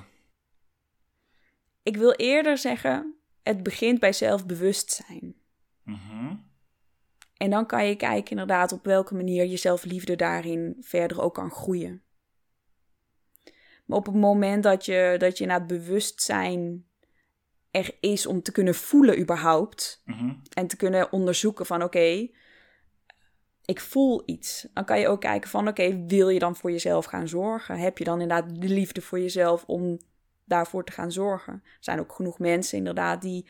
Ik 1.83 1.97
wil 1.97 2.13
eerder 2.13 2.59
zeggen, 2.59 3.15
het 3.43 3.63
begint 3.63 4.01
bij 4.01 4.13
zelfbewustzijn. 4.13 5.35
Mhm. 5.83 6.37
En 7.45 7.51
dan 7.51 7.67
kan 7.67 7.87
je 7.87 7.97
kijken 7.97 8.31
inderdaad 8.31 8.73
op 8.73 8.85
welke 8.85 9.15
manier 9.15 9.47
je 9.47 9.57
zelfliefde 9.57 10.17
daarin 10.17 10.77
verder 10.81 11.23
ook 11.23 11.35
kan 11.35 11.51
groeien. 11.51 12.03
Maar 13.85 13.99
op 13.99 14.07
het 14.07 14.15
moment 14.15 14.63
dat 14.63 14.85
je, 14.85 15.15
dat 15.19 15.39
je 15.39 15.47
na 15.47 15.55
het 15.55 15.67
bewustzijn 15.67 16.87
er 17.71 17.97
is 18.01 18.27
om 18.27 18.43
te 18.43 18.53
kunnen 18.53 18.75
voelen 18.75 19.21
überhaupt... 19.21 20.03
Mhm. 20.05 20.35
en 20.53 20.67
te 20.67 20.77
kunnen 20.77 21.13
onderzoeken 21.13 21.67
van 21.67 21.83
oké, 21.83 22.29
ik 23.65 23.81
voel 23.81 24.23
iets. 24.27 24.67
Dan 24.73 24.85
kan 24.85 25.01
je 25.01 25.09
ook 25.09 25.21
kijken 25.21 25.51
van 25.51 25.69
oké, 25.69 26.05
wil 26.07 26.29
je 26.29 26.39
dan 26.39 26.57
voor 26.57 26.71
jezelf 26.71 27.05
gaan 27.05 27.29
zorgen? 27.29 27.79
Heb 27.79 27.99
je 27.99 28.05
dan 28.05 28.21
inderdaad 28.21 28.61
de 28.61 28.69
liefde 28.69 29.01
voor 29.01 29.21
jezelf 29.21 29.65
om 29.67 29.99
daarvoor 30.45 30.85
te 30.85 30.93
gaan 30.93 31.13
zorgen? 31.13 31.53
Er 31.53 31.77
zijn 31.81 32.01
ook 32.01 32.13
genoeg 32.13 32.39
mensen 32.39 32.79
inderdaad 32.79 33.23
die 33.23 33.49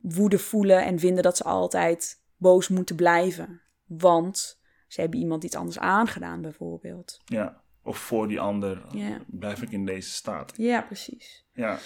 woede 0.00 0.38
voelen 0.38 0.84
en 0.84 0.98
vinden 0.98 1.22
dat 1.22 1.36
ze 1.36 1.44
altijd 1.44 2.21
boos 2.42 2.68
moeten 2.68 2.96
blijven. 2.96 3.62
Want 3.86 4.60
ze 4.88 5.00
hebben 5.00 5.20
iemand 5.20 5.44
iets 5.44 5.56
anders 5.56 5.78
aangedaan 5.78 6.40
bijvoorbeeld. 6.42 7.20
Ja. 7.24 7.62
Of 7.82 7.98
voor 7.98 8.28
die 8.28 8.40
ander 8.40 8.82
Ja. 8.90 9.20
blijf 9.26 9.62
ik 9.62 9.70
in 9.70 9.84
deze 9.84 10.10
staat. 10.10 10.52
Ja, 10.56 10.82
precies. 10.82 11.46
Ja. 11.52 11.78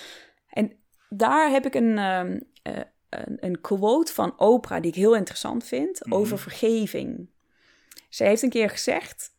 En 0.49 0.73
daar 1.09 1.51
heb 1.51 1.67
ik 1.67 1.75
een, 1.75 1.99
ehm, 1.99 2.41
eh, 2.63 2.81
een, 3.09 3.37
een 3.41 3.61
quote 3.61 4.13
van 4.13 4.39
Oprah 4.39 4.81
die 4.83 4.91
ik 4.91 4.97
heel 4.97 5.17
interessant 5.17 5.65
vind 5.65 6.01
Mhm. 6.05 6.15
over 6.15 6.39
vergeving. 6.39 7.31
Zij 8.09 8.27
heeft 8.27 8.43
een 8.43 8.51
keer 8.51 8.71
gezegd: 8.71 9.35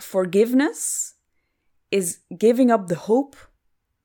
Forgiveness 0.00 1.12
is 1.88 2.24
giving 2.28 2.72
up 2.72 2.86
the 2.86 2.96
hope 2.96 3.36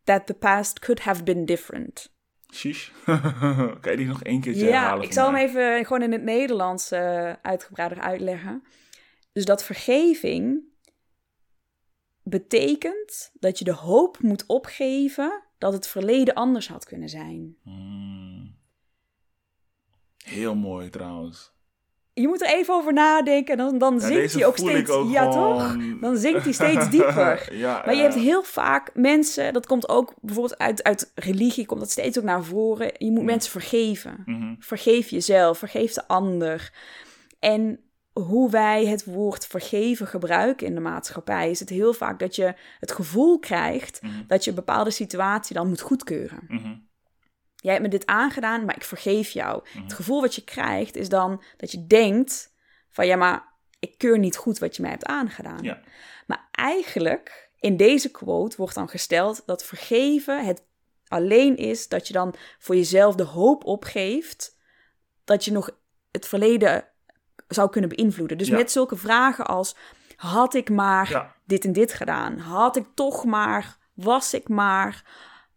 that 0.03 0.25
the 0.27 0.33
past 0.33 0.79
could 0.79 0.99
have 1.01 1.23
been 1.23 1.45
different. 1.45 2.13
Shish. 2.51 2.89
kan 3.81 3.91
je 3.91 3.97
die 3.97 4.05
nog 4.05 4.23
één 4.23 4.41
keertje 4.41 4.65
Ja, 4.65 4.71
herhalen 4.71 5.03
ik 5.03 5.13
zal 5.13 5.25
hem 5.25 5.35
even 5.35 5.85
gewoon 5.85 6.01
in 6.01 6.11
het 6.11 6.23
Nederlands 6.23 6.91
eh, 6.91 7.33
uitgebreider 7.41 7.99
uitleggen. 7.99 8.63
Dus 9.31 9.45
dat 9.45 9.63
vergeving 9.63 10.63
betekent 12.23 13.31
dat 13.39 13.59
je 13.59 13.65
de 13.65 13.73
hoop 13.73 14.19
moet 14.19 14.45
opgeven 14.45 15.43
dat 15.57 15.73
het 15.73 15.87
verleden 15.87 16.33
anders 16.33 16.67
had 16.67 16.85
kunnen 16.85 17.09
zijn. 17.09 17.55
Hmm. 17.63 18.55
Heel 20.17 20.55
mooi 20.55 20.89
trouwens. 20.89 21.53
Je 22.13 22.27
moet 22.27 22.41
er 22.41 22.47
even 22.53 22.73
over 22.73 22.93
nadenken, 22.93 23.57
dan, 23.57 23.77
dan 23.77 23.93
Ja, 23.93 23.99
zinkt 23.99 24.15
deze 24.15 24.37
hij 24.37 24.47
ook 24.47 24.57
steeds. 24.57 24.89
ook 24.89 25.11
ja, 25.11 25.31
gewoon- 25.31 25.57
toch? 25.57 25.99
Dan 26.01 26.17
zinkt 26.17 26.43
hij 26.43 26.53
steeds 26.53 26.89
dieper. 26.95 27.55
ja, 27.55 27.81
Maar 27.85 27.93
je 27.95 28.01
ja. 28.01 28.07
hebt 28.09 28.15
heel 28.21 28.43
vaak 28.43 28.89
mensen, 28.93 29.53
dat 29.53 29.65
komt 29.65 29.89
ook 29.89 30.13
bijvoorbeeld 30.21 30.57
uit, 30.59 30.83
uit 30.83 31.11
religie, 31.15 31.65
komt 31.65 31.79
dat 31.79 31.91
steeds 31.91 32.17
ook 32.17 32.23
naar 32.23 32.43
voren. 32.43 32.91
Je 32.97 33.11
moet 33.11 33.23
mensen 33.23 33.51
vergeven. 33.51 34.23
Mhm. 34.25 34.55
Vergeef 34.59 35.09
jezelf, 35.09 35.57
vergeef 35.57 35.93
de 35.93 36.07
ander. 36.07 36.73
En 37.39 37.79
hoe 38.13 38.49
wij 38.49 38.85
het 38.85 39.05
woord 39.05 39.47
vergeven 39.47 40.07
gebruiken 40.07 40.67
in 40.67 40.75
de 40.75 40.81
maatschappij, 40.81 41.49
is 41.49 41.59
het 41.59 41.69
heel 41.69 41.93
vaak 41.93 42.19
dat 42.19 42.35
je 42.35 42.53
het 42.79 42.91
gevoel 42.91 43.39
krijgt 43.39 44.01
Mhm. 44.01 44.13
dat 44.27 44.43
je 44.43 44.49
een 44.49 44.55
bepaalde 44.55 44.91
situatie 44.91 45.55
dan 45.55 45.67
moet 45.67 45.81
goedkeuren. 45.81 46.39
Mhm. 46.47 46.73
Jij 47.61 47.71
hebt 47.71 47.83
me 47.85 47.89
dit 47.91 48.05
aangedaan, 48.05 48.65
maar 48.65 48.75
ik 48.75 48.83
vergeef 48.83 49.29
jou. 49.29 49.61
Mhm. 49.73 49.83
Het 49.83 49.93
gevoel 49.93 50.21
wat 50.21 50.35
je 50.35 50.43
krijgt 50.43 50.95
is 50.95 51.09
dan 51.09 51.43
dat 51.57 51.71
je 51.71 51.87
denkt 51.87 52.53
van 52.89 53.05
ja, 53.07 53.15
maar 53.15 53.49
ik 53.79 53.97
keur 53.97 54.19
niet 54.19 54.35
goed 54.37 54.59
wat 54.59 54.75
je 54.75 54.81
mij 54.81 54.91
hebt 54.91 55.05
aangedaan. 55.05 55.63
Ja. 55.63 55.79
Maar 56.27 56.47
eigenlijk, 56.51 57.49
in 57.59 57.77
deze 57.77 58.11
quote 58.11 58.57
wordt 58.57 58.75
dan 58.75 58.89
gesteld 58.89 59.43
dat 59.45 59.63
vergeven 59.63 60.45
het 60.45 60.63
alleen 61.07 61.57
is 61.57 61.87
dat 61.87 62.07
je 62.07 62.13
dan 62.13 62.33
voor 62.59 62.75
jezelf 62.75 63.15
de 63.15 63.23
hoop 63.23 63.65
opgeeft 63.65 64.57
dat 65.23 65.45
je 65.45 65.51
nog 65.51 65.69
het 66.11 66.27
verleden 66.27 66.85
zou 67.47 67.69
kunnen 67.69 67.89
beïnvloeden. 67.89 68.37
Dus 68.37 68.47
Ja. 68.47 68.55
met 68.57 68.71
zulke 68.71 68.95
vragen 68.95 69.45
als 69.45 69.75
had 70.15 70.53
ik 70.53 70.69
maar 70.69 71.09
Ja. 71.09 71.35
dit 71.45 71.65
en 71.65 71.73
dit 71.73 71.93
gedaan? 71.93 72.37
Had 72.37 72.75
ik 72.75 72.85
toch 72.93 73.25
maar, 73.25 73.77
was 73.93 74.33
ik 74.33 74.47
maar, 74.49 75.05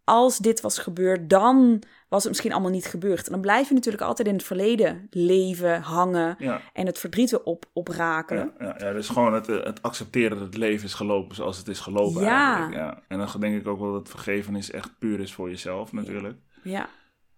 als 0.05 0.37
dit 0.37 0.61
was 0.61 0.77
gebeurd, 0.79 1.29
dan 1.29 1.81
was 2.09 2.21
het 2.21 2.31
misschien 2.31 2.51
allemaal 2.53 2.71
niet 2.71 2.85
gebeurd. 2.85 3.25
En 3.25 3.31
dan 3.31 3.41
blijf 3.41 3.67
je 3.67 3.73
natuurlijk 3.73 4.03
altijd 4.03 4.27
in 4.27 4.33
het 4.33 4.43
verleden 4.43 5.07
leven, 5.09 5.81
hangen 5.81 6.35
Ja. 6.39 6.61
en 6.73 6.85
het 6.85 6.99
verdriet 6.99 7.35
op, 7.37 7.65
opraken. 7.73 8.37
Ja, 8.37 8.53
ja, 8.59 8.75
ja, 8.79 8.91
dus 8.93 9.09
gewoon 9.09 9.33
het, 9.33 9.49
eh, 9.49 9.63
het 9.63 9.81
accepteren 9.81 10.37
dat 10.37 10.45
het 10.45 10.57
leven 10.57 10.85
is 10.85 10.93
gelopen 10.93 11.35
zoals 11.35 11.57
het 11.57 11.67
is 11.67 11.79
gelopen 11.79 12.21
Ja. 12.23 12.53
eigenlijk. 12.55 12.75
Ja. 12.83 13.01
En 13.07 13.17
dan 13.17 13.29
denk 13.39 13.59
ik 13.59 13.67
ook 13.67 13.79
wel 13.79 13.91
dat 13.93 14.09
vergevenis 14.09 14.71
echt 14.71 14.97
puur 14.99 15.19
is 15.19 15.33
voor 15.33 15.49
jezelf 15.49 15.91
natuurlijk. 15.91 16.37
ja. 16.63 16.89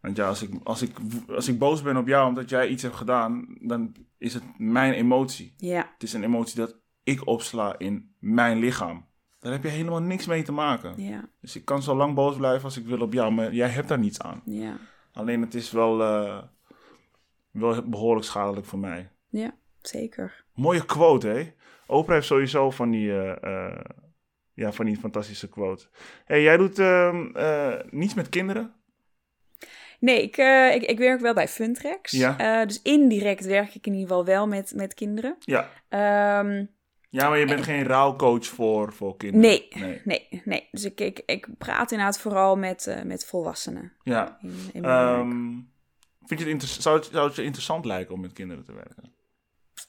Want 0.02 0.18
ja, 0.18 0.28
als 0.28 0.42
ik, 0.42 0.50
als, 0.64 0.82
ik, 0.82 0.92
als 1.36 1.48
ik 1.48 1.60
boos 1.60 1.82
ben 1.82 1.98
op 1.98 2.08
jou 2.08 2.28
omdat 2.28 2.50
jij 2.50 2.68
iets 2.68 2.84
hebt 2.84 2.96
gedaan, 2.96 3.58
dan 3.62 3.96
is 4.18 4.34
het 4.34 4.44
mijn 4.58 4.94
emotie. 4.94 5.54
ja. 5.58 5.90
Het 5.94 6.04
is 6.04 6.14
een 6.14 6.24
emotie 6.24 6.60
dat 6.60 6.76
ik 7.04 7.28
opsla 7.28 7.76
in 7.78 8.16
mijn 8.20 8.58
lichaam. 8.60 9.06
Daar 9.48 9.56
heb 9.56 9.66
je 9.66 9.78
helemaal 9.78 10.02
niks 10.02 10.26
mee 10.26 10.44
te 10.44 10.52
maken. 10.52 10.94
Ja, 10.98 11.30
Dus 11.42 11.56
ik 11.56 11.66
kan 11.66 11.82
zo 11.84 11.96
lang 11.96 12.16
boos 12.16 12.36
blijven 12.36 12.64
als 12.64 12.78
ik 12.78 12.86
wil 12.86 13.02
op 13.02 13.14
jou, 13.14 13.32
maar 13.32 13.54
jij 13.54 13.70
hebt 13.70 13.88
daar 13.88 14.00
niets 14.00 14.22
aan. 14.22 14.42
ja, 14.46 14.78
Alleen 15.14 15.42
het 15.42 15.54
is 15.54 15.72
wel, 15.72 16.02
eh, 16.02 16.44
wel 17.52 17.90
behoorlijk 17.90 18.26
schadelijk 18.26 18.66
voor 18.66 18.80
mij. 18.80 19.10
ja, 19.30 19.56
zeker. 19.82 20.46
Mooie 20.54 20.86
quote, 20.86 21.28
hè? 21.28 21.54
Oprah 21.86 22.16
heeft 22.16 22.28
sowieso 22.28 22.72
van 22.72 22.90
die, 22.92 23.12
eh, 23.12 23.66
eh, 23.68 23.80
ja, 24.54 24.72
van 24.72 24.86
die 24.86 24.98
fantastische 24.98 25.50
quote. 25.50 25.88
hey, 26.26 26.42
jij 26.42 26.58
doet 26.58 26.80
ehm, 26.80 27.36
eh, 27.36 27.74
niets 27.90 28.14
met 28.14 28.30
kinderen? 28.30 28.74
Nee, 30.00 30.22
ik, 30.22 30.38
ik, 30.74 30.90
ik 30.90 30.98
werk 30.98 31.20
wel 31.20 31.34
bij 31.34 31.48
Funtrex. 31.48 32.12
Ja. 32.12 32.66
Dus 32.66 32.82
indirect 32.82 33.46
werk 33.46 33.76
ik 33.76 33.86
in 33.88 33.94
ieder 33.94 34.08
geval 34.08 34.26
wel 34.26 34.48
met, 34.48 34.74
met 34.76 34.94
kinderen. 34.94 35.36
Ja. 35.40 35.70
Ehm, 35.90 36.66
Ja, 37.10 37.30
maar 37.30 37.38
je 37.38 37.46
bent 37.46 37.64
geen 37.64 37.84
rouwcoach 37.84 38.46
voor, 38.46 38.94
voor 38.94 39.18
kinderen. 39.18 39.48
nee, 39.50 39.68
nee. 39.76 40.02
nee, 40.06 40.42
nee. 40.46 40.68
Dus 40.72 40.86
ik, 40.86 41.00
ik, 41.00 41.24
ik 41.26 41.48
praat 41.58 41.92
inderdaad 41.92 42.20
vooral 42.20 42.56
met, 42.56 42.88
eh, 42.88 43.02
met 43.04 43.26
volwassenen. 43.26 43.94
Ja. 44.04 44.38
In. 44.74 44.86
Ehm, 44.86 45.52
vind 46.26 46.40
je 46.40 46.46
het 46.46 46.48
inter- 46.48 46.68
zou, 46.68 46.98
het, 46.98 47.10
zou 47.12 47.28
het 47.28 47.36
je 47.36 47.44
interessant 47.44 47.86
lijken 47.86 48.14
om 48.14 48.22
met 48.22 48.34
kinderen 48.34 48.64
te 48.64 48.74
werken? 48.74 49.14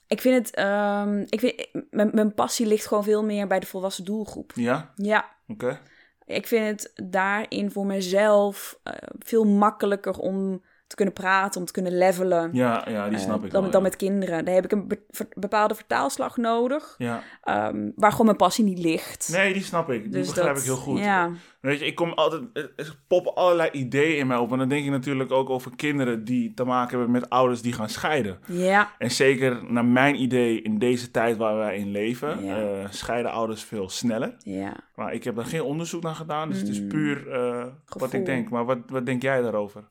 Ik 0.06 0.20
vind 0.20 0.34
het, 0.46 0.54
ehm, 0.54 1.24
ik 1.28 1.40
vind, 1.40 1.68
mijn, 1.90 2.10
mijn 2.12 2.34
passie 2.34 2.66
ligt 2.66 2.86
gewoon 2.86 3.04
veel 3.04 3.24
meer 3.24 3.46
bij 3.46 3.60
de 3.60 3.66
volwassen 3.66 4.04
doelgroep. 4.04 4.52
Ja? 4.54 4.92
Ja, 4.94 5.36
Oké. 5.48 5.80
ik 6.24 6.46
vind 6.46 6.66
het 6.66 7.10
daarin 7.10 7.70
voor 7.70 7.86
mezelf 7.86 8.80
eh, 8.82 8.92
veel 9.18 9.44
makkelijker 9.44 10.18
om 10.18 10.62
te 10.88 10.96
kunnen 10.96 11.14
praten, 11.14 11.60
om 11.60 11.66
te 11.66 11.72
kunnen 11.72 11.98
levelen. 11.98 12.50
Ja, 12.52 12.84
ja, 12.88 13.08
die 13.08 13.18
eh, 13.18 13.24
snap 13.24 13.44
ik 13.44 13.50
dan, 13.50 13.62
wel, 13.62 13.70
dan 13.70 13.80
ja. 13.82 13.86
met 13.88 13.96
kinderen. 13.96 14.44
Daar 14.44 14.54
heb 14.54 14.64
ik 14.64 14.72
een 14.72 14.92
bepaalde 15.34 15.74
vertaalslag 15.74 16.36
nodig, 16.36 16.94
Ja. 16.98 17.22
ehm, 17.42 17.90
waar 17.96 18.10
gewoon 18.10 18.26
mijn 18.26 18.38
passie 18.38 18.64
niet 18.64 18.78
ligt. 18.78 19.28
Nee, 19.32 19.52
die 19.52 19.62
snap 19.62 19.90
ik. 19.90 20.02
Die 20.02 20.10
Dus 20.12 20.26
begrijp 20.26 20.48
dat- 20.48 20.58
ik 20.58 20.64
heel 20.64 20.76
goed. 20.76 20.98
Ja, 20.98 21.30
Weet 21.60 21.78
je, 21.78 21.86
ik 21.86 21.94
kom 21.94 22.12
altijd, 22.12 22.42
er 22.76 22.96
poppen 23.06 23.34
allerlei 23.34 23.70
ideeën 23.70 24.18
in 24.18 24.26
mij 24.26 24.36
op. 24.36 24.52
En 24.52 24.58
dan 24.58 24.68
denk 24.68 24.84
ik 24.84 24.90
natuurlijk 24.90 25.30
ook 25.32 25.50
over 25.50 25.70
kinderen 25.76 26.24
die 26.24 26.54
te 26.54 26.64
maken 26.64 26.90
hebben 26.90 27.10
met 27.10 27.30
ouders 27.30 27.62
die 27.62 27.72
gaan 27.72 27.88
scheiden. 27.88 28.38
ja, 28.46 28.90
En 28.98 29.10
zeker 29.10 29.72
naar 29.72 29.84
mijn 29.84 30.22
idee 30.22 30.62
in 30.62 30.78
deze 30.78 31.10
tijd 31.10 31.36
waar 31.36 31.56
wij 31.56 31.76
in 31.76 31.90
leven, 31.90 32.44
Ja. 32.44 32.56
eh, 32.60 32.86
scheiden 32.90 33.30
ouders 33.32 33.62
veel 33.64 33.88
sneller. 33.88 34.36
ja. 34.42 34.76
Maar 34.94 35.12
ik 35.12 35.24
heb 35.24 35.36
daar 35.36 35.44
geen 35.44 35.62
onderzoek 35.62 36.02
naar 36.02 36.14
gedaan, 36.14 36.48
dus 36.48 36.58
het 36.58 36.68
is 36.68 36.80
Mm. 36.80 36.88
puur 36.88 37.30
eh, 37.32 37.64
wat 37.86 38.12
ik 38.12 38.26
denk. 38.26 38.48
Maar 38.50 38.64
wat, 38.64 38.78
wat 38.86 39.06
denk 39.06 39.22
jij 39.22 39.40
daarover? 39.42 39.82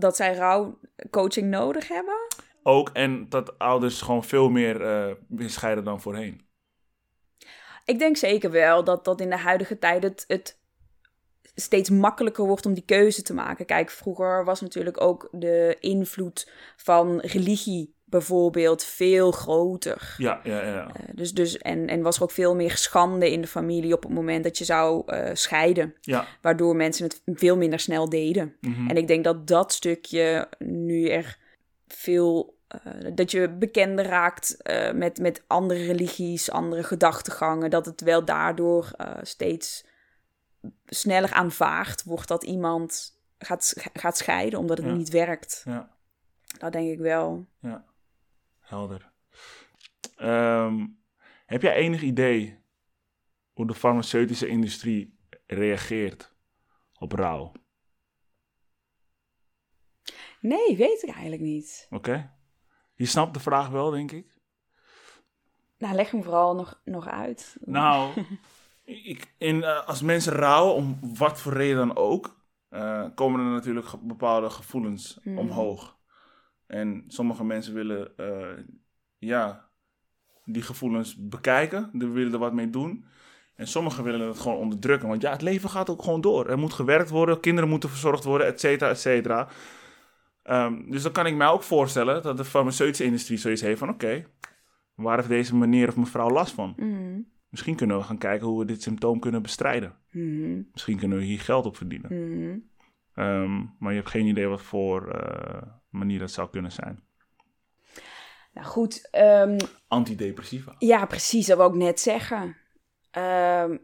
Dat 0.00 0.16
zij 0.16 0.34
rouwcoaching 0.34 1.50
nodig 1.50 1.88
hebben. 1.88 2.26
Ook 2.62 2.90
en 2.92 3.28
dat 3.28 3.58
ouders 3.58 4.02
gewoon 4.02 4.24
veel 4.24 4.48
meer 4.48 4.82
eh, 4.82 5.14
weer 5.28 5.50
scheiden 5.50 5.84
dan 5.84 6.00
voorheen. 6.00 6.48
Ik 7.84 7.98
denk 7.98 8.16
zeker 8.16 8.50
wel 8.50 8.84
dat, 8.84 9.04
dat 9.04 9.20
in 9.20 9.30
de 9.30 9.36
huidige 9.36 9.78
tijd 9.78 10.02
het, 10.02 10.24
het 10.26 10.58
steeds 11.54 11.90
makkelijker 11.90 12.44
wordt 12.44 12.66
om 12.66 12.74
die 12.74 12.84
keuze 12.84 13.22
te 13.22 13.34
maken. 13.34 13.66
Kijk, 13.66 13.90
vroeger 13.90 14.44
was 14.44 14.60
natuurlijk 14.60 15.00
ook 15.00 15.28
de 15.32 15.76
invloed 15.80 16.52
van 16.76 17.20
religie 17.20 17.94
bijvoorbeeld 18.10 18.84
veel 18.84 19.30
groter. 19.30 20.14
Ja, 20.18 20.40
ja, 20.44 20.62
ja. 20.62 20.86
Eh, 20.94 21.02
Dus, 21.14 21.32
dus, 21.32 21.58
en, 21.58 21.86
en 21.86 22.02
was 22.02 22.16
er 22.16 22.22
ook 22.22 22.30
veel 22.30 22.54
meer 22.54 22.76
schande 22.76 23.30
in 23.32 23.40
de 23.40 23.46
familie 23.46 23.94
op 23.94 24.02
het 24.02 24.12
moment 24.12 24.44
dat 24.44 24.58
je 24.58 24.64
zou 24.64 25.02
eh, 25.06 25.30
scheiden. 25.34 25.94
Ja. 26.00 26.26
Waardoor 26.40 26.76
mensen 26.76 27.04
het 27.04 27.22
veel 27.26 27.56
minder 27.56 27.78
snel 27.80 28.08
deden. 28.08 28.56
mhm. 28.60 28.88
En 28.88 28.96
ik 28.96 29.06
denk 29.08 29.24
dat 29.24 29.46
dat 29.46 29.72
stukje 29.72 30.48
nu 30.58 31.08
er 31.08 31.38
veel. 31.88 32.58
eh, 32.68 32.80
dat 33.14 33.30
je 33.30 33.48
bekender 33.48 34.04
raakt 34.04 34.56
met, 34.94 35.18
met 35.18 35.42
andere 35.46 35.84
religies, 35.84 36.50
andere 36.50 36.82
gedachtegangen. 36.82 37.70
Dat 37.70 37.86
het 37.86 38.00
wel 38.00 38.24
daardoor 38.24 38.90
steeds 39.22 39.84
sneller 40.86 41.32
aanvaard 41.32 42.04
wordt 42.04 42.28
dat 42.28 42.44
iemand 42.44 43.18
gaat, 43.38 43.74
gaat 43.92 44.16
scheiden 44.16 44.58
omdat 44.58 44.78
het 44.78 44.86
Ja. 44.86 44.92
niet 44.92 45.08
werkt. 45.08 45.62
ja. 45.66 45.90
Dat 46.58 46.72
denk 46.72 46.90
ik 46.90 46.98
wel. 46.98 47.46
Ja, 47.60 47.84
helder. 48.70 49.12
Ehm, 50.16 50.86
heb 51.46 51.62
jij 51.62 51.74
enig 51.74 52.02
idee 52.02 52.58
hoe 53.52 53.66
de 53.66 53.74
farmaceutische 53.74 54.46
industrie 54.46 55.18
reageert 55.46 56.34
op 56.98 57.12
rouw? 57.12 57.52
Nee, 60.40 60.76
weet 60.76 61.02
ik 61.02 61.08
eigenlijk 61.10 61.42
niet. 61.42 61.86
Oké? 61.90 62.34
Je 62.94 63.06
snapt 63.06 63.34
de 63.34 63.40
vraag 63.40 63.68
wel, 63.68 63.90
denk 63.90 64.12
ik. 64.12 64.38
Nou, 65.78 65.94
leg 65.94 66.10
hem 66.10 66.22
vooral 66.22 66.54
nog, 66.54 66.80
nog 66.84 67.08
uit. 67.08 67.56
Nou, 67.60 68.24
ik, 68.84 69.34
in, 69.38 69.62
eh, 69.62 69.86
als 69.86 70.02
mensen 70.02 70.32
rouwen, 70.32 70.74
om 70.74 70.98
wat 71.14 71.40
voor 71.40 71.52
reden 71.52 71.76
dan 71.76 71.96
ook, 71.96 72.40
eh, 72.68 73.06
komen 73.14 73.40
er 73.40 73.52
natuurlijk 73.52 73.86
bepaalde 74.00 74.50
gevoelens 74.50 75.18
Mhm. 75.22 75.38
omhoog. 75.38 75.98
En 76.70 77.04
sommige 77.06 77.44
mensen 77.44 77.74
willen, 77.74 78.16
eh, 78.16 78.64
ja, 79.18 79.68
die 80.44 80.62
gevoelens 80.62 81.16
bekijken, 81.28 81.90
die 81.92 82.08
willen 82.08 82.32
er 82.32 82.38
wat 82.38 82.52
mee 82.52 82.70
doen. 82.70 83.04
En 83.54 83.66
sommigen 83.66 84.04
willen 84.04 84.28
het 84.28 84.38
gewoon 84.38 84.58
onderdrukken, 84.58 85.08
want 85.08 85.22
ja, 85.22 85.30
het 85.30 85.42
leven 85.42 85.70
gaat 85.70 85.90
ook 85.90 86.02
gewoon 86.02 86.20
door. 86.20 86.46
Er 86.48 86.58
moet 86.58 86.72
gewerkt 86.72 87.10
worden, 87.10 87.40
kinderen 87.40 87.70
moeten 87.70 87.88
verzorgd 87.88 88.24
worden, 88.24 88.46
et 88.46 88.60
cetera, 88.60 88.90
et 88.90 88.98
cetera. 88.98 89.48
Ehm, 90.42 90.90
dus 90.90 91.02
dan 91.02 91.12
kan 91.12 91.26
ik 91.26 91.34
mij 91.34 91.46
ook 91.46 91.62
voorstellen 91.62 92.22
dat 92.22 92.36
de 92.36 92.44
farmaceutische 92.44 93.04
industrie 93.04 93.38
zoiets 93.38 93.62
heeft 93.62 93.78
van, 93.78 93.88
oké, 93.88 94.26
waar 94.94 95.16
heeft 95.16 95.28
deze 95.28 95.56
meneer 95.56 95.88
of 95.88 95.96
mevrouw 95.96 96.30
last 96.30 96.54
van? 96.54 96.72
Mhm. 96.76 97.20
Misschien 97.48 97.76
kunnen 97.76 97.96
we 97.96 98.02
gaan 98.02 98.18
kijken 98.18 98.46
hoe 98.46 98.58
we 98.58 98.64
dit 98.64 98.82
symptoom 98.82 99.18
kunnen 99.20 99.42
bestrijden. 99.42 99.94
Mhm. 100.10 100.62
Misschien 100.72 100.98
kunnen 100.98 101.18
we 101.18 101.24
hier 101.24 101.40
geld 101.40 101.66
op 101.66 101.76
verdienen. 101.76 102.12
Mhm. 102.12 102.58
Ehm, 103.14 103.64
maar 103.78 103.90
je 103.90 103.98
hebt 103.98 104.10
geen 104.10 104.26
idee 104.26 104.46
wat 104.46 104.62
voor 104.62 105.10
eh, 105.10 105.62
manier 105.90 106.18
dat 106.18 106.30
zou 106.30 106.50
kunnen 106.50 106.72
zijn. 106.72 107.02
Nou 108.52 108.66
goed, 108.66 109.08
ehm, 109.10 109.58
Antidepressiva. 109.88 110.74
Ja, 110.78 111.06
precies, 111.06 111.46
dat 111.46 111.56
wou 111.56 111.70
ik 111.72 111.78
net 111.78 112.00
zeggen. 112.00 112.56
Ehm, 113.10 113.76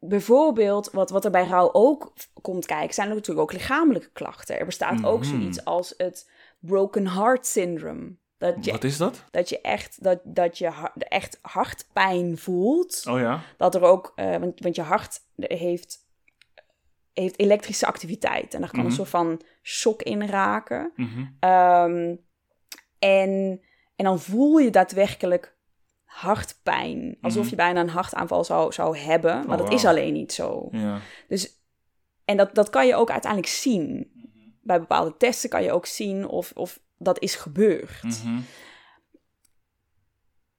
bijvoorbeeld, 0.00 0.90
wat, 0.90 1.10
wat 1.10 1.24
er 1.24 1.30
bij 1.30 1.46
rouw 1.46 1.72
ook 1.72 2.12
komt 2.42 2.66
kijken, 2.66 2.94
zijn 2.94 3.08
er 3.08 3.14
natuurlijk 3.14 3.40
ook 3.50 3.52
lichamelijke 3.52 4.10
klachten. 4.12 4.58
Er 4.58 4.66
bestaat 4.66 5.04
ook 5.04 5.20
Mhm. 5.20 5.28
zoiets 5.30 5.64
als 5.64 5.94
het 5.96 6.30
broken 6.58 7.08
heart 7.08 7.46
syndrome. 7.46 8.14
Dat 8.38 8.64
je, 8.64 8.70
Wat 8.70 8.84
is 8.84 8.96
dat? 8.96 9.24
dat 9.30 9.48
je 9.48 9.60
echt, 9.60 10.02
dat, 10.02 10.20
dat 10.24 10.58
je 10.58 10.68
ha- 10.68 10.92
echt 10.96 11.38
hartpijn 11.42 12.38
voelt. 12.38 13.02
Oh 13.08 13.18
ja? 13.18 13.40
Dat 13.56 13.74
er 13.74 13.82
ook, 13.82 14.12
eh, 14.16 14.36
want, 14.36 14.60
want 14.60 14.76
je 14.76 14.82
hart 14.82 15.20
heeft, 15.36 16.03
heeft 17.14 17.38
elektrische 17.38 17.86
activiteit. 17.86 18.54
En 18.54 18.60
daar 18.60 18.70
kan 18.70 18.78
Mhm. 18.78 18.88
een 18.88 18.94
soort 18.94 19.08
van 19.08 19.40
shock 19.62 20.02
in 20.02 20.26
raken. 20.26 20.92
Mhm. 20.96 21.24
Ehm, 21.40 22.14
en, 22.98 23.60
en 23.96 24.04
dan 24.04 24.20
voel 24.20 24.58
je 24.58 24.70
daadwerkelijk 24.70 25.56
hartpijn. 26.04 27.16
Alsof 27.20 27.40
Mhm. 27.42 27.50
je 27.50 27.56
bijna 27.56 27.80
een 27.80 27.88
hartaanval 27.88 28.44
zou, 28.44 28.72
zou 28.72 28.96
hebben. 28.98 29.46
Maar 29.46 29.58
Oh, 29.60 29.64
dat 29.64 29.72
is 29.72 29.84
alleen 29.84 30.12
niet 30.12 30.32
zo. 30.32 30.68
Ja. 30.70 31.00
Dus, 31.28 31.50
en 32.24 32.36
dat, 32.36 32.54
dat 32.54 32.70
kan 32.70 32.86
je 32.86 32.94
ook 32.94 33.10
uiteindelijk 33.10 33.52
zien. 33.52 34.12
Bij 34.62 34.80
bepaalde 34.80 35.16
testen 35.16 35.50
kan 35.50 35.62
je 35.62 35.72
ook 35.72 35.86
zien 35.86 36.26
of, 36.28 36.52
of 36.54 36.80
dat 36.98 37.18
is 37.20 37.34
gebeurd. 37.34 38.02
Mhm. 38.02 38.38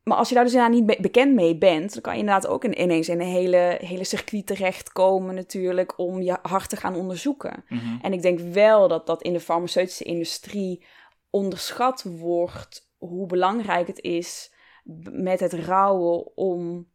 Maar 0.06 0.18
als 0.18 0.30
je 0.30 0.36
daar 0.36 0.44
dus 0.44 0.54
inderdaad 0.54 0.78
niet 0.78 0.86
be- 0.86 1.02
bekend 1.02 1.34
mee 1.34 1.58
bent, 1.58 1.94
dan 1.94 2.02
kan 2.02 2.14
je 2.14 2.20
inderdaad 2.20 2.48
ook 2.48 2.64
in, 2.64 2.82
ineens 2.82 3.10
in 3.10 3.20
een 3.22 3.28
hele, 3.28 3.78
hele 3.82 4.04
circuit 4.04 4.46
terechtkomen 4.48 5.36
natuurlijk 5.36 6.00
om 6.00 6.22
je 6.22 6.38
hart 6.42 6.70
te 6.70 6.76
gaan 6.76 6.96
onderzoeken. 6.96 7.64
Mhm. 7.70 7.98
En 8.02 8.14
ik 8.14 8.22
denk 8.22 8.40
wel 8.40 8.88
dat 8.88 9.08
dat 9.08 9.22
in 9.22 9.34
de 9.34 9.40
farmaceutische 9.40 10.04
industrie 10.04 10.86
onderschat 11.30 12.04
wordt 12.04 12.92
hoe 12.98 13.26
belangrijk 13.26 13.88
het 13.88 14.02
is 14.02 14.54
met 15.12 15.40
het 15.40 15.54
rouwen 15.54 16.38
om 16.38 16.88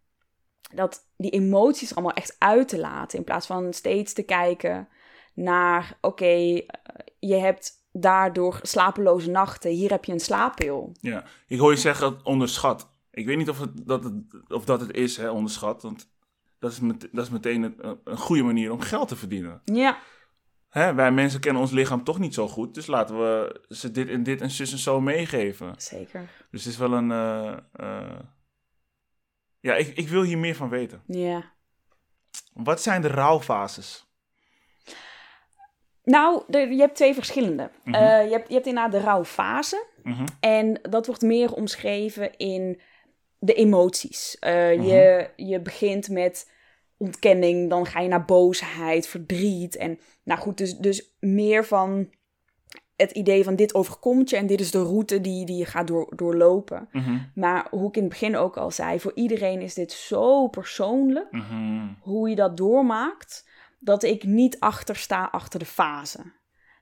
dat 0.74 1.00
die 1.16 1.30
emoties 1.30 1.94
allemaal 1.94 2.14
echt 2.14 2.36
uit 2.38 2.68
te 2.68 2.78
laten. 2.78 3.18
In 3.18 3.24
plaats 3.24 3.46
van 3.46 3.72
steeds 3.72 4.12
te 4.12 4.22
kijken 4.22 4.88
naar, 5.34 5.98
oké, 6.00 6.24
eh, 6.24 6.62
je 7.18 7.34
hebt 7.36 7.72
daardoor 7.92 8.58
slapeloze 8.62 9.30
nachten, 9.30 9.70
hier 9.70 9.90
heb 9.90 10.04
je 10.04 10.12
een 10.12 10.20
slaappil. 10.20 10.92
ja. 11.00 11.24
Ik 11.46 11.58
hoor 11.58 11.70
je 11.70 11.76
zeggen 11.76 12.20
onderschat. 12.24 12.88
Ik 13.20 13.26
weet 13.26 13.36
niet 13.36 13.48
of, 13.48 13.58
het, 13.60 13.86
dat, 13.86 14.04
het, 14.04 14.14
of 14.48 14.64
dat 14.64 14.80
het 14.80 14.92
is, 14.96 15.16
hè, 15.16 15.30
onderschat. 15.30 15.82
Want 15.82 16.10
dat 16.58 16.72
is, 16.72 16.80
met, 16.80 17.08
dat 17.12 17.24
is 17.24 17.30
meteen 17.30 17.62
een, 17.62 18.00
een 18.04 18.16
goede 18.16 18.42
manier 18.42 18.72
om 18.72 18.80
geld 18.80 19.08
te 19.08 19.16
verdienen. 19.16 19.62
Ja, 19.64 19.98
Hè, 20.68 20.94
wij 20.94 21.12
mensen 21.12 21.40
kennen 21.40 21.62
ons 21.62 21.70
lichaam 21.70 22.04
toch 22.04 22.18
niet 22.18 22.34
zo 22.34 22.48
goed. 22.48 22.74
Dus 22.74 22.86
laten 22.86 23.18
we 23.18 23.60
ze 23.68 23.90
dit 23.90 24.08
en 24.08 24.22
dit 24.22 24.40
en 24.40 24.50
zus 24.50 24.72
en 24.72 24.78
zo 24.78 25.00
meegeven. 25.00 25.74
zeker. 25.76 26.28
Dus 26.50 26.64
het 26.64 26.72
is 26.72 26.78
wel 26.78 26.92
een... 26.92 27.10
eh, 27.10 27.56
eh, 27.72 28.18
Ja, 29.60 29.74
ik, 29.74 29.86
ik 29.96 30.08
wil 30.08 30.22
hier 30.22 30.38
meer 30.38 30.54
van 30.54 30.68
weten. 30.68 31.02
Ja. 31.06 31.52
Wat 32.52 32.82
zijn 32.82 33.02
de 33.02 33.08
rouwfases? 33.08 34.08
Nou, 36.04 36.42
er- 36.50 36.72
je 36.72 36.80
hebt 36.80 36.96
twee 36.96 37.14
verschillende. 37.14 37.70
Mhm. 37.84 37.94
Eh, 37.94 38.24
je, 38.24 38.30
hebt, 38.32 38.48
je 38.48 38.54
hebt 38.54 38.66
inderdaad 38.66 38.92
de 38.92 39.00
rouwfase. 39.00 39.86
Mhm. 40.02 40.24
En 40.40 40.80
dat 40.90 41.06
wordt 41.06 41.22
meer 41.22 41.52
omschreven 41.52 42.36
in 42.36 42.80
de 43.40 43.54
emoties. 43.54 44.36
Eh, 44.38 44.52
Mhm. 44.52 44.82
je, 44.82 45.30
je 45.36 45.60
begint 45.60 46.08
met 46.08 46.50
ontkenning, 46.96 47.70
dan 47.70 47.86
ga 47.86 48.00
je 48.00 48.08
naar 48.08 48.24
boosheid, 48.24 49.06
verdriet. 49.06 49.76
En 49.76 49.98
nou 50.22 50.40
goed, 50.40 50.58
dus, 50.58 50.76
dus 50.76 51.16
meer 51.20 51.64
van 51.64 52.10
het 52.96 53.10
idee 53.10 53.44
van 53.44 53.56
dit 53.56 53.74
overkomt 53.74 54.30
je 54.30 54.36
en 54.36 54.46
dit 54.46 54.60
is 54.60 54.70
de 54.70 54.82
route 54.82 55.20
die, 55.20 55.46
die 55.46 55.56
je 55.56 55.64
gaat 55.64 55.86
door, 55.86 56.12
doorlopen. 56.16 56.88
Mhm. 56.92 57.18
Maar 57.34 57.66
hoe 57.70 57.88
ik 57.88 57.96
in 57.96 58.02
het 58.02 58.10
begin 58.10 58.36
ook 58.36 58.56
al 58.56 58.70
zei, 58.70 59.00
voor 59.00 59.12
iedereen 59.14 59.60
is 59.60 59.74
dit 59.74 59.92
zo 59.92 60.48
persoonlijk 60.48 61.30
Mhm. 61.32 61.88
hoe 62.00 62.28
je 62.28 62.34
dat 62.34 62.56
doormaakt, 62.56 63.48
dat 63.78 64.02
ik 64.02 64.24
niet 64.24 64.58
achter 64.58 64.96
sta 64.96 65.28
achter 65.32 65.58
de 65.58 65.64
fase. 65.66 66.18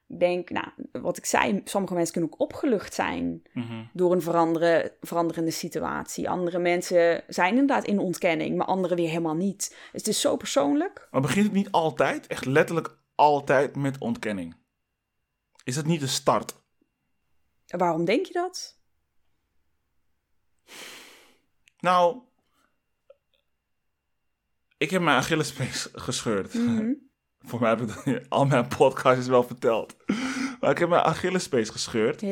Ik 0.09 0.19
denk, 0.21 0.51
nou, 0.51 0.67
wat 0.93 1.17
ik 1.17 1.25
zei, 1.25 1.61
sommige 1.65 1.95
mensen 1.95 2.13
kunnen 2.13 2.33
ook 2.33 2.41
opgelucht 2.41 2.95
zijn 2.95 3.43
Mhm. 3.53 3.85
door 3.93 4.13
een 4.13 4.23
veranderen, 4.23 4.93
veranderende 5.01 5.51
situatie. 5.51 6.29
Andere 6.31 6.59
mensen 6.59 7.25
zijn 7.29 7.51
inderdaad 7.51 7.85
in 7.85 7.99
ontkenning, 7.99 8.57
maar 8.57 8.67
anderen 8.67 8.97
weer 8.97 9.09
helemaal 9.09 9.35
niet. 9.35 9.69
Dus 9.69 9.77
het 9.93 10.07
is 10.09 10.21
zo 10.21 10.37
persoonlijk. 10.37 11.09
Maar 11.11 11.21
begint 11.21 11.45
het 11.45 11.55
niet 11.55 11.71
altijd, 11.71 12.27
echt 12.27 12.45
letterlijk 12.45 12.99
altijd 13.15 13.77
met 13.77 13.99
ontkenning? 13.99 14.57
Is 15.65 15.75
dat 15.75 15.87
niet 15.87 16.01
de 16.01 16.07
start? 16.07 16.55
Waarom 17.67 18.05
denk 18.05 18.27
je 18.27 18.33
dat? 18.33 18.79
Nou, 21.79 22.21
ik 24.77 24.91
heb 24.91 25.03
mijn 25.03 25.17
Achillespees 25.17 25.89
gescheurd. 25.93 26.55
Mhm. 26.55 26.93
Voor 27.41 27.61
mij 27.61 27.69
heb 27.69 27.81
ik 27.81 27.89
dat 27.89 28.29
al 28.29 28.47
mijn 28.47 28.69
podcasts 28.69 29.27
wel 29.27 29.43
verteld. 29.43 29.97
Maar 30.61 30.71
ik 30.71 30.79
heb 30.79 30.89
mijn 30.89 31.03
Achillespees 31.03 31.69
gescheurd. 31.71 32.23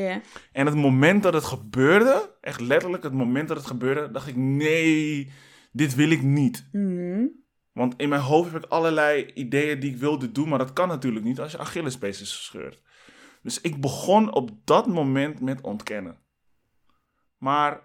En 0.52 0.66
het 0.66 0.74
moment 0.74 1.22
dat 1.22 1.34
het 1.34 1.44
gebeurde, 1.44 2.36
echt 2.40 2.60
letterlijk 2.60 3.02
het 3.02 3.12
moment 3.12 3.48
dat 3.48 3.56
het 3.56 3.66
gebeurde, 3.66 4.10
dacht 4.10 4.26
ik: 4.26 4.36
nee, 4.36 5.32
dit 5.72 5.94
wil 5.94 6.10
ik 6.10 6.22
niet. 6.22 6.68
Mhm. 6.72 7.26
Want 7.72 7.94
in 7.96 8.08
mijn 8.08 8.20
hoofd 8.20 8.52
heb 8.52 8.64
ik 8.64 8.70
allerlei 8.70 9.26
ideeën 9.34 9.80
die 9.80 9.90
ik 9.90 9.96
wilde 9.96 10.32
doen, 10.32 10.48
maar 10.48 10.58
dat 10.58 10.72
kan 10.72 10.88
natuurlijk 10.88 11.24
niet 11.24 11.40
als 11.40 11.52
je 11.52 11.58
Achillespees 11.58 12.20
is 12.20 12.36
gescheurd. 12.36 12.80
Dus 13.42 13.60
ik 13.60 13.80
begon 13.80 14.32
op 14.32 14.50
dat 14.64 14.86
moment 14.86 15.40
met 15.40 15.60
ontkennen. 15.60 16.18
Maar 17.38 17.80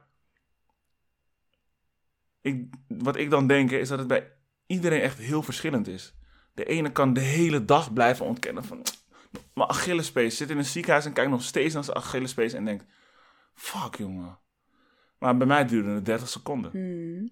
ik, 2.42 2.74
wat 2.88 3.16
ik 3.16 3.30
dan 3.30 3.48
denk 3.48 3.72
is 3.72 3.90
dat 3.90 4.00
het 4.00 4.08
bij 4.08 4.32
iedereen 4.66 5.02
echt 5.02 5.18
heel 5.18 5.44
verschillend 5.44 5.88
is. 5.88 6.16
De 6.62 6.68
ene 6.68 6.92
kan 6.92 7.14
de 7.14 7.20
hele 7.20 7.66
dag 7.66 7.94
blijven 7.94 8.26
ontkennen 8.26 8.64
van... 8.64 8.82
Mijn 9.54 9.70
Achillespees 9.70 10.38
zit 10.38 10.50
in 10.50 10.58
een 10.58 10.66
ziekenhuis 10.66 11.06
en 11.06 11.14
kijkt 11.14 11.32
nog 11.32 11.44
steeds 11.44 11.74
naar 11.74 11.84
zijn 11.84 11.98
Achillespees 11.98 12.54
en 12.54 12.66
denkt... 12.66 12.86
Fuck, 13.54 13.96
jongen. 13.96 14.40
Maar 15.20 15.38
bij 15.38 15.48
mij 15.48 15.66
duurde 15.66 15.90
het 15.90 16.06
30 16.06 16.30
seconden. 16.30 16.72
Mhm. 16.74 17.28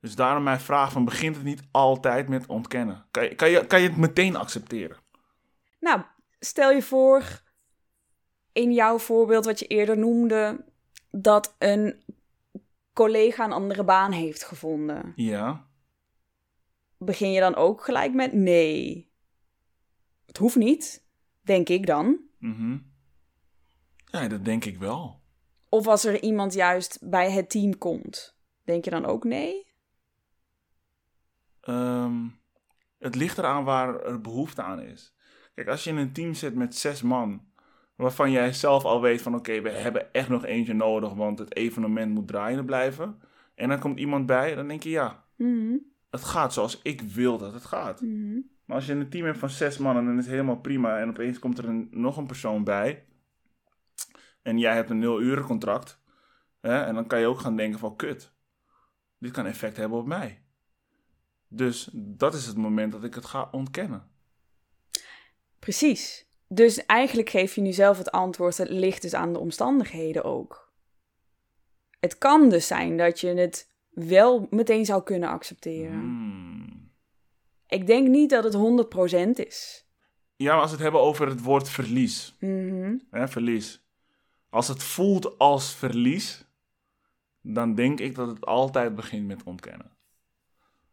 Dus 0.00 0.14
daarom 0.14 0.42
mijn 0.42 0.60
vraag 0.60 0.92
van... 0.92 1.04
Begint 1.04 1.34
het 1.36 1.44
niet 1.44 1.62
altijd 1.70 2.28
met 2.28 2.46
ontkennen? 2.46 3.06
Kan 3.10 3.24
je, 3.24 3.34
kan 3.34 3.50
je, 3.50 3.66
kan 3.66 3.80
je 3.80 3.88
het 3.88 3.96
meteen 3.96 4.36
accepteren? 4.36 4.96
Nou, 5.80 6.02
stel 6.38 6.70
je 6.70 6.82
voor, 6.82 7.42
in 8.52 8.72
jouw 8.72 8.98
voorbeeld 8.98 9.44
wat 9.44 9.58
je 9.58 9.66
eerder 9.66 9.98
noemde, 9.98 10.64
dat 11.10 11.54
een 11.58 12.02
collega 12.92 13.44
een 13.44 13.52
andere 13.52 13.84
baan 13.84 14.12
heeft 14.12 14.44
gevonden. 14.44 15.12
Ja. 15.14 15.67
Begin 16.98 17.32
je 17.32 17.40
dan 17.40 17.54
ook 17.54 17.84
gelijk 17.84 18.14
met 18.14 18.32
nee? 18.32 19.10
Het 20.26 20.36
hoeft 20.36 20.56
niet, 20.56 21.06
denk 21.40 21.68
ik 21.68 21.86
dan. 21.86 22.18
Mhm. 22.38 22.78
Ja, 24.04 24.28
dat 24.28 24.44
denk 24.44 24.64
ik 24.64 24.78
wel. 24.78 25.20
Of 25.68 25.86
als 25.86 26.04
er 26.04 26.22
iemand 26.22 26.54
juist 26.54 26.98
bij 27.10 27.30
het 27.30 27.50
team 27.50 27.78
komt, 27.78 28.36
denk 28.64 28.84
je 28.84 28.90
dan 28.90 29.04
ook 29.06 29.24
nee? 29.24 29.66
Ehm, 31.60 32.26
het 32.98 33.14
ligt 33.14 33.38
eraan 33.38 33.64
waar 33.64 34.00
er 34.00 34.20
behoefte 34.20 34.62
aan 34.62 34.80
is. 34.80 35.14
Kijk, 35.54 35.68
als 35.68 35.84
je 35.84 35.90
in 35.90 35.96
een 35.96 36.12
team 36.12 36.34
zit 36.34 36.54
met 36.54 36.74
zes 36.74 37.02
man, 37.02 37.46
waarvan 37.96 38.30
jij 38.30 38.52
zelf 38.52 38.84
al 38.84 39.00
weet 39.00 39.22
van 39.22 39.34
oké, 39.34 39.60
we 39.60 39.70
hebben 39.70 40.12
echt 40.12 40.28
nog 40.28 40.44
eentje 40.44 40.74
nodig, 40.74 41.12
want 41.12 41.38
het 41.38 41.56
evenement 41.56 42.14
moet 42.14 42.28
draaiende 42.28 42.64
blijven. 42.64 43.20
En 43.54 43.68
dan 43.68 43.78
komt 43.78 43.98
iemand 43.98 44.26
bij, 44.26 44.54
dan 44.54 44.68
denk 44.68 44.82
je 44.82 44.90
ja, 44.90 45.26
Mhm, 45.36 45.76
het 46.10 46.24
gaat 46.24 46.52
zoals 46.52 46.80
ik 46.82 47.00
wil 47.00 47.38
dat 47.38 47.52
het 47.52 47.64
gaat. 47.64 48.00
mhm. 48.00 48.40
Maar 48.64 48.76
als 48.76 48.86
je 48.86 48.92
een 48.92 49.10
team 49.10 49.24
hebt 49.24 49.38
van 49.38 49.50
zes 49.50 49.78
mannen, 49.78 50.04
dan 50.04 50.18
is 50.18 50.24
het 50.24 50.32
helemaal 50.32 50.60
prima. 50.60 50.98
En 50.98 51.08
opeens 51.08 51.38
komt 51.38 51.58
er 51.58 51.64
een, 51.64 51.88
nog 51.90 52.16
een 52.16 52.26
persoon 52.26 52.64
bij. 52.64 53.06
En 54.42 54.58
jij 54.58 54.74
hebt 54.74 54.90
een 54.90 54.98
nul 54.98 55.20
uren 55.20 55.44
contract. 55.44 56.00
Hè? 56.60 56.84
En 56.84 56.94
dan 56.94 57.06
kan 57.06 57.20
je 57.20 57.26
ook 57.26 57.38
gaan 57.38 57.56
denken 57.56 57.78
van 57.78 57.96
kut. 57.96 58.32
Dit 59.18 59.30
kan 59.30 59.46
effect 59.46 59.76
hebben 59.76 59.98
op 59.98 60.06
mij. 60.06 60.42
Dus 61.48 61.88
dat 61.92 62.34
is 62.34 62.46
het 62.46 62.56
moment 62.56 62.92
dat 62.92 63.04
ik 63.04 63.14
het 63.14 63.24
ga 63.24 63.48
ontkennen. 63.50 64.10
Precies. 65.58 66.26
Dus 66.48 66.86
eigenlijk 66.86 67.30
geef 67.30 67.54
je 67.54 67.60
nu 67.60 67.72
zelf 67.72 67.98
het 67.98 68.10
antwoord, 68.10 68.56
het 68.56 68.68
ligt 68.68 69.02
dus 69.02 69.14
aan 69.14 69.32
de 69.32 69.38
omstandigheden 69.38 70.24
ook. 70.24 70.72
Het 72.00 72.18
kan 72.18 72.48
dus 72.48 72.66
zijn 72.66 72.96
dat 72.96 73.20
je 73.20 73.28
het 73.28 73.70
wel 74.06 74.46
meteen 74.50 74.84
zou 74.84 75.02
kunnen 75.02 75.28
accepteren. 75.28 76.00
Hmm. 76.00 76.90
Ik 77.66 77.86
denk 77.86 78.08
niet 78.08 78.30
dat 78.30 78.44
het 78.44 78.54
100% 78.56 79.30
is. 79.46 79.86
Ja, 80.36 80.52
maar 80.52 80.60
als 80.60 80.70
we 80.70 80.74
het 80.74 80.82
hebben 80.82 81.00
over 81.00 81.28
het 81.28 81.42
woord 81.42 81.68
verlies. 81.68 82.36
Mhm. 82.40 82.96
Hè, 83.10 83.28
verlies. 83.28 83.82
Als 84.50 84.68
het 84.68 84.82
voelt 84.82 85.38
als 85.38 85.74
verlies, 85.74 86.44
dan 87.40 87.74
denk 87.74 88.00
ik 88.00 88.14
dat 88.14 88.28
het 88.28 88.46
altijd 88.46 88.94
begint 88.94 89.26
met 89.26 89.42
ontkennen. 89.42 89.96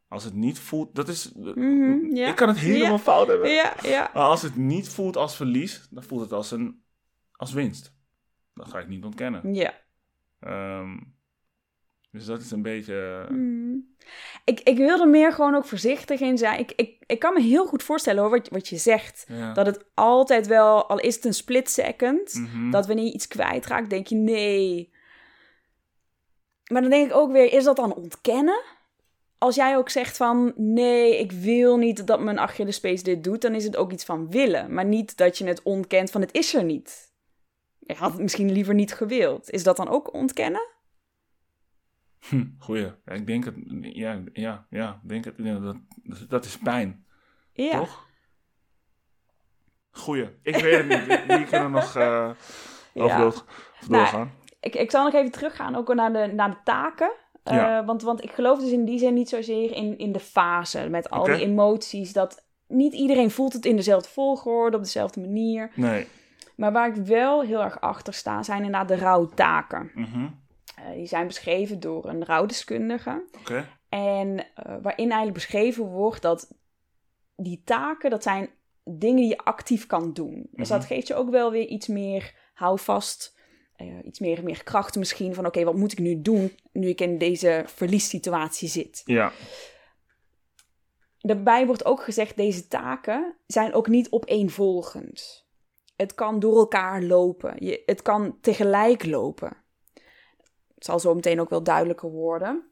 Als 0.07 0.23
het 0.23 0.33
niet 0.33 0.59
voelt, 0.59 0.95
dat 0.95 1.07
is. 1.07 1.31
Mhm, 1.33 2.15
ja. 2.15 2.27
Ik 2.27 2.35
kan 2.35 2.47
het 2.47 2.57
helemaal 2.57 2.91
Ja. 2.91 2.97
fout 2.99 3.27
hebben. 3.27 3.49
Ja, 3.49 3.73
ja. 3.81 4.09
Maar 4.13 4.23
als 4.23 4.41
het 4.41 4.55
niet 4.55 4.89
voelt 4.89 5.17
als 5.17 5.35
verlies, 5.35 5.87
dan 5.89 6.03
voelt 6.03 6.21
het 6.21 6.31
als, 6.31 6.51
een, 6.51 6.83
als 7.31 7.53
winst. 7.53 7.93
Dat 8.53 8.67
ga 8.67 8.79
ik 8.79 8.87
niet 8.87 9.03
ontkennen. 9.03 9.53
Ja. 9.53 9.73
Ehm, 10.39 10.97
dus 12.15 12.25
dat 12.25 12.41
is 12.41 12.51
een 12.51 12.61
beetje. 12.61 13.25
Mhm. 13.29 13.75
Ik, 14.45 14.59
ik 14.59 14.77
wil 14.77 14.99
er 14.99 15.07
meer 15.07 15.31
gewoon 15.33 15.55
ook 15.55 15.65
voorzichtig 15.65 16.19
in 16.19 16.37
zijn. 16.37 16.59
Ik, 16.59 16.73
ik, 16.75 17.03
ik 17.05 17.19
kan 17.19 17.33
me 17.33 17.41
heel 17.41 17.65
goed 17.65 17.83
voorstellen 17.83 18.21
hoor, 18.21 18.29
wat, 18.31 18.49
wat 18.49 18.67
je 18.67 18.77
zegt. 18.77 19.25
Ja. 19.27 19.53
Dat 19.53 19.65
het 19.65 19.85
altijd 19.93 20.47
wel, 20.47 20.89
al 20.89 20.99
is 20.99 21.15
het 21.15 21.25
een 21.25 21.33
split 21.33 21.69
second, 21.69 22.33
Mhm. 22.33 22.71
dat 22.71 22.87
wanneer 22.87 23.05
je 23.05 23.13
iets 23.13 23.27
kwijtraakt, 23.27 23.89
denk 23.89 24.07
je 24.07 24.15
nee. 24.15 24.93
Maar 26.71 26.81
dan 26.81 26.89
denk 26.89 27.09
ik 27.09 27.15
ook 27.15 27.31
weer, 27.31 27.53
is 27.53 27.63
dat 27.63 27.75
dan 27.75 27.93
ontkennen? 27.95 28.61
Als 29.37 29.55
jij 29.55 29.77
ook 29.77 29.89
zegt 29.89 30.17
van 30.17 30.53
nee, 30.55 31.19
ik 31.19 31.31
wil 31.31 31.77
niet 31.77 32.07
dat 32.07 32.19
mijn 32.19 32.39
Achillespees 32.39 33.03
dit 33.03 33.23
doet, 33.23 33.41
dan 33.41 33.55
is 33.55 33.63
het 33.63 33.75
ook 33.77 33.91
iets 33.91 34.05
van 34.05 34.29
willen. 34.31 34.73
Maar 34.73 34.85
niet 34.85 35.17
dat 35.17 35.37
je 35.37 35.45
het 35.45 35.63
ontkent 35.63 36.11
van 36.11 36.21
het 36.21 36.33
is 36.33 36.53
er 36.53 36.63
niet. 36.63 37.13
Je 37.79 37.93
had 37.93 38.11
het 38.11 38.21
misschien 38.21 38.51
liever 38.51 38.73
niet 38.73 38.93
gewild. 38.93 39.49
Is 39.49 39.63
dat 39.63 39.77
dan 39.77 39.89
ook 39.89 40.13
ontkennen? 40.13 40.67
Hm, 42.29 42.43
goeie. 42.59 42.91
Ja, 43.05 43.13
ik 43.13 43.27
denk 43.27 43.45
het. 43.45 43.55
Ja, 43.81 44.21
ja, 44.33 44.65
ja. 44.69 44.99
Denk 45.03 45.25
het, 45.25 45.33
ja, 45.37 45.59
dat, 45.59 45.75
dat- 46.29 46.45
is 46.45 46.57
pijn, 46.57 47.05
Ja. 47.53 47.77
toch? 47.79 48.07
Goeie. 49.91 50.29
Ik 50.41 50.55
weet 50.55 50.89
het 50.89 51.07
niet. 51.07 51.37
Die 51.37 51.45
kunnen 51.45 51.71
nog 51.71 51.97
over 51.97 53.17
door- 53.17 53.43
Nou, 53.87 53.89
doorgaan. 53.89 54.31
Ik, 54.59 54.75
ik 54.75 54.91
zal 54.91 55.03
nog 55.03 55.13
even 55.13 55.31
teruggaan 55.31 55.75
ook 55.75 55.93
naar 55.93 56.13
de, 56.13 56.31
naar 56.33 56.49
de 56.49 56.57
taken. 56.63 57.11
Eh, 57.43 57.85
want, 57.85 58.01
want 58.01 58.23
ik 58.23 58.31
geloof 58.31 58.59
dus 58.59 58.71
in 58.71 58.85
die 58.85 58.99
zin 58.99 59.13
niet 59.13 59.29
zozeer 59.29 59.71
in, 59.71 59.97
in 59.97 60.11
de 60.11 60.19
fase. 60.19 60.89
Met 60.89 61.09
al 61.09 61.23
die 61.23 61.39
emoties. 61.39 62.13
Dat 62.13 62.45
niet 62.67 62.93
iedereen 62.93 63.31
voelt 63.31 63.53
het 63.53 63.65
in 63.65 63.75
dezelfde 63.75 64.09
volgorde, 64.09 64.77
op 64.77 64.83
dezelfde 64.83 65.19
manier. 65.19 65.71
Nee. 65.75 66.07
Maar 66.55 66.71
waar 66.71 66.87
ik 66.97 67.05
wel 67.05 67.41
heel 67.43 67.63
erg 67.63 67.81
achter 67.81 68.13
sta, 68.13 68.43
zijn 68.43 68.63
inderdaad 68.63 68.87
de 68.87 68.95
rouwtaken. 68.97 69.91
Mhm. 69.93 70.23
Eh, 70.23 70.29
die 70.93 71.05
zijn 71.05 71.27
beschreven 71.27 71.79
door 71.79 72.05
een 72.05 72.25
rouwdeskundige. 72.25 73.25
En 73.89 74.39
eh, 74.55 74.65
waarin 74.81 74.97
eigenlijk 75.11 75.33
beschreven 75.33 75.85
wordt 75.85 76.21
dat 76.21 76.53
die 77.35 77.61
taken, 77.65 78.09
dat 78.09 78.23
zijn 78.23 78.49
dingen 78.83 79.15
die 79.15 79.27
je 79.27 79.37
actief 79.37 79.85
kan 79.85 80.13
doen. 80.13 80.47
Dus 80.51 80.69
Mhm. 80.69 80.77
dat 80.77 80.87
geeft 80.87 81.07
je 81.07 81.15
ook 81.15 81.29
wel 81.29 81.51
weer 81.51 81.67
iets 81.67 81.87
meer 81.87 82.35
houvast, 82.53 83.37
eh, 83.75 83.87
iets 84.03 84.19
meer, 84.19 84.43
meer 84.43 84.63
kracht 84.63 84.95
misschien. 84.95 85.33
Van 85.33 85.45
oké, 85.45 85.63
wat 85.63 85.75
moet 85.75 85.91
ik 85.91 85.99
nu 85.99 86.21
doen 86.21 86.51
nu 86.71 86.87
ik 86.87 87.01
in 87.01 87.17
deze 87.17 87.63
verliessituatie 87.65 88.67
zit? 88.69 89.01
Ja. 89.05 89.31
Daarbij 91.19 91.65
wordt 91.65 91.85
ook 91.85 92.03
gezegd, 92.03 92.35
deze 92.35 92.67
taken 92.67 93.35
zijn 93.47 93.73
ook 93.73 93.87
niet 93.87 94.11
opeenvolgend. 94.11 95.45
Het 95.95 96.13
kan 96.13 96.39
door 96.39 96.57
elkaar 96.57 97.01
lopen. 97.01 97.65
Je, 97.65 97.83
het 97.85 98.01
kan 98.01 98.37
tegelijk 98.41 99.05
lopen. 99.05 99.57
Het 100.85 100.93
zal 100.93 101.09
zo 101.09 101.15
meteen 101.15 101.39
ook 101.39 101.49
wel 101.49 101.63
duidelijker 101.63 102.09
worden. 102.09 102.63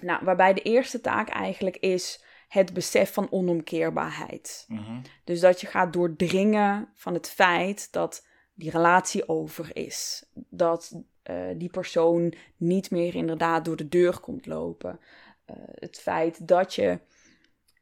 Nou, 0.00 0.24
waarbij 0.24 0.54
de 0.54 0.62
eerste 0.62 1.00
taak 1.00 1.28
eigenlijk 1.28 1.76
is 1.76 2.24
het 2.48 2.72
besef 2.72 3.12
van 3.12 3.30
onomkeerbaarheid. 3.30 4.64
Mhm. 4.68 5.00
Dus 5.24 5.40
dat 5.40 5.60
je 5.60 5.66
gaat 5.66 5.92
doordringen 5.92 6.88
van 6.94 7.14
het 7.14 7.30
feit 7.30 7.92
dat 7.92 8.26
die 8.54 8.70
relatie 8.70 9.28
over 9.28 9.76
is. 9.76 10.26
Dat 10.32 11.02
eh, 11.22 11.36
die 11.56 11.70
persoon 11.70 12.34
niet 12.56 12.90
meer 12.90 13.14
inderdaad 13.14 13.64
door 13.64 13.76
de 13.76 13.88
deur 13.88 14.20
komt 14.20 14.46
lopen. 14.46 15.00
Eh, 15.44 15.56
het 15.74 15.98
feit 15.98 16.48
dat 16.48 16.74
je 16.74 16.98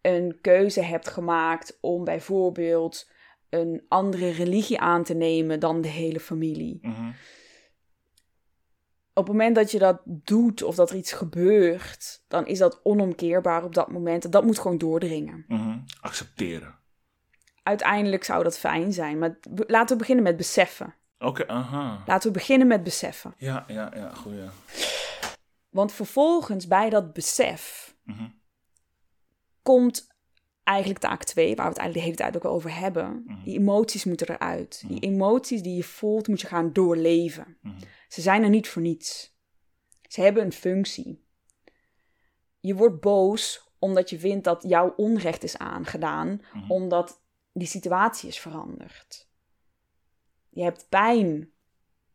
een 0.00 0.38
keuze 0.40 0.82
hebt 0.82 1.08
gemaakt 1.08 1.78
om 1.80 2.04
bijvoorbeeld 2.04 3.10
een 3.48 3.84
andere 3.88 4.30
religie 4.30 4.80
aan 4.80 5.04
te 5.04 5.14
nemen 5.14 5.60
dan 5.60 5.80
de 5.80 5.88
hele 5.88 6.20
familie. 6.20 6.78
Mhm. 6.82 7.10
Op 9.16 9.24
het 9.26 9.32
moment 9.36 9.54
dat 9.54 9.70
je 9.70 9.78
dat 9.78 10.00
doet 10.04 10.62
of 10.62 10.74
dat 10.74 10.90
er 10.90 10.96
iets 10.96 11.12
gebeurt, 11.12 12.24
dan 12.28 12.46
is 12.46 12.58
dat 12.58 12.80
onomkeerbaar 12.82 13.64
op 13.64 13.74
dat 13.74 13.90
moment. 13.92 14.24
En 14.24 14.30
dat 14.30 14.44
moet 14.44 14.58
gewoon 14.58 14.78
doordringen. 14.78 15.44
Mhm. 15.48 15.78
Accepteren. 16.00 16.74
Uiteindelijk 17.62 18.24
zou 18.24 18.42
dat 18.44 18.58
fijn 18.58 18.92
zijn, 18.92 19.18
maar 19.18 19.38
laten 19.66 19.88
we 19.92 19.96
beginnen 19.96 20.24
met 20.24 20.36
beseffen. 20.36 20.94
Oké, 21.18 21.46
aha. 21.48 22.02
Laten 22.06 22.32
we 22.32 22.38
beginnen 22.38 22.66
met 22.66 22.82
beseffen. 22.82 23.34
Ja, 23.38 23.64
ja, 23.68 23.92
ja, 23.94 24.10
goeie. 24.14 24.44
Want 25.70 25.92
vervolgens 25.92 26.66
bij 26.66 26.90
dat 26.90 27.12
besef 27.12 27.94
Mhm. 28.04 28.24
komt 29.62 30.06
eigenlijk 30.64 31.00
taak 31.00 31.24
2, 31.24 31.54
waar 31.56 31.64
we 31.64 31.70
het 31.72 31.78
eigenlijk 31.78 31.94
de 31.94 32.00
hele 32.12 32.30
tijd 32.30 32.44
ook 32.44 32.52
over 32.52 32.74
hebben. 32.78 33.22
Mhm. 33.26 33.42
Die 33.44 33.58
emoties 33.58 34.04
moeten 34.04 34.28
eruit. 34.28 34.84
Die 34.86 35.00
emoties 35.00 35.62
die 35.62 35.76
je 35.76 35.84
voelt, 35.84 36.28
moet 36.28 36.40
je 36.40 36.46
gaan 36.46 36.72
doorleven. 36.72 37.56
Ze 38.14 38.20
zijn 38.20 38.42
er 38.42 38.48
niet 38.50 38.68
voor 38.68 38.82
niets. 38.82 39.36
Ze 40.08 40.20
hebben 40.20 40.44
een 40.44 40.52
functie. 40.52 41.24
Je 42.60 42.74
wordt 42.74 43.00
boos 43.00 43.68
omdat 43.78 44.10
je 44.10 44.18
vindt 44.18 44.44
dat 44.44 44.62
jouw 44.66 44.94
onrecht 44.96 45.42
is 45.42 45.56
aangedaan, 45.58 46.40
Mhm. 46.52 46.70
omdat 46.70 47.20
die 47.52 47.66
situatie 47.66 48.28
is 48.28 48.38
veranderd. 48.40 49.28
Je 50.50 50.62
hebt 50.62 50.88
pijn 50.88 51.52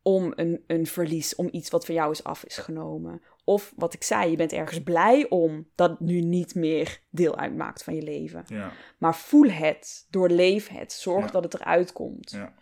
om 0.02 0.32
een, 0.36 0.64
een 0.66 0.86
verlies, 0.86 1.34
om 1.34 1.48
iets 1.52 1.70
wat 1.70 1.84
van 1.86 1.94
jou 1.94 2.10
is 2.10 2.24
af 2.24 2.44
is 2.44 2.56
genomen. 2.56 3.22
Of 3.44 3.72
wat 3.76 3.94
ik 3.94 4.02
zei, 4.02 4.30
je 4.30 4.36
bent 4.36 4.52
ergens 4.52 4.82
blij 4.82 5.28
om 5.28 5.68
dat 5.74 5.90
het 5.90 6.00
nu 6.00 6.20
niet 6.20 6.54
meer 6.54 7.00
deel 7.10 7.36
uitmaakt 7.36 7.82
van 7.82 7.94
je 7.94 8.02
leven. 8.02 8.44
Ja, 8.46 8.72
Maar 8.98 9.16
voel 9.16 9.50
het, 9.50 10.06
doorleef 10.10 10.68
het, 10.68 10.92
zorg 10.92 11.24
Ja. 11.24 11.30
dat 11.30 11.42
het 11.44 11.54
eruit 11.54 11.92
komt. 11.92 12.30
ja, 12.30 12.54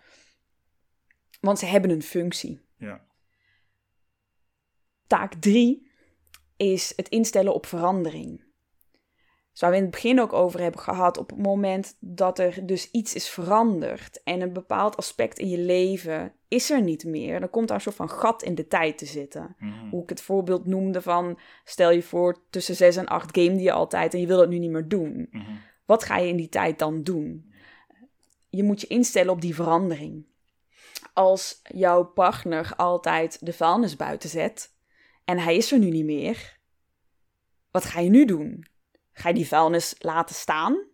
Want 1.40 1.58
ze 1.58 1.66
hebben 1.66 1.90
een 1.90 2.02
functie. 2.02 2.60
ja. 2.76 3.06
Taak 5.08 5.34
3 5.34 5.90
is 6.56 6.92
het 6.96 7.08
instellen 7.08 7.54
op 7.54 7.66
verandering. 7.66 8.46
Zoals 9.52 9.74
we 9.74 9.80
in 9.80 9.86
het 9.86 9.94
begin 9.94 10.20
ook 10.20 10.32
over 10.32 10.60
hebben 10.60 10.80
gehad, 10.80 11.18
op 11.18 11.30
het 11.30 11.38
moment 11.38 11.96
dat 12.00 12.38
er 12.38 12.66
dus 12.66 12.90
iets 12.90 13.14
is 13.14 13.28
veranderd 13.28 14.22
en 14.22 14.40
een 14.40 14.52
bepaald 14.52 14.96
aspect 14.96 15.38
in 15.38 15.48
je 15.48 15.58
leven 15.58 16.32
is 16.48 16.70
er 16.70 16.82
niet 16.82 17.04
meer, 17.04 17.40
dan 17.40 17.50
komt 17.50 17.68
daar 17.68 17.76
een 17.76 17.82
soort 17.82 17.96
van 17.96 18.10
gat 18.10 18.42
in 18.42 18.54
de 18.54 18.66
tijd 18.66 18.98
te 18.98 19.06
zitten. 19.06 19.56
Mhm. 19.58 19.88
Hoe 19.90 20.02
ik 20.02 20.08
het 20.08 20.20
voorbeeld 20.20 20.66
noemde 20.66 21.02
van, 21.02 21.38
stel 21.64 21.90
je 21.90 22.02
voor 22.02 22.44
tussen 22.50 22.74
6 22.74 22.96
en 22.96 23.06
8 23.06 23.38
game 23.38 23.62
je 23.62 23.72
altijd 23.72 24.14
en 24.14 24.20
je 24.20 24.26
wil 24.26 24.38
dat 24.38 24.48
nu 24.48 24.58
niet 24.58 24.70
meer 24.70 24.88
doen. 24.88 25.28
Mhm. 25.30 25.52
Wat 25.84 26.04
ga 26.04 26.16
je 26.18 26.28
in 26.28 26.36
die 26.36 26.48
tijd 26.48 26.78
dan 26.78 27.02
doen? 27.02 27.52
Je 28.48 28.62
moet 28.62 28.80
je 28.80 28.86
instellen 28.86 29.32
op 29.32 29.40
die 29.40 29.54
verandering. 29.54 30.26
Als 31.12 31.60
jouw 31.62 32.04
partner 32.04 32.72
altijd 32.76 33.46
de 33.46 33.52
vuilnis 33.52 33.96
buiten 33.96 34.28
zet 34.28 34.76
en 35.28 35.38
hij 35.38 35.56
is 35.56 35.72
er 35.72 35.78
nu 35.78 35.90
niet 35.90 36.04
meer, 36.04 36.58
wat 37.70 37.84
ga 37.84 38.00
je 38.00 38.10
nu 38.10 38.24
doen? 38.24 38.66
Ga 39.12 39.28
je 39.28 39.34
die 39.34 39.46
vuilnis 39.46 39.94
laten 39.98 40.34
staan? 40.34 40.86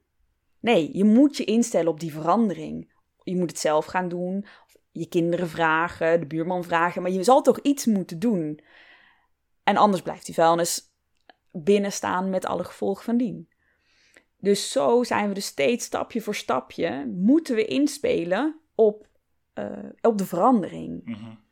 Nee, 0.61 0.97
je 0.97 1.05
moet 1.05 1.37
je 1.37 1.45
instellen 1.45 1.91
op 1.91 2.01
die 2.01 2.13
verandering. 2.13 2.93
Je 3.23 3.37
moet 3.37 3.51
het 3.51 3.59
zelf 3.59 3.85
gaan 3.85 4.09
doen, 4.09 4.47
je 4.93 5.09
kinderen 5.09 5.49
vragen, 5.49 6.21
de 6.21 6.27
buurman 6.27 6.65
vragen, 6.65 7.03
maar 7.03 7.11
je 7.11 7.23
zal 7.23 7.43
toch 7.43 7.59
iets 7.59 7.87
moeten 7.87 8.19
doen. 8.19 8.61
En 9.63 9.77
anders 9.77 10.03
blijft 10.03 10.27
die 10.27 10.35
vuilnis 10.35 10.93
binnen 11.53 11.93
staan 11.93 12.31
met 12.31 12.47
alle 12.47 12.65
gevolgen 12.65 13.05
van 13.05 13.17
dien. 13.17 13.49
Dus 14.39 14.71
zo 14.71 15.05
zijn 15.05 15.29
we 15.29 15.35
dus 15.35 15.47
steeds 15.47 15.85
stapje 15.85 16.21
voor 16.21 16.35
stapje 16.35 17.07
moeten 17.07 17.55
we 17.55 17.65
inspelen 17.65 18.61
op, 18.75 19.09
eh, 19.53 19.89
op 20.01 20.19
de 20.19 20.27
verandering. 20.27 21.05
Mhm. 21.05 21.44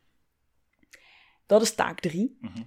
Dat 1.45 1.61
is 1.61 1.75
taak 1.75 1.99
3. 1.99 2.37
Mhm. 2.41 2.63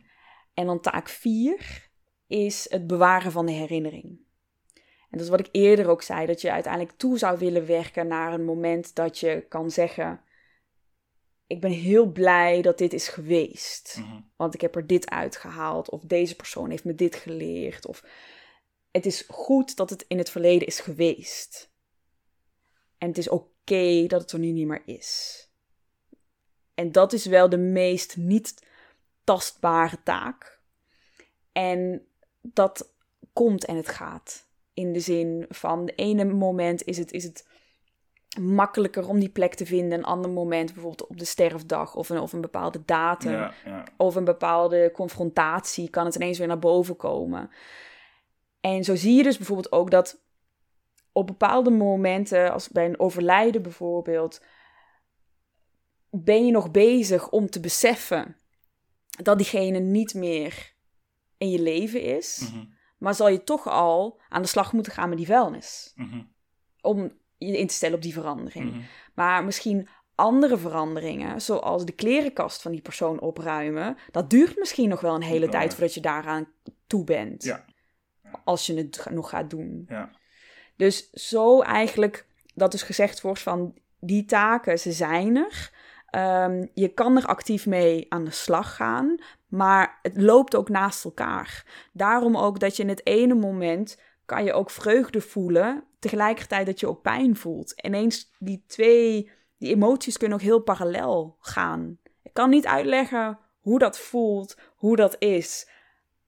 En 0.55 0.67
dan 0.67 0.81
taak 0.81 1.09
4 1.09 1.91
is 2.27 2.67
het 2.71 2.87
bewaren 2.87 3.33
van 3.33 3.47
de 3.47 3.53
herinnering. 3.53 4.25
En 5.11 5.19
dat 5.19 5.21
is 5.21 5.29
wat 5.29 5.41
ik 5.41 5.49
eerder 5.53 5.89
ook 5.89 6.03
zei, 6.03 6.27
dat 6.27 6.41
je 6.41 6.53
uiteindelijk 6.53 6.99
toe 6.99 7.19
zou 7.19 7.39
willen 7.39 7.67
werken 7.67 8.07
naar 8.07 8.33
een 8.33 8.45
moment 8.45 8.95
dat 8.95 9.19
je 9.19 9.47
kan 9.49 9.71
zeggen: 9.71 10.21
Ik 11.47 11.61
ben 11.61 11.71
heel 11.71 12.13
blij 12.13 12.63
dat 12.63 12.79
dit 12.79 12.93
is 12.93 13.09
geweest. 13.09 13.97
Mhm. 13.99 14.21
Want 14.37 14.55
ik 14.55 14.61
heb 14.61 14.77
er 14.77 14.87
dit 14.87 15.11
uitgehaald. 15.11 15.91
Of 15.91 16.03
deze 16.03 16.37
persoon 16.37 16.71
heeft 16.71 16.85
me 16.85 16.95
dit 16.95 17.15
geleerd. 17.15 17.87
Of 17.87 18.05
het 18.91 19.07
is 19.07 19.25
goed 19.29 19.77
dat 19.77 19.91
het 19.91 20.05
in 20.09 20.19
het 20.19 20.31
verleden 20.31 20.67
is 20.67 20.81
geweest. 20.81 21.75
En 22.99 23.09
het 23.09 23.19
is 23.19 23.29
oké 23.29 24.07
dat 24.07 24.21
het 24.21 24.33
er 24.33 24.39
nu 24.39 24.51
niet 24.51 24.67
meer 24.67 24.83
is. 24.87 25.45
En 26.77 26.93
dat 26.93 27.13
is 27.13 27.27
wel 27.27 27.49
de 27.49 27.59
meest 27.59 28.17
niet 28.17 28.67
tastbare 29.25 30.03
taak. 30.03 30.59
En 31.53 32.07
dat 32.41 32.93
komt 33.33 33.65
en 33.65 33.77
het 33.77 33.89
gaat. 33.89 34.47
In 34.75 34.93
de 34.93 35.01
zin 35.01 35.47
van 35.49 35.87
de 35.87 35.95
ene 35.95 36.25
moment 36.25 36.85
is 36.85 36.99
het, 36.99 37.13
is 37.13 37.25
het 37.25 37.49
makkelijker 38.41 39.09
om 39.09 39.19
die 39.19 39.29
plek 39.29 39.55
te 39.55 39.67
vinden. 39.67 39.99
Een 39.99 40.05
ander 40.05 40.31
moment 40.31 40.73
bijvoorbeeld 40.73 41.09
op 41.09 41.19
de 41.19 41.25
sterfdag 41.25 41.95
of 41.95 42.09
een, 42.09 42.21
of 42.21 42.33
een 42.33 42.41
bepaalde 42.41 42.83
datum 42.85 43.33
Ja, 43.33 43.53
ja. 43.65 43.85
of 43.97 44.15
een 44.15 44.25
bepaalde 44.25 44.91
confrontatie 44.93 45.91
kan 45.91 46.05
het 46.05 46.15
ineens 46.15 46.39
weer 46.39 46.47
naar 46.47 46.59
boven 46.59 46.97
komen. 46.97 47.51
En 48.61 48.85
zo 48.85 48.95
zie 48.95 49.17
je 49.17 49.23
dus 49.23 49.37
bijvoorbeeld 49.37 49.73
ook 49.73 49.91
dat 49.91 50.25
op 51.13 51.27
bepaalde 51.27 51.71
momenten, 51.71 52.53
als 52.53 52.69
bij 52.69 52.85
een 52.85 53.01
overlijden 53.01 53.63
bijvoorbeeld, 53.63 54.41
ben 56.25 56.47
je 56.47 56.53
nog 56.53 56.71
bezig 56.71 57.29
om 57.31 57.51
te 57.51 57.61
beseffen 57.61 58.37
dat 59.23 59.37
diegene 59.39 59.79
niet 59.79 60.15
meer 60.15 60.75
in 61.39 61.51
je 61.51 61.61
leven 61.63 62.03
is, 62.03 62.49
Mhm. 62.53 62.65
maar 62.99 63.15
zal 63.15 63.29
je 63.29 63.45
toch 63.45 63.69
al 63.69 64.21
aan 64.29 64.43
de 64.43 64.49
slag 64.49 64.73
moeten 64.73 64.93
gaan 64.93 65.09
met 65.09 65.19
die 65.19 65.27
vuilnis 65.27 65.93
Mhm. 65.95 66.23
om 66.81 67.13
je 67.39 67.59
in 67.59 67.67
te 67.67 67.75
stellen 67.75 67.97
op 67.97 68.03
die 68.03 68.13
verandering. 68.13 68.71
Mhm. 68.71 68.81
Maar 69.15 69.45
misschien 69.45 69.89
andere 70.15 70.57
veranderingen, 70.59 71.41
zoals 71.43 71.85
de 71.85 71.93
klerenkast 71.93 72.63
van 72.63 72.73
die 72.73 72.81
persoon 72.81 73.21
opruimen, 73.21 73.97
dat 74.11 74.31
duurt 74.31 74.59
misschien 74.59 74.89
nog 74.89 75.01
wel 75.01 75.15
een 75.15 75.23
hele 75.23 75.49
tijd 75.49 75.73
voordat 75.75 75.95
je 75.95 76.01
daaraan 76.01 76.49
toe 76.87 77.05
bent. 77.05 77.43
Ja. 77.43 77.65
Als 78.45 78.67
je 78.67 78.75
het 78.75 79.07
nog 79.11 79.29
gaat 79.29 79.51
doen. 79.51 79.85
Ja. 79.89 80.11
Dus 80.77 81.11
zo 81.11 81.61
eigenlijk, 81.63 82.27
dat 82.55 82.75
is 82.75 82.83
gezegd 82.83 83.21
wordt 83.21 83.41
van 83.41 83.75
die 84.01 84.25
taken, 84.25 84.79
ze 84.79 84.93
zijn 84.93 85.37
er. 85.37 85.73
Ehm, 86.07 86.67
je 86.75 86.89
kan 86.89 87.17
er 87.17 87.27
actief 87.27 87.67
mee 87.67 88.07
aan 88.09 88.25
de 88.25 88.31
slag 88.31 88.77
gaan, 88.77 89.19
maar 89.49 89.99
het 90.03 90.23
loopt 90.23 90.57
ook 90.57 90.69
naast 90.69 91.05
elkaar. 91.05 91.65
Daarom 91.93 92.37
ook 92.37 92.61
dat 92.61 92.77
je 92.77 92.83
in 92.83 92.89
het 92.89 93.07
ene 93.07 93.35
moment 93.35 94.01
kan 94.25 94.45
je 94.45 94.53
ook 94.53 94.71
vreugde 94.71 95.21
voelen, 95.21 95.85
tegelijkertijd 95.99 96.67
dat 96.67 96.81
je 96.81 96.89
ook 96.89 97.03
pijn 97.03 97.37
voelt. 97.37 97.73
Ineens 97.83 98.33
die 98.39 98.65
twee, 98.67 99.31
die 99.59 99.75
emoties 99.75 100.17
kunnen 100.17 100.39
ook 100.39 100.45
heel 100.45 100.61
parallel 100.61 101.37
gaan. 101.41 101.99
Ik 102.23 102.33
kan 102.33 102.51
niet 102.51 102.67
uitleggen 102.67 103.39
hoe 103.61 103.79
dat 103.79 103.99
voelt, 103.99 104.59
hoe 104.77 104.97
dat 104.97 105.17
is, 105.19 105.71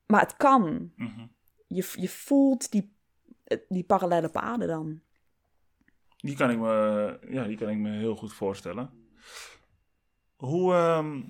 maar 0.07 0.21
het 0.21 0.37
kan. 0.37 0.93
Mhm. 0.97 1.27
Je, 1.67 1.93
je 1.95 2.09
voelt 2.09 2.71
die, 2.71 2.93
die 3.69 3.85
parallele 3.85 4.29
paden 4.29 4.69
dan. 4.69 5.01
Die 6.17 6.37
kan 6.37 6.51
ik 6.51 6.59
me, 6.59 7.19
ja, 7.29 7.45
die 7.45 7.57
kan 7.57 7.69
ik 7.69 7.77
me 7.77 7.91
heel 7.91 8.17
goed 8.17 8.33
voorstellen. 8.33 8.91
Hoe, 10.39 10.75
ehm, 10.75 11.23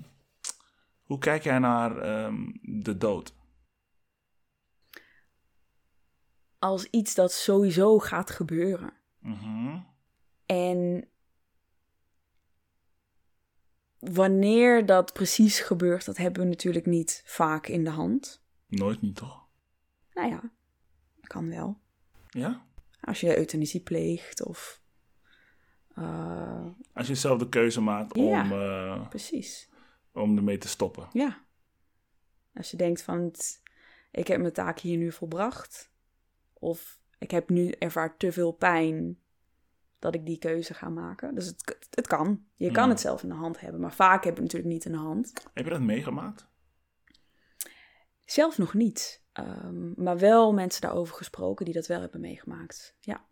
hoe 1.03 1.17
kijk 1.17 1.43
jij 1.43 1.59
naar 1.59 1.97
ehm, 1.97 2.51
de 2.61 2.97
dood? 2.97 3.33
Als 6.59 6.85
iets 6.85 7.15
dat 7.15 7.31
sowieso 7.31 7.99
gaat 7.99 8.29
gebeuren. 8.29 8.93
Mhm. 9.19 9.79
En 10.45 11.09
wanneer 13.99 14.85
dat 14.85 15.13
precies 15.13 15.59
gebeurt, 15.59 16.05
dat 16.05 16.17
hebben 16.17 16.41
we 16.43 16.49
natuurlijk 16.49 16.85
niet 16.85 17.21
vaak 17.25 17.67
in 17.67 17.83
de 17.83 17.89
hand. 17.89 18.43
Nooit 18.67 19.01
niet, 19.01 19.15
toch? 19.15 19.47
Nou 20.13 20.29
ja, 20.29 20.51
kan 21.21 21.49
wel. 21.49 21.79
Ja? 22.29 22.65
Als 23.01 23.19
je 23.19 23.37
euthanasie 23.37 23.81
pleegt 23.81 24.45
of... 24.45 24.81
Als 26.93 27.07
je 27.07 27.15
zelf 27.15 27.39
de 27.39 27.49
keuze 27.49 27.81
maakt 27.81 28.13
om, 28.13 28.23
Ja. 28.27 28.43
eh, 28.51 29.07
precies, 29.09 29.69
om 30.13 30.37
ermee 30.37 30.57
te 30.57 30.67
stoppen. 30.67 31.07
ja. 31.13 31.47
Als 32.53 32.71
je 32.71 32.77
denkt 32.77 33.01
van, 33.01 33.19
het- 33.21 33.61
ik 34.11 34.27
heb 34.27 34.39
mijn 34.39 34.53
taak 34.53 34.79
hier 34.79 34.97
nu 34.97 35.11
volbracht. 35.11 35.91
Of 36.53 36.99
ik 37.17 37.31
heb 37.31 37.49
nu 37.49 37.69
ervaar 37.71 38.17
te 38.17 38.31
veel 38.31 38.51
pijn 38.51 39.19
dat 39.99 40.15
ik 40.15 40.25
die 40.25 40.37
keuze 40.37 40.73
ga 40.73 40.89
maken. 40.89 41.35
Dus 41.35 41.45
het, 41.45 41.77
het 41.89 42.07
kan. 42.07 42.43
Je 42.55 42.71
kan 42.71 42.83
Ja. 42.83 42.89
het 42.89 42.99
zelf 42.99 43.23
in 43.23 43.29
de 43.29 43.35
hand 43.35 43.59
hebben. 43.59 43.81
Maar 43.81 43.93
vaak 43.93 44.23
heb 44.23 44.35
je 44.35 44.41
het 44.41 44.51
natuurlijk 44.53 44.73
niet 44.73 44.85
in 44.85 44.91
de 44.91 44.97
hand. 44.97 45.33
Heb 45.53 45.63
je 45.65 45.71
dat 45.71 45.81
meegemaakt? 45.81 46.47
Zelf 48.25 48.57
nog 48.57 48.73
niet. 48.73 49.23
Ehm, 49.31 50.03
maar 50.03 50.17
wel 50.17 50.53
mensen 50.53 50.81
daarover 50.81 51.15
gesproken 51.15 51.65
die 51.65 51.73
dat 51.73 51.87
wel 51.87 52.01
hebben 52.01 52.21
meegemaakt. 52.21 52.95
Ja. 52.99 53.25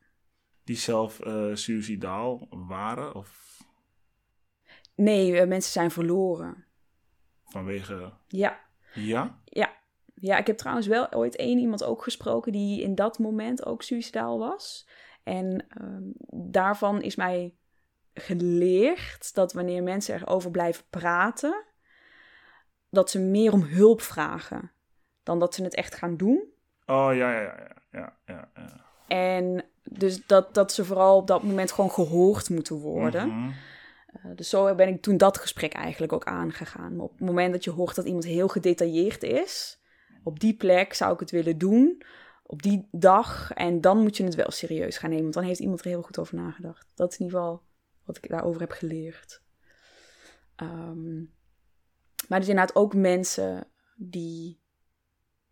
Die 0.68 0.76
zelf 0.76 1.20
eh 1.20 1.50
suicidaal 1.54 2.48
waren? 2.50 3.16
Of 3.16 3.62
Nee, 4.96 5.40
eh, 5.40 5.48
mensen 5.48 5.72
zijn 5.72 5.92
verloren. 5.92 6.66
vanwege... 7.46 8.14
Ja. 8.28 8.60
Ja? 8.94 9.40
Ja. 9.44 9.76
Ja, 10.16 10.38
ik 10.38 10.48
heb 10.48 10.58
trouwens 10.58 10.88
wel 10.88 11.12
ooit 11.12 11.36
één 11.36 11.58
iemand 11.60 11.84
ook 11.84 12.04
gesproken 12.04 12.52
die 12.52 12.82
in 12.82 12.96
dat 12.96 13.20
moment 13.20 13.66
ook 13.66 13.84
suicidaal 13.84 14.40
was. 14.40 14.88
En 15.24 15.66
ehm, 15.70 16.04
daarvan 16.52 17.02
is 17.02 17.16
mij 17.16 17.56
geleerd 18.14 19.34
dat 19.34 19.54
wanneer 19.54 19.84
mensen 19.84 20.16
erover 20.16 20.52
blijven 20.52 20.86
praten, 20.90 21.66
dat 22.90 23.10
ze 23.10 23.20
meer 23.20 23.52
om 23.52 23.62
hulp 23.62 24.02
vragen 24.02 24.72
dan 25.24 25.40
dat 25.40 25.56
ze 25.56 25.64
het 25.64 25.76
echt 25.76 25.96
gaan 25.96 26.18
doen. 26.18 26.54
Oh, 26.86 27.10
ja, 27.14 27.32
ja, 27.32 27.42
ja. 27.42 27.76
ja, 27.92 28.18
ja, 28.26 28.52
ja. 28.56 28.86
En 29.08 29.66
dus 29.90 30.26
dat, 30.26 30.54
dat 30.54 30.72
ze 30.72 30.86
vooral 30.86 31.18
op 31.18 31.28
dat 31.28 31.44
moment 31.44 31.72
gewoon 31.72 31.92
gehoord 31.92 32.50
moeten 32.50 32.76
worden. 32.76 33.28
Mhm. 33.28 33.52
Uh, 34.26 34.36
dus 34.36 34.50
zo 34.50 34.76
ben 34.76 34.88
ik 34.88 35.02
toen 35.02 35.18
dat 35.18 35.38
gesprek 35.38 35.74
eigenlijk 35.74 36.14
ook 36.14 36.26
aangegaan. 36.26 36.96
Maar 36.96 37.06
op 37.06 37.12
het 37.12 37.28
moment 37.28 37.52
dat 37.52 37.64
je 37.64 37.72
hoort 37.72 37.96
dat 37.96 38.06
iemand 38.06 38.26
heel 38.26 38.48
gedetailleerd 38.48 39.24
is, 39.24 39.80
op 40.24 40.40
die 40.40 40.56
plek 40.56 40.94
zou 40.94 41.14
ik 41.14 41.20
het 41.20 41.32
willen 41.32 41.58
doen. 41.58 42.02
op 42.50 42.62
die 42.62 42.88
dag. 42.92 43.52
En 43.54 43.82
dan 43.82 44.02
moet 44.02 44.18
je 44.18 44.24
het 44.24 44.36
wel 44.36 44.52
serieus 44.52 44.98
gaan 44.98 45.10
nemen. 45.10 45.24
Want 45.24 45.36
dan 45.36 45.44
heeft 45.44 45.60
iemand 45.60 45.80
er 45.80 45.88
heel 45.88 46.02
goed 46.02 46.20
over 46.20 46.36
nagedacht. 46.36 46.92
Dat 46.96 47.12
is 47.12 47.18
in 47.18 47.26
ieder 47.26 47.40
geval 47.40 47.64
wat 48.06 48.18
ik 48.18 48.30
daarover 48.30 48.62
heb 48.62 48.72
geleerd. 48.72 49.42
Ehm, 50.56 51.16
maar 52.28 52.38
er 52.38 52.44
zijn 52.44 52.58
inderdaad 52.58 52.76
ook 52.76 52.96
mensen 52.96 53.68
die 53.96 54.62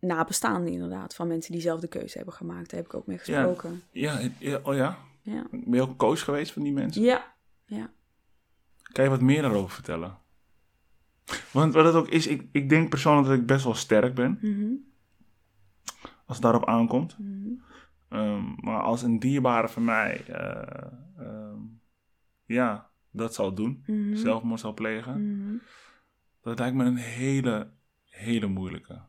nabestaanden 0.06 0.72
inderdaad. 0.72 1.14
Van 1.14 1.28
mensen 1.28 1.52
die 1.52 1.60
zelf 1.60 1.80
de 1.80 1.88
keuze 1.88 2.16
hebben 2.16 2.34
gemaakt. 2.34 2.70
Daar 2.70 2.80
heb 2.80 2.88
ik 2.88 2.94
ook 2.94 3.06
mee 3.06 3.18
gesproken. 3.18 3.82
Ja, 3.90 4.20
ja, 4.38 4.60
oh 4.62 4.74
ja. 4.74 4.98
Ja. 5.22 5.46
Ben 5.50 5.74
je 5.74 5.82
ook 5.82 5.96
coach 5.96 6.20
geweest 6.20 6.52
van 6.52 6.62
die 6.62 6.72
mensen? 6.72 7.02
Ja. 7.02 7.34
ja. 7.64 7.90
Kan 8.82 9.04
je 9.04 9.10
wat 9.10 9.20
meer 9.20 9.42
daarover 9.42 9.70
vertellen? 9.70 10.18
Want 11.52 11.74
wat 11.74 11.84
het 11.84 11.94
ook 11.94 12.08
is, 12.08 12.26
ik, 12.26 12.48
ik 12.52 12.68
denk 12.68 12.88
persoonlijk 12.90 13.28
dat 13.28 13.38
ik 13.38 13.46
best 13.46 13.64
wel 13.64 13.74
sterk 13.74 14.14
ben. 14.14 14.38
Mhm. 14.42 14.72
Als 16.26 16.36
het 16.36 16.42
daarop 16.42 16.66
aankomt. 16.66 17.18
Mhm. 17.18 17.48
Ehm, 18.08 18.44
maar 18.56 18.80
als 18.80 19.02
een 19.02 19.18
dierbare 19.18 19.68
van 19.68 19.84
mij, 19.84 20.24
eh, 20.26 20.90
ehm, 21.18 21.58
ja, 22.44 22.90
dat 23.10 23.34
zal 23.34 23.54
doen. 23.54 23.82
Mhm. 23.86 24.16
Zelfmoord 24.16 24.60
zal 24.60 24.74
plegen. 24.74 25.36
Mhm. 25.36 25.56
Dat 26.40 26.58
lijkt 26.58 26.76
me 26.76 26.84
een 26.84 26.96
hele, 26.96 27.70
hele 28.04 28.46
moeilijke. 28.46 29.00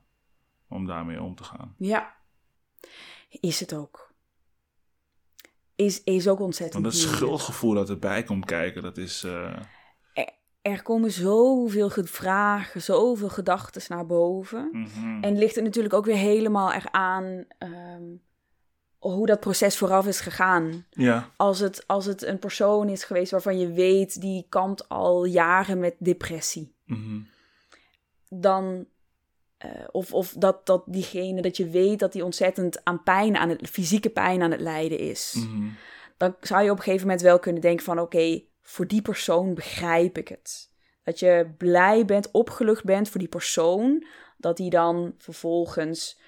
Om 0.69 0.85
daarmee 0.85 1.21
om 1.21 1.35
te 1.35 1.43
gaan. 1.43 1.75
Ja. 1.77 2.15
Is 3.29 3.59
het 3.59 3.73
ook. 3.73 4.13
Is, 5.75 6.03
is 6.03 6.27
ook 6.27 6.39
ontzettend 6.39 6.83
Want 6.83 6.95
het 6.95 7.03
schuldgevoel 7.03 7.73
dat 7.73 7.89
erbij 7.89 8.23
komt 8.23 8.45
kijken, 8.45 8.81
dat 8.81 8.97
is... 8.97 9.23
eh, 9.23 9.57
Er 10.61 10.81
komen 10.81 11.11
zoveel 11.11 11.89
ge- 11.89 12.03
vragen, 12.07 12.81
zoveel 12.81 13.29
gedachten 13.29 13.81
naar 13.87 14.05
boven. 14.05 14.69
mhm. 14.71 15.23
En 15.23 15.37
ligt 15.37 15.55
het 15.55 15.63
natuurlijk 15.63 15.93
ook 15.93 16.05
weer 16.05 16.15
helemaal 16.15 16.73
eraan 16.73 17.45
ehm 17.57 18.03
hoe 18.97 19.25
dat 19.25 19.39
proces 19.39 19.77
vooraf 19.77 20.07
is 20.07 20.19
gegaan. 20.19 20.85
Ja, 20.89 21.31
Als 21.35 21.59
het, 21.59 21.87
als 21.87 22.05
het 22.05 22.21
een 22.23 22.39
persoon 22.39 22.89
is 22.89 23.03
geweest 23.03 23.31
waarvan 23.31 23.59
je 23.59 23.71
weet, 23.71 24.21
die 24.21 24.45
kampt 24.49 24.89
al 24.89 25.25
jaren 25.25 25.79
met 25.79 25.95
depressie. 25.99 26.75
mhm. 26.85 27.19
Dan, 28.29 28.85
eh, 29.57 29.69
of, 29.91 30.13
of 30.13 30.33
dat, 30.37 30.65
dat 30.65 30.83
diegene, 30.87 31.41
dat 31.41 31.57
je 31.57 31.69
weet 31.69 31.99
dat 31.99 32.11
die 32.11 32.23
ontzettend 32.23 32.83
aan 32.83 33.03
pijn, 33.03 33.37
aan 33.37 33.49
het 33.49 33.69
fysieke 33.69 34.09
pijn 34.09 34.41
aan 34.41 34.51
het 34.51 34.61
lijden 34.61 34.99
is. 34.99 35.33
Mhm. 35.37 35.67
dan 36.17 36.35
zou 36.41 36.63
je 36.63 36.71
op 36.71 36.77
een 36.77 36.83
gegeven 36.83 37.05
moment 37.07 37.25
wel 37.25 37.39
kunnen 37.39 37.61
denken 37.61 37.85
van 37.85 37.99
oké, 37.99 38.41
voor 38.61 38.87
die 38.87 39.01
persoon 39.01 39.53
begrijp 39.53 40.17
ik 40.17 40.27
het. 40.27 40.71
Dat 41.03 41.19
je 41.19 41.53
blij 41.57 42.05
bent, 42.05 42.31
opgelucht 42.31 42.83
bent 42.83 43.09
voor 43.09 43.19
die 43.19 43.29
persoon, 43.29 44.05
dat 44.37 44.57
die 44.57 44.69
dan 44.69 45.13
vervolgens 45.17 46.19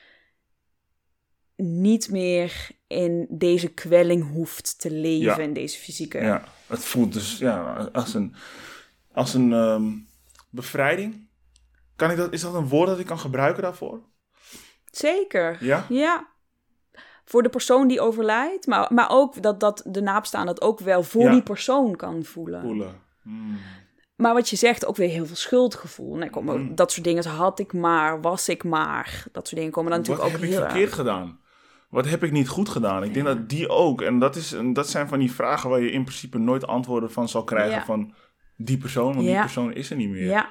niet 1.56 2.12
meer 2.12 2.70
in 2.88 3.28
deze 3.30 3.68
kwelling 3.68 4.32
hoeft 4.32 4.80
te 4.80 4.92
leven, 4.92 5.26
Ja. 5.26 5.38
in 5.38 5.54
deze 5.54 5.78
fysieke. 5.78 6.18
Ja, 6.18 6.44
het 6.68 6.86
voelt 6.86 7.14
dus 7.14 7.38
ja, 7.38 7.90
als 7.94 8.14
een, 8.14 8.36
als 9.12 9.34
een 9.34 9.54
ehm, 9.54 9.92
bevrijding. 10.50 11.29
Kan 12.00 12.12
ik 12.12 12.18
dat, 12.18 12.34
is 12.34 12.42
dat 12.42 12.54
een 12.54 12.68
woord 12.68 12.88
dat 12.88 13.00
ik 13.00 13.06
kan 13.06 13.20
gebruiken 13.20 13.64
daarvoor? 13.64 14.00
Zeker. 14.92 15.58
Ja? 15.60 15.86
Ja. 15.90 16.28
Voor 17.26 17.44
de 17.44 17.50
persoon 17.50 17.88
die 17.88 18.02
overlijdt, 18.02 18.68
maar, 18.68 18.94
maar 18.94 19.10
ook 19.10 19.42
dat, 19.42 19.60
dat 19.60 19.84
de 19.88 20.02
naapstaan 20.02 20.46
dat 20.46 20.62
ook 20.62 20.80
wel 20.80 21.04
voor 21.04 21.22
Ja. 21.24 21.32
die 21.32 21.42
persoon 21.44 21.96
kan 21.96 22.24
voelen. 22.24 22.62
Voelen. 22.62 23.02
Hmm. 23.24 23.58
Maar 24.16 24.34
wat 24.34 24.50
je 24.50 24.56
zegt, 24.56 24.86
ook 24.86 24.96
weer 24.96 25.10
heel 25.10 25.26
veel 25.26 25.36
schuldgevoel. 25.36 26.16
Nee, 26.16 26.30
komen 26.30 26.54
ook 26.54 26.60
Mm. 26.62 26.76
Dat 26.76 26.92
soort 26.92 27.04
dingen 27.06 27.26
had 27.26 27.60
ik 27.60 27.74
maar, 27.74 28.22
was 28.22 28.50
ik 28.50 28.64
maar. 28.64 29.24
Dat 29.32 29.48
soort 29.48 29.56
dingen 29.60 29.72
komen 29.72 29.92
dan 29.92 30.00
Wat 30.00 30.08
natuurlijk 30.10 30.36
heb 30.38 30.42
ook 30.42 30.48
ik 30.48 30.56
heel 30.56 30.66
verkeerd 30.66 30.88
erg. 30.90 30.96
gedaan? 30.96 31.40
Wat 31.90 32.06
heb 32.06 32.24
ik 32.24 32.32
niet 32.32 32.48
goed 32.48 32.70
gedaan? 32.70 33.04
Ik 33.04 33.14
denk 33.14 33.26
dat 33.26 33.50
die 33.50 33.70
ook. 33.70 34.02
En 34.02 34.20
dat, 34.20 34.36
is, 34.36 34.54
en 34.54 34.74
dat 34.74 34.90
zijn 34.90 35.08
van 35.08 35.20
die 35.20 35.32
vragen 35.32 35.70
waar 35.70 35.82
je 35.82 35.92
in 35.92 36.04
principe 36.04 36.38
nooit 36.38 36.68
antwoorden 36.68 37.12
van 37.12 37.30
zal 37.30 37.44
krijgen 37.44 37.76
Ja. 37.80 37.86
van 37.86 38.14
die 38.56 38.78
persoon. 38.78 39.14
Want 39.14 39.26
die 39.26 39.40
persoon 39.40 39.74
is 39.74 39.90
er 39.90 39.96
niet 39.98 40.10
meer. 40.10 40.26
Ja, 40.26 40.50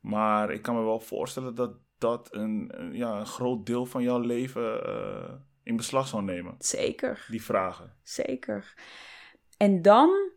Maar 0.00 0.50
ik 0.50 0.62
kan 0.62 0.74
me 0.74 0.82
wel 0.82 1.00
voorstellen 1.00 1.54
dat 1.54 1.72
dat 1.98 2.28
een, 2.30 2.72
ja, 2.92 3.18
een 3.18 3.26
groot 3.26 3.66
deel 3.66 3.86
van 3.86 4.02
jouw 4.02 4.18
leven 4.18 4.84
eh, 4.86 5.32
in 5.62 5.76
beslag 5.76 6.08
zal 6.08 6.20
nemen. 6.22 6.54
zeker. 6.58 7.26
Die 7.30 7.42
vragen. 7.42 7.96
Zeker. 8.02 8.74
En 9.56 9.82
dan, 9.82 10.30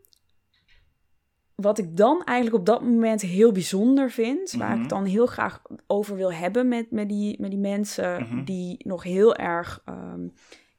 wat 1.56 1.78
ik 1.78 1.98
dan 1.98 2.24
eigenlijk 2.24 2.58
op 2.60 2.66
dat 2.66 2.82
moment 2.82 3.22
heel 3.22 3.52
bijzonder 3.52 4.12
vind, 4.12 4.52
waar 4.52 4.68
ik 4.68 4.72
Mhm. 4.74 4.82
het 4.82 4.90
dan 4.90 5.06
heel 5.06 5.26
graag 5.26 5.62
over 5.88 6.16
wil 6.16 6.32
hebben 6.34 6.68
met, 6.68 6.92
met, 6.92 7.10
die, 7.10 7.42
met 7.42 7.50
die 7.52 7.60
mensen 7.60 8.22
Mhm. 8.24 8.44
die 8.44 8.88
nog 8.88 9.04
heel 9.04 9.36
erg 9.36 9.82
ehm, 9.86 10.28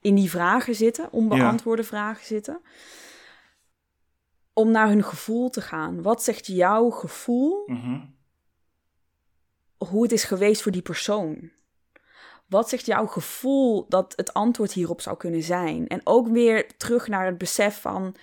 in 0.00 0.14
die 0.14 0.30
vragen 0.30 0.74
zitten, 0.74 1.12
onbeantwoorde 1.12 1.84
vragen 1.84 2.24
zitten. 2.26 2.60
Om 4.52 4.70
naar 4.70 4.88
hun 4.88 5.04
gevoel 5.04 5.50
te 5.50 5.60
gaan. 5.60 6.02
Wat 6.02 6.22
zegt 6.22 6.46
jouw 6.46 6.90
gevoel 6.90 7.62
Mhm. 7.66 8.00
Hoe 9.88 10.02
het 10.02 10.12
is 10.12 10.24
geweest 10.24 10.62
voor 10.62 10.72
die 10.72 10.82
persoon. 10.82 11.50
Wat 12.46 12.68
zegt 12.68 12.86
jouw 12.86 13.06
gevoel 13.06 13.86
dat 13.88 14.12
het 14.16 14.34
antwoord 14.34 14.72
hierop 14.72 15.00
zou 15.00 15.16
kunnen 15.16 15.42
zijn? 15.42 15.88
En 15.88 16.00
ook 16.04 16.28
weer 16.28 16.76
terug 16.76 17.08
naar 17.08 17.26
het 17.26 17.38
besef 17.38 17.80
van 17.80 18.16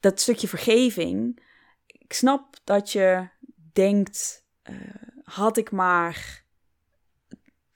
dat 0.00 0.20
stukje 0.20 0.48
vergeving. 0.48 1.42
Ik 1.86 2.12
snap 2.12 2.56
dat 2.64 2.92
je 2.92 3.28
denkt, 3.72 4.46
eh, 4.62 4.74
had 5.22 5.56
ik 5.56 5.70
maar 5.70 6.44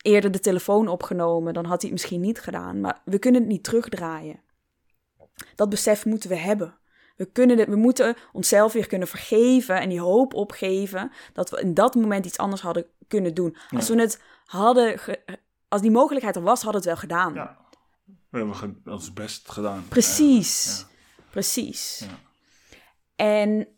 eerder 0.03 0.31
de 0.31 0.41
telefoon 0.41 0.89
opgenomen, 0.89 1.55
dan 1.55 1.65
had 1.65 1.81
hij 1.81 1.91
het 1.91 2.01
misschien 2.01 2.21
niet 2.21 2.41
gedaan. 2.41 2.81
Maar 2.81 3.03
we 3.05 3.19
kunnen 3.19 3.41
het 3.41 3.51
niet 3.51 3.65
terugdraaien. 3.65 4.41
Dat 5.55 5.69
besef 5.69 6.05
moeten 6.05 6.29
we 6.29 6.37
hebben. 6.37 6.79
We, 7.21 7.27
kunnen 7.33 7.59
het, 7.59 7.69
we 7.69 7.77
moeten 7.77 8.17
onszelf 8.33 8.73
weer 8.73 8.87
kunnen 8.87 9.09
vergeven 9.09 9.81
en 9.81 9.89
die 9.89 10.01
hoop 10.01 10.35
opgeven 10.35 11.13
dat 11.33 11.51
we 11.51 11.61
in 11.61 11.75
dat 11.75 11.95
moment 11.95 12.27
iets 12.27 12.39
anders 12.39 12.61
hadden 12.61 12.87
kunnen 13.09 13.35
doen. 13.35 13.57
Als 13.77 13.89
we 13.89 14.01
het 14.01 14.23
hadden, 14.45 15.01
als 15.69 15.81
die 15.81 15.91
mogelijkheid 15.91 16.37
er 16.37 16.43
was, 16.43 16.63
hadden 16.63 16.83
we 16.83 16.89
het 16.89 16.99
wel 17.01 17.09
gedaan. 17.09 17.35
Ja. 17.35 17.59
We 18.29 18.39
hebben 18.39 18.83
ons 18.85 19.13
best 19.13 19.51
gedaan. 19.51 19.85
Precies. 19.89 20.67
eigenlijk. 20.67 21.31
Precies. 21.31 22.07
Ja. 22.09 22.19
En 23.17 23.69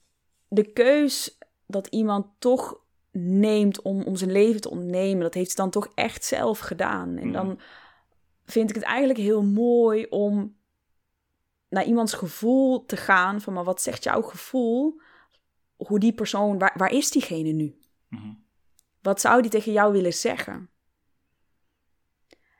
de 0.49 0.73
keus 0.73 1.39
dat 1.67 1.87
iemand 1.87 2.27
toch 2.39 2.81
neemt 3.13 3.83
om, 3.83 4.03
om 4.03 4.17
zijn 4.17 4.33
leven 4.33 4.61
te 4.61 4.71
ontnemen, 4.71 5.23
dat 5.23 5.35
heeft 5.35 5.51
ze 5.51 5.57
dan 5.57 5.71
toch 5.71 5.89
echt 5.95 6.25
zelf 6.25 6.59
gedaan. 6.59 7.17
En 7.17 7.27
Mm. 7.27 7.33
dan 7.33 7.61
vind 8.45 8.69
ik 8.69 8.75
het 8.75 8.85
eigenlijk 8.85 9.19
heel 9.19 9.43
mooi 9.43 10.07
om 10.11 10.57
naar 11.73 11.85
iemands 11.85 12.13
gevoel 12.13 12.85
te 12.85 12.97
gaan 12.97 13.41
van, 13.41 13.53
maar 13.53 13.65
wat 13.65 13.83
zegt 13.83 14.05
jouw 14.05 14.23
gevoel? 14.23 15.01
Hoe 15.77 15.99
die 15.99 16.13
persoon, 16.13 16.59
waar, 16.59 16.75
waar 16.77 16.93
is 16.93 17.11
diegene 17.11 17.51
nu? 17.51 17.79
Mhm. 18.09 18.35
Wat 19.01 19.21
zou 19.21 19.43
die 19.43 19.51
tegen 19.51 19.73
jou 19.73 19.93
willen 19.93 20.13
zeggen? 20.13 20.71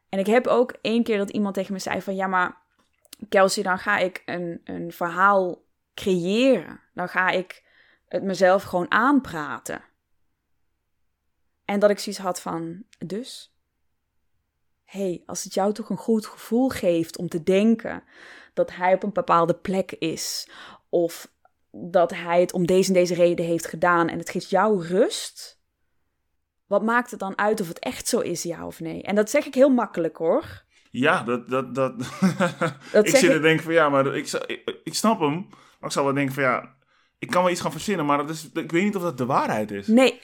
En 0.09 0.19
ik 0.19 0.27
heb 0.27 0.47
ook 0.47 0.73
één 0.81 1.03
keer 1.03 1.19
dat 1.19 1.31
iemand 1.31 1.55
tegen 1.55 1.73
me 1.73 1.79
zei 1.79 2.03
van... 2.03 2.15
ja, 2.15 2.27
maar 2.27 2.63
Kelsey, 3.29 3.63
dan 3.63 3.79
ga 3.79 3.99
ik 3.99 4.23
een, 4.27 4.61
een 4.65 4.93
verhaal 4.93 5.65
creëren. 5.95 6.81
Dan 6.95 7.09
ga 7.09 7.31
ik 7.31 7.65
het 8.09 8.23
mezelf 8.23 8.63
gewoon 8.63 8.91
aanpraten. 8.91 9.85
En 11.65 11.81
dat 11.81 11.91
ik 11.91 11.99
zoiets 11.99 12.23
had 12.23 12.41
van, 12.41 12.85
dus? 12.99 13.53
hey, 14.93 15.23
als 15.27 15.45
het 15.45 15.55
jou 15.55 15.73
toch 15.73 15.91
een 15.91 15.97
goed 15.97 16.27
gevoel 16.27 16.69
geeft 16.69 17.19
om 17.19 17.29
te 17.29 17.43
denken 17.43 18.05
dat 18.53 18.75
hij 18.75 18.95
op 18.95 19.03
een 19.03 19.13
bepaalde 19.13 19.55
plek 19.55 19.93
is... 19.93 20.49
of 20.89 21.31
dat 21.71 22.11
hij 22.11 22.41
het 22.41 22.53
om 22.53 22.67
deze 22.67 22.89
en 22.89 22.95
deze 22.95 23.15
reden 23.15 23.45
heeft 23.45 23.67
gedaan 23.67 24.09
en 24.09 24.19
het 24.19 24.31
geeft 24.31 24.51
jou 24.51 24.87
rust... 24.87 25.61
Wat 26.67 26.83
maakt 26.83 27.11
het 27.11 27.21
dan 27.21 27.39
uit 27.39 27.61
of 27.61 27.69
het 27.69 27.79
echt 27.79 28.09
zo 28.09 28.21
is, 28.21 28.43
ja 28.43 28.67
of 28.67 28.81
nee? 28.81 29.03
En 29.03 29.15
dat 29.15 29.31
zeg 29.31 29.47
ik 29.47 29.55
heel 29.55 29.69
makkelijk 29.71 30.17
hoor. 30.17 30.65
Ja, 30.91 31.23
dat... 31.23 31.49
dat, 31.49 31.75
dat 31.75 31.99
Dat 32.93 33.07
ik 33.07 33.17
zit 33.17 33.23
ik- 33.23 33.31
te 33.31 33.41
denken 33.41 33.65
van 33.65 33.73
ja, 33.73 33.89
maar 33.89 34.17
ik, 34.17 34.33
ik, 34.47 34.81
ik 34.85 34.95
snap 34.95 35.21
hem. 35.21 35.47
Maar 35.51 35.89
ik 35.89 35.91
zou 35.93 36.05
wel 36.05 36.15
denken 36.15 36.35
van 36.35 36.43
ja, 36.43 36.75
ik 37.19 37.31
kan 37.31 37.43
wel 37.43 37.51
iets 37.53 37.61
gaan 37.61 37.73
verzinnen, 37.73 38.07
maar 38.07 38.19
dat 38.19 38.31
is, 38.31 38.51
ik 38.53 38.73
weet 38.73 38.85
niet 38.85 38.97
of 38.97 39.03
dat 39.03 39.19
de 39.19 39.27
waarheid 39.27 39.71
is. 39.71 39.87
Nee. 39.87 40.21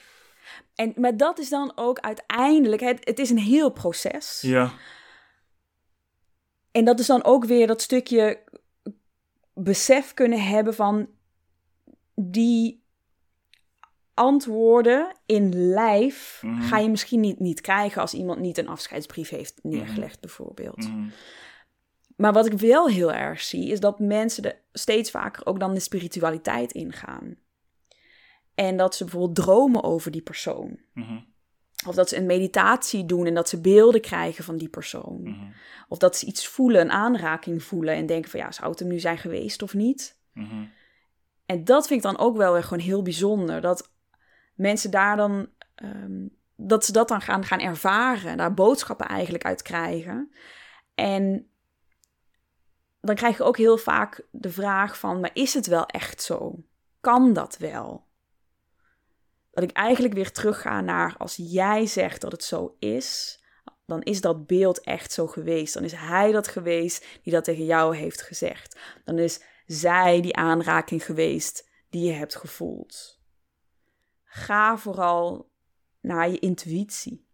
En, 0.75 0.93
maar 0.95 1.17
dat 1.17 1.39
is 1.39 1.49
dan 1.49 1.71
ook 1.75 1.99
uiteindelijk, 1.99 2.81
het, 2.81 2.99
het 3.05 3.19
is 3.19 3.29
een 3.29 3.37
heel 3.37 3.69
proces. 3.69 4.39
Ja, 4.41 4.71
En 6.79 6.85
dat 6.85 6.99
is 6.99 7.07
dan 7.07 7.23
ook 7.23 7.45
weer 7.45 7.67
dat 7.67 7.81
stukje 7.81 8.43
besef 9.53 10.13
kunnen 10.13 10.41
hebben 10.43 10.75
van 10.75 11.09
die 12.15 12.83
antwoorden 14.13 15.15
in 15.25 15.55
lijf 15.73 16.41
Mhm. 16.45 16.61
ga 16.61 16.77
je 16.77 16.89
misschien 16.89 17.19
niet, 17.19 17.39
niet 17.39 17.61
krijgen 17.61 18.01
als 18.01 18.13
iemand 18.13 18.39
niet 18.39 18.57
een 18.57 18.67
afscheidsbrief 18.67 19.29
heeft 19.29 19.59
neergelegd, 19.63 20.19
bijvoorbeeld. 20.19 20.77
Mhm. 20.77 21.09
Maar 22.15 22.33
wat 22.33 22.45
ik 22.45 22.53
wel 22.53 22.87
heel 22.87 23.13
erg 23.13 23.41
zie, 23.41 23.67
is 23.67 23.79
dat 23.79 23.99
mensen 23.99 24.43
er 24.43 24.61
steeds 24.71 25.11
vaker 25.11 25.45
ook 25.45 25.59
dan 25.59 25.73
de 25.73 25.79
spiritualiteit 25.79 26.71
ingaan. 26.71 27.37
En 28.55 28.77
dat 28.77 28.95
ze 28.95 29.03
bijvoorbeeld 29.03 29.35
dromen 29.35 29.83
over 29.83 30.11
die 30.11 30.21
persoon. 30.21 30.79
Of 31.87 31.95
dat 31.95 32.09
ze 32.09 32.17
een 32.17 32.25
meditatie 32.25 33.05
doen 33.05 33.25
en 33.25 33.33
dat 33.33 33.49
ze 33.49 33.61
beelden 33.61 34.01
krijgen 34.01 34.43
van 34.43 34.57
die 34.57 34.69
persoon. 34.69 35.21
Mhm. 35.23 35.51
Of 35.87 35.97
dat 35.97 36.17
ze 36.17 36.25
iets 36.25 36.47
voelen, 36.47 36.81
een 36.81 36.91
aanraking 36.91 37.63
voelen 37.63 37.95
en 37.95 38.05
denken 38.05 38.31
van 38.31 38.39
ja, 38.39 38.51
zou 38.51 38.69
het 38.69 38.79
hem 38.79 38.87
nu 38.87 38.99
zijn 38.99 39.17
geweest 39.17 39.61
of 39.61 39.73
niet? 39.73 40.19
Mhm. 40.33 40.65
En 41.45 41.63
dat 41.63 41.87
vind 41.87 42.03
ik 42.03 42.11
dan 42.11 42.19
ook 42.19 42.37
wel 42.37 42.53
weer 42.53 42.63
gewoon 42.63 42.83
heel 42.83 43.01
bijzonder. 43.01 43.61
Dat 43.61 43.91
mensen 44.55 44.91
daar 44.91 45.17
dan, 45.17 45.49
ehm, 45.75 46.27
dat 46.55 46.85
ze 46.85 46.91
dat 46.91 47.07
dan 47.07 47.21
gaan, 47.21 47.43
gaan 47.43 47.59
ervaren, 47.59 48.37
daar 48.37 48.53
boodschappen 48.53 49.07
eigenlijk 49.07 49.45
uit 49.45 49.61
krijgen. 49.61 50.31
En 50.95 51.49
dan 53.01 53.15
krijg 53.15 53.37
je 53.37 53.43
ook 53.43 53.57
heel 53.57 53.77
vaak 53.77 54.25
de 54.31 54.49
vraag 54.49 54.99
van, 54.99 55.19
maar 55.19 55.31
is 55.33 55.53
het 55.53 55.67
wel 55.67 55.85
echt 55.85 56.21
zo? 56.21 56.63
Kan 57.01 57.33
dat 57.33 57.57
wel? 57.57 58.07
Dat 59.59 59.69
ik 59.69 59.75
eigenlijk 59.75 60.13
weer 60.13 60.31
terugga 60.31 60.81
naar 60.81 61.15
als 61.17 61.35
jij 61.35 61.85
zegt 61.85 62.21
dat 62.21 62.31
het 62.31 62.43
zo 62.43 62.75
is, 62.79 63.39
dan 63.85 64.01
is 64.01 64.21
dat 64.21 64.47
beeld 64.47 64.81
echt 64.81 65.11
zo 65.11 65.27
geweest. 65.27 65.73
Dan 65.73 65.83
is 65.83 65.91
hij 65.91 66.31
dat 66.31 66.47
geweest 66.47 67.05
die 67.23 67.33
dat 67.33 67.43
tegen 67.43 67.65
jou 67.65 67.95
heeft 67.95 68.21
gezegd. 68.21 68.79
Dan 69.05 69.17
is 69.17 69.41
zij 69.65 70.21
die 70.21 70.35
aanraking 70.35 71.05
geweest 71.05 71.69
die 71.89 72.05
je 72.05 72.11
hebt 72.11 72.35
gevoeld. 72.35 73.19
Ga 74.23 74.77
vooral 74.77 75.51
naar 76.01 76.29
je 76.29 76.39
intuïtie. 76.39 77.27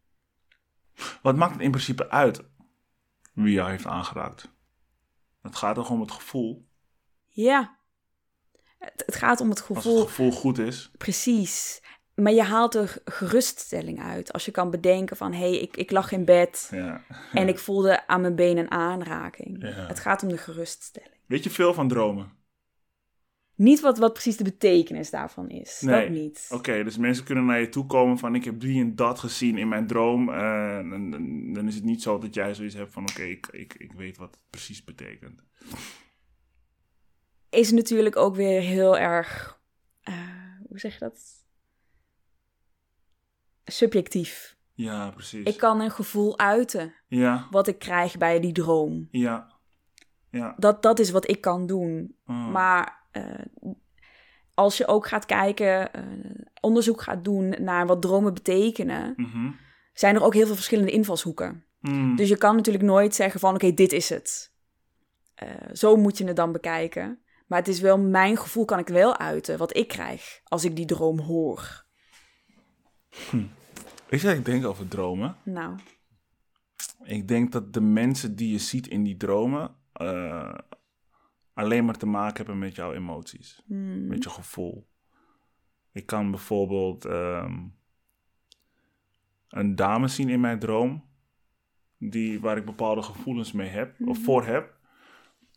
Wat 1.21 1.35
maakt 1.35 1.53
het 1.53 1.61
in 1.61 1.71
principe 1.71 2.09
uit 2.09 2.43
wie 3.33 3.53
jou 3.53 3.69
heeft 3.69 3.85
aangeraakt? 3.85 4.51
Het 5.41 5.55
gaat 5.55 5.75
toch 5.75 5.89
om 5.89 6.01
het 6.01 6.11
gevoel. 6.11 6.67
Ja. 7.27 7.77
Het, 8.79 9.03
het 9.05 9.15
gaat 9.15 9.39
om 9.41 9.49
het 9.49 9.57
Als 9.57 9.67
gevoel. 9.67 9.99
het 9.99 10.07
gevoel 10.07 10.31
goed 10.31 10.57
is. 10.57 10.91
Precies. 10.97 11.83
Maar 12.15 12.33
je 12.33 12.43
haalt 12.43 12.75
er 12.75 12.97
geruststelling 13.05 14.01
uit. 14.01 14.33
Als 14.33 14.45
je 14.45 14.51
kan 14.51 14.71
bedenken 14.71 15.17
van, 15.17 15.33
hé, 15.33 15.49
hey, 15.49 15.59
ik, 15.59 15.77
ik 15.77 15.91
lag 15.91 16.11
in 16.11 16.25
bed 16.25 16.67
Ja. 16.71 17.01
en 17.33 17.47
ik 17.47 17.59
voelde 17.59 18.07
aan 18.07 18.21
mijn 18.21 18.35
been 18.35 18.57
een 18.57 18.71
aanraking. 18.71 19.61
Ja. 19.61 19.87
Het 19.87 19.99
gaat 19.99 20.23
om 20.23 20.29
de 20.29 20.37
geruststelling. 20.37 21.19
Weet 21.25 21.43
je 21.43 21.49
veel 21.49 21.73
van 21.73 21.87
dromen? 21.87 22.31
Niet 23.55 23.79
wat, 23.79 23.97
wat 23.97 24.13
precies 24.13 24.37
de 24.37 24.43
betekenis 24.43 25.09
daarvan 25.09 25.49
is. 25.49 25.81
Nee. 25.81 26.01
Dat 26.01 26.09
niet. 26.09 26.47
Oké, 26.51 26.83
dus 26.83 26.97
mensen 26.97 27.25
kunnen 27.25 27.45
naar 27.45 27.59
je 27.59 27.69
toe 27.69 27.85
komen 27.85 28.17
van 28.17 28.35
ik 28.35 28.43
heb 28.43 28.59
die 28.59 28.81
en 28.81 28.95
dat 28.95 29.19
gezien 29.19 29.57
in 29.57 29.67
mijn 29.67 29.87
droom. 29.87 30.29
eh, 30.29 30.77
en, 30.77 30.91
en 31.13 31.53
dan 31.53 31.67
is 31.67 31.75
het 31.75 31.83
niet 31.83 32.01
zo 32.01 32.17
dat 32.17 32.33
jij 32.33 32.53
zoiets 32.53 32.75
hebt 32.75 32.91
van 32.91 33.09
oké, 33.09 33.23
ik, 33.23 33.47
ik, 33.51 33.73
ik 33.73 33.91
weet 33.91 34.17
wat 34.17 34.31
het 34.31 34.39
precies 34.49 34.83
betekent. 34.83 35.43
Is 37.49 37.71
natuurlijk 37.71 38.15
ook 38.15 38.35
weer 38.35 38.61
heel 38.61 38.97
erg, 38.97 39.61
eh, 40.01 40.13
hoe 40.67 40.79
zeg 40.79 40.93
je 40.93 40.99
dat? 40.99 41.44
Subjectief. 43.75 44.55
Ja, 44.73 45.11
precies. 45.11 45.43
Ik 45.45 45.57
kan 45.57 45.79
een 45.81 45.91
gevoel 45.91 46.37
uiten 46.39 46.93
Ja, 47.07 47.47
wat 47.51 47.67
ik 47.67 47.79
krijg 47.79 48.17
bij 48.17 48.39
die 48.39 48.51
droom. 48.51 49.07
ja, 49.11 49.53
ja. 50.29 50.53
Dat, 50.57 50.81
dat 50.81 50.99
is 50.99 51.11
wat 51.11 51.29
ik 51.29 51.41
kan 51.41 51.67
doen. 51.67 52.15
Mm. 52.25 52.51
Maar 52.51 53.07
eh, 53.11 53.23
als 54.53 54.77
je 54.77 54.87
ook 54.87 55.07
gaat 55.07 55.25
kijken, 55.25 55.93
eh, 55.93 56.03
onderzoek 56.61 57.01
gaat 57.01 57.23
doen 57.23 57.55
naar 57.59 57.87
wat 57.87 58.01
dromen 58.01 58.33
betekenen, 58.33 59.13
Mhm. 59.15 59.51
zijn 59.93 60.15
er 60.15 60.23
ook 60.23 60.33
heel 60.33 60.45
veel 60.45 60.55
verschillende 60.55 60.91
invalshoeken. 60.91 61.65
Mm. 61.79 62.15
Dus 62.15 62.29
je 62.29 62.37
kan 62.37 62.55
natuurlijk 62.55 62.83
nooit 62.85 63.15
zeggen 63.15 63.39
van 63.39 63.53
oké, 63.55 63.73
dit 63.73 63.91
is 63.93 64.09
het. 64.09 64.53
Eh, 65.35 65.49
zo 65.73 65.95
moet 65.95 66.17
je 66.17 66.25
het 66.27 66.35
dan 66.35 66.51
bekijken. 66.51 67.19
Maar 67.47 67.59
het 67.59 67.67
is 67.67 67.79
wel 67.79 67.99
mijn 67.99 68.37
gevoel 68.37 68.65
kan 68.65 68.79
ik 68.79 68.87
wel 68.87 69.17
uiten 69.17 69.57
wat 69.57 69.75
ik 69.77 69.87
krijg 69.87 70.39
als 70.43 70.63
ik 70.65 70.75
die 70.75 70.85
droom 70.85 71.19
hoor. 71.19 71.85
Weet 74.09 74.21
je 74.21 74.27
wat 74.27 74.37
ik 74.37 74.45
denk 74.45 74.65
over 74.65 74.87
dromen? 74.87 75.35
Nou, 75.43 75.75
Ik 77.03 77.27
denk 77.27 77.51
dat 77.51 77.73
de 77.73 77.81
mensen 77.81 78.35
die 78.35 78.51
je 78.51 78.57
ziet 78.57 78.87
in 78.87 79.03
die 79.03 79.17
dromen 79.17 79.75
eh, 79.93 80.53
alleen 81.53 81.85
maar 81.85 81.97
te 81.97 82.05
maken 82.05 82.37
hebben 82.37 82.57
met 82.59 82.75
jouw 82.75 82.93
emoties, 82.93 83.61
hmm, 83.65 84.07
met 84.07 84.23
je 84.23 84.29
gevoel. 84.29 84.87
Ik 85.91 86.05
kan 86.05 86.31
bijvoorbeeld 86.31 87.05
ehm, 87.05 87.59
een 89.49 89.75
dame 89.75 90.07
zien 90.07 90.29
in 90.29 90.39
mijn 90.39 90.59
droom, 90.59 91.03
die, 91.97 92.39
waar 92.39 92.57
ik 92.57 92.65
bepaalde 92.65 93.01
gevoelens 93.01 93.51
mee 93.51 93.69
heb, 93.69 93.95
of 94.05 94.23
voor 94.23 94.45
heb. 94.45 94.77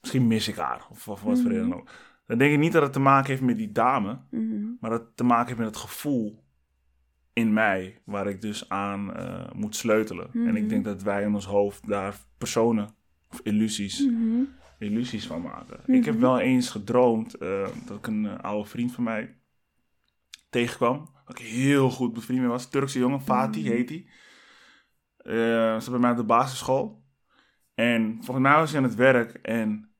Misschien 0.01 0.26
mis 0.26 0.49
ik 0.49 0.57
haar, 0.57 0.86
of, 0.90 1.09
of 1.09 1.22
wat 1.22 1.40
voor 1.40 1.51
reden 1.51 1.68
dan 1.68 1.78
ook. 1.78 1.90
Dan 2.26 2.38
denk 2.38 2.53
ik 2.53 2.59
niet 2.59 2.72
dat 2.72 2.82
het 2.82 2.92
te 2.92 3.01
maken 3.01 3.30
heeft 3.30 3.42
met 3.42 3.57
die 3.57 3.72
dame, 3.72 4.20
maar 4.80 4.90
dat 4.90 5.01
het 5.01 5.16
te 5.16 5.24
maken 5.24 5.46
heeft 5.46 5.59
met 5.59 5.66
het 5.68 5.76
gevoel 5.76 6.44
in 7.39 7.53
mij, 7.53 8.01
waar 8.05 8.26
ik 8.26 8.41
dus 8.41 8.68
aan 8.68 9.14
eh, 9.14 9.53
moet 9.53 9.76
sleutelen. 9.76 10.30
En 10.32 10.57
ik 10.57 10.68
denk 10.68 10.84
dat 10.84 11.03
wij 11.03 11.22
in 11.22 11.34
ons 11.34 11.47
hoofd 11.47 11.89
daar 11.89 12.16
personen 12.39 12.89
of 13.30 13.41
illusies, 13.43 14.07
mhm, 14.07 14.43
illusies 14.78 15.26
van 15.26 15.43
maken. 15.43 15.80
Ik 15.86 16.05
heb 16.05 16.20
wel 16.20 16.39
eens 16.39 16.70
gedroomd 16.70 17.34
eh, 17.34 17.66
dat 17.86 17.97
ik 17.97 18.07
een 18.07 18.26
eh, 18.26 18.39
oude 18.39 18.68
vriend 18.68 18.93
van 18.93 19.05
mij 19.05 19.36
tegenkwam. 20.51 21.09
Dat 21.26 21.39
ik 21.39 21.47
heel 21.47 21.91
goed 21.91 22.12
bevriend 22.12 22.41
mee 22.41 22.49
was. 22.49 22.68
Turkse 22.70 22.99
jongen, 22.99 23.20
Fatih 23.20 23.66
heet 23.66 23.89
hij. 23.89 24.07
Zat 25.80 25.91
bij 25.91 26.01
mij 26.01 26.11
op 26.11 26.16
de 26.16 26.24
basisschool. 26.24 27.03
En 27.74 28.14
volgens 28.14 28.47
mij 28.47 28.57
was 28.57 28.70
hij 28.70 28.78
aan 28.78 28.89
het 28.89 28.95
werk 28.95 29.32
en 29.32 29.91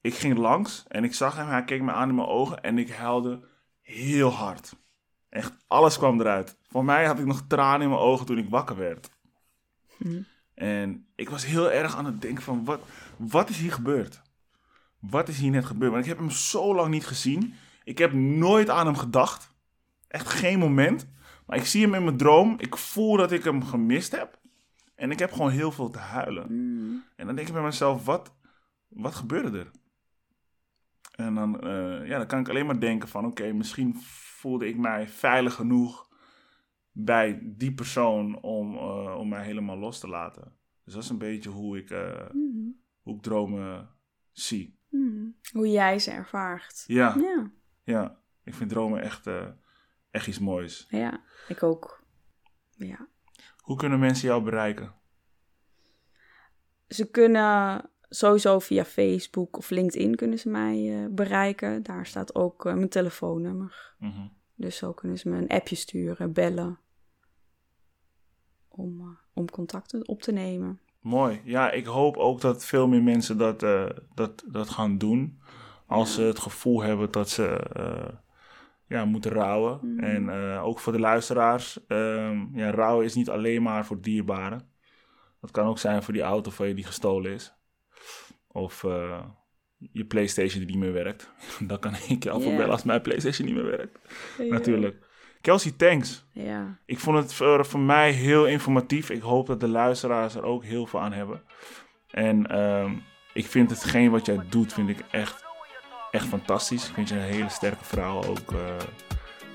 ik 0.00 0.14
ging 0.14 0.38
langs 0.38 0.84
en 0.88 1.04
ik 1.04 1.14
zag 1.14 1.36
hem. 1.36 1.48
Hij 1.48 1.64
keek 1.64 1.82
me 1.82 1.92
aan 1.92 2.08
in 2.08 2.14
mijn 2.14 2.28
ogen 2.28 2.62
en 2.62 2.78
ik 2.78 2.90
huilde 2.90 3.48
heel 3.82 4.30
hard. 4.30 4.74
Echt, 5.28 5.64
alles 5.66 5.98
kwam 5.98 6.20
eruit. 6.20 6.58
Voor 6.76 6.84
mij 6.84 7.06
had 7.06 7.18
ik 7.18 7.24
nog 7.24 7.42
tranen 7.46 7.80
in 7.80 7.88
mijn 7.88 8.00
ogen 8.00 8.26
toen 8.26 8.38
ik 8.38 8.48
wakker 8.48 8.76
werd. 8.76 9.10
mhm. 9.96 10.22
En 10.54 11.06
ik 11.14 11.28
was 11.28 11.46
heel 11.46 11.70
erg 11.70 11.96
aan 11.96 12.04
het 12.04 12.20
denken 12.20 12.42
van, 12.42 12.64
wat, 12.64 12.80
wat 13.16 13.48
is 13.48 13.58
hier 13.58 13.72
gebeurd? 13.72 14.22
Wat 14.98 15.28
is 15.28 15.38
hier 15.38 15.50
net 15.50 15.64
gebeurd? 15.64 15.90
Want 15.92 16.02
ik 16.04 16.08
heb 16.08 16.18
hem 16.18 16.30
zo 16.30 16.74
lang 16.74 16.90
niet 16.90 17.06
gezien. 17.06 17.54
Ik 17.84 17.98
heb 17.98 18.12
nooit 18.12 18.70
aan 18.70 18.86
hem 18.86 18.96
gedacht. 18.96 19.54
Echt 20.08 20.28
geen 20.28 20.58
moment. 20.58 21.08
Maar 21.46 21.56
ik 21.56 21.66
zie 21.66 21.82
hem 21.82 21.94
in 21.94 22.04
mijn 22.04 22.16
droom. 22.16 22.54
Ik 22.58 22.76
voel 22.76 23.16
dat 23.16 23.32
ik 23.32 23.44
hem 23.44 23.64
gemist 23.64 24.12
heb. 24.12 24.38
En 24.94 25.10
ik 25.10 25.18
heb 25.18 25.32
gewoon 25.32 25.50
heel 25.50 25.72
veel 25.72 25.90
te 25.90 25.98
huilen. 25.98 26.46
mhm. 26.46 26.96
En 27.16 27.26
dan 27.26 27.34
denk 27.34 27.48
ik 27.48 27.54
bij 27.54 27.62
mezelf, 27.62 28.04
wat, 28.04 28.32
wat 28.88 29.14
gebeurde 29.14 29.58
er? 29.58 29.70
En 31.10 31.34
dan, 31.34 31.60
eh, 31.60 32.06
ja, 32.06 32.18
dan 32.18 32.26
kan 32.26 32.40
ik 32.40 32.48
alleen 32.48 32.66
maar 32.66 32.80
denken 32.80 33.08
van, 33.08 33.26
oké, 33.26 33.52
misschien 33.52 33.96
voelde 34.02 34.68
ik 34.68 34.76
mij 34.76 35.08
veilig 35.08 35.54
genoeg 35.54 36.05
bij 36.98 37.40
die 37.42 37.72
persoon 37.74 38.40
om, 38.42 38.76
eh, 38.76 39.16
om 39.18 39.28
mij 39.28 39.44
helemaal 39.44 39.76
los 39.78 40.00
te 40.00 40.08
laten. 40.08 40.52
Dus 40.84 40.94
dat 40.94 41.02
is 41.02 41.08
een 41.08 41.18
beetje 41.18 41.50
hoe 41.50 41.78
ik, 41.78 41.90
eh, 41.90 42.28
Mhm. 42.32 42.68
hoe 43.02 43.14
ik 43.16 43.22
dromen 43.22 43.88
zie. 44.32 44.78
Mhm. 44.88 45.24
Hoe 45.52 45.70
jij 45.70 45.98
ze 45.98 46.10
ervaart. 46.10 46.84
Ja, 46.86 47.14
Ja, 47.18 47.50
ja. 47.82 48.20
Ik 48.44 48.54
vind 48.54 48.70
dromen 48.70 49.00
echt, 49.02 49.26
eh, 49.26 49.46
echt 50.10 50.26
iets 50.26 50.38
moois. 50.38 50.86
ja, 50.90 51.20
ik 51.48 51.62
ook. 51.62 52.04
Ja. 52.70 53.06
Hoe 53.56 53.76
kunnen 53.76 53.98
mensen 53.98 54.28
jou 54.28 54.42
bereiken? 54.42 54.94
Ze 56.88 57.10
kunnen 57.10 57.90
sowieso 58.08 58.58
via 58.58 58.84
Facebook 58.84 59.56
of 59.56 59.70
LinkedIn 59.70 60.14
kunnen 60.16 60.38
ze 60.38 60.48
mij 60.48 61.08
bereiken. 61.10 61.82
Daar 61.82 62.06
staat 62.06 62.34
ook 62.34 62.64
mijn 62.64 62.88
telefoonnummer. 62.88 63.94
Mhm. 63.98 64.28
Dus 64.54 64.76
zo 64.76 64.92
kunnen 64.92 65.18
ze 65.18 65.28
me 65.28 65.36
een 65.38 65.48
appje 65.48 65.76
sturen, 65.76 66.32
bellen. 66.32 66.78
Om, 68.76 69.00
eh, 69.00 69.06
om 69.34 69.50
contact 69.50 70.06
op 70.08 70.22
te 70.22 70.32
nemen. 70.32 70.80
Mooi. 71.00 71.40
Ja, 71.44 71.70
ik 71.70 71.84
hoop 71.86 72.16
ook 72.16 72.40
dat 72.40 72.64
veel 72.64 72.88
meer 72.88 73.02
mensen 73.02 73.38
dat, 73.38 73.62
eh, 73.62 73.86
dat, 74.14 74.44
dat 74.46 74.68
gaan 74.70 74.98
doen. 74.98 75.38
Als 75.86 76.14
ze 76.14 76.22
het 76.22 76.38
gevoel 76.38 76.82
hebben 76.82 77.10
dat 77.10 77.28
ze 77.28 77.46
eh, 77.72 78.14
ja, 78.88 79.04
moeten 79.04 79.30
rouwen. 79.30 79.98
En 79.98 80.28
eh, 80.28 80.64
ook 80.64 80.78
voor 80.78 80.92
de 80.92 80.98
luisteraars. 81.00 81.86
ehm, 81.86 82.58
ja, 82.58 82.70
rouwen 82.70 83.04
is 83.04 83.14
niet 83.14 83.30
alleen 83.30 83.62
maar 83.62 83.86
voor 83.86 84.00
dierbaren. 84.00 84.68
Dat 85.40 85.50
kan 85.50 85.66
ook 85.66 85.78
zijn 85.78 86.02
voor 86.02 86.12
die 86.14 86.22
auto 86.22 86.50
van 86.50 86.68
je 86.68 86.74
die 86.74 86.84
gestolen 86.84 87.32
is. 87.32 87.54
Of 88.48 88.82
je 89.92 90.04
Playstation 90.08 90.58
die 90.64 90.70
niet 90.76 90.84
meer 90.84 90.92
werkt. 90.92 91.30
Dan 91.68 91.78
kan 91.78 91.92
ik 92.08 92.24
voor 92.28 92.40
Ja. 92.42 92.56
bellen 92.56 92.70
als 92.70 92.84
mijn 92.84 93.02
Playstation 93.02 93.46
niet 93.46 93.56
meer 93.56 93.66
werkt. 93.76 93.98
Natuurlijk. 94.38 95.05
Kelsey, 95.46 95.72
thanks. 95.76 96.24
Ja, 96.32 96.78
Ik 96.86 96.98
vond 96.98 97.16
het 97.16 97.34
voor, 97.34 97.66
voor 97.66 97.80
mij 97.80 98.10
heel 98.10 98.46
informatief. 98.46 99.10
Ik 99.10 99.22
hoop 99.22 99.46
dat 99.46 99.60
de 99.60 99.68
luisteraars 99.68 100.34
er 100.34 100.42
ook 100.42 100.64
heel 100.64 100.86
veel 100.86 101.00
aan 101.00 101.12
hebben. 101.12 101.42
En 102.10 102.46
ehm, 102.46 102.92
ik 103.32 103.46
vind 103.46 103.70
hetgeen 103.70 104.10
wat 104.10 104.26
jij 104.26 104.38
doet, 104.48 104.72
vind 104.72 104.88
ik 104.88 104.98
echt, 105.10 105.44
echt 106.10 106.26
fantastisch. 106.26 106.88
Ik 106.88 106.94
vind 106.94 107.08
je 107.08 107.14
een 107.14 107.20
hele 107.20 107.48
sterke 107.48 107.84
vrouw 107.84 108.24
ook. 108.24 108.52
eh, 108.52 108.58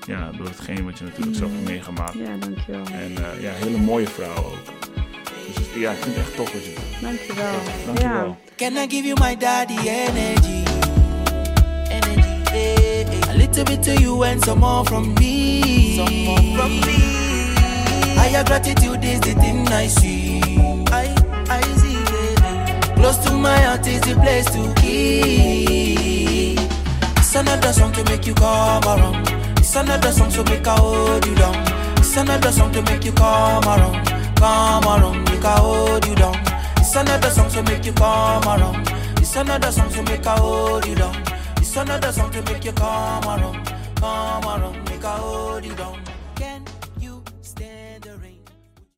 ja, 0.06 0.30
door 0.30 0.46
hetgeen 0.46 0.84
wat 0.84 0.98
je 0.98 1.04
natuurlijk 1.04 1.36
zelf 1.36 1.50
hebt 1.52 1.64
meegemaakt. 1.68 2.14
ja 2.14 2.36
dankjewel. 2.36 2.84
En 2.84 3.16
eh, 3.16 3.42
ja, 3.42 3.52
hele 3.52 3.78
mooie 3.78 4.08
vrouw 4.08 4.36
ook. 4.44 4.64
Dus 5.54 5.74
ja, 5.74 5.90
ik 5.90 5.98
vind 5.98 6.16
het 6.16 6.24
echt 6.24 6.36
tof 6.36 6.52
wat 6.52 6.64
je 6.64 6.74
doet. 6.74 7.00
Dankjewel. 7.02 7.54
Dankjewel. 7.86 8.26
Ja. 8.26 8.36
Can 8.56 8.72
I 8.76 8.90
give 8.90 9.06
you 9.06 9.20
my 9.20 9.36
daddy 9.36 9.88
energy? 9.88 10.71
Little 13.52 13.76
bit 13.76 13.82
to 13.82 14.00
you 14.00 14.22
and 14.22 14.42
some 14.42 14.60
more 14.60 14.82
from 14.86 15.14
me. 15.16 15.96
Some 15.96 16.24
more 16.24 16.38
from 16.56 16.72
me. 16.86 17.54
Higher 18.16 18.44
gratitude 18.44 19.04
is 19.04 19.20
the 19.20 19.34
thing 19.34 19.68
I 19.68 19.88
see. 19.88 20.40
I, 20.90 21.14
I 21.50 21.60
see, 21.76 22.02
baby. 22.08 22.94
Close 22.94 23.18
to 23.26 23.32
my 23.32 23.58
heart 23.58 23.86
is 23.86 24.00
the 24.00 24.14
place 24.14 24.46
to 24.46 24.72
keep. 24.80 26.58
It's 27.18 27.34
another 27.34 27.72
song 27.74 27.92
to 27.92 28.04
make 28.04 28.26
you 28.26 28.32
come 28.32 28.84
around. 28.84 29.28
It's 29.58 29.76
another 29.76 30.12
song 30.12 30.30
to 30.30 30.44
make 30.44 30.66
I 30.66 30.76
hold 30.76 31.26
you 31.26 31.34
down. 31.34 31.54
It's 31.98 32.16
another 32.16 32.52
song 32.52 32.72
to 32.72 32.80
make 32.82 33.04
you 33.04 33.12
come 33.12 33.64
around. 33.64 34.06
Come 34.36 34.84
around, 34.84 35.24
make 35.30 35.44
I 35.44 35.58
hold 35.58 36.06
you 36.06 36.14
down. 36.14 36.36
It's 36.78 36.96
another 36.96 37.28
song 37.28 37.50
to 37.50 37.62
make 37.64 37.84
you 37.84 37.92
come 37.92 38.44
around. 38.44 38.88
It's 39.18 39.36
another 39.36 39.70
song 39.70 39.90
to 39.90 40.02
make 40.04 40.26
I 40.26 40.38
hold 40.38 40.86
you 40.86 40.94
down. 40.94 41.31
It's 41.74 41.80
another 41.80 42.12
song 42.12 42.30
to 42.32 42.42
make 42.42 42.66
you 42.66 42.72
come 42.72 43.24
around. 43.24 43.66
Come 43.96 44.44
around, 44.44 44.90
make 44.90 45.02
I 45.02 45.16
hold 45.16 45.64
you 45.64 45.74
down. 45.74 46.01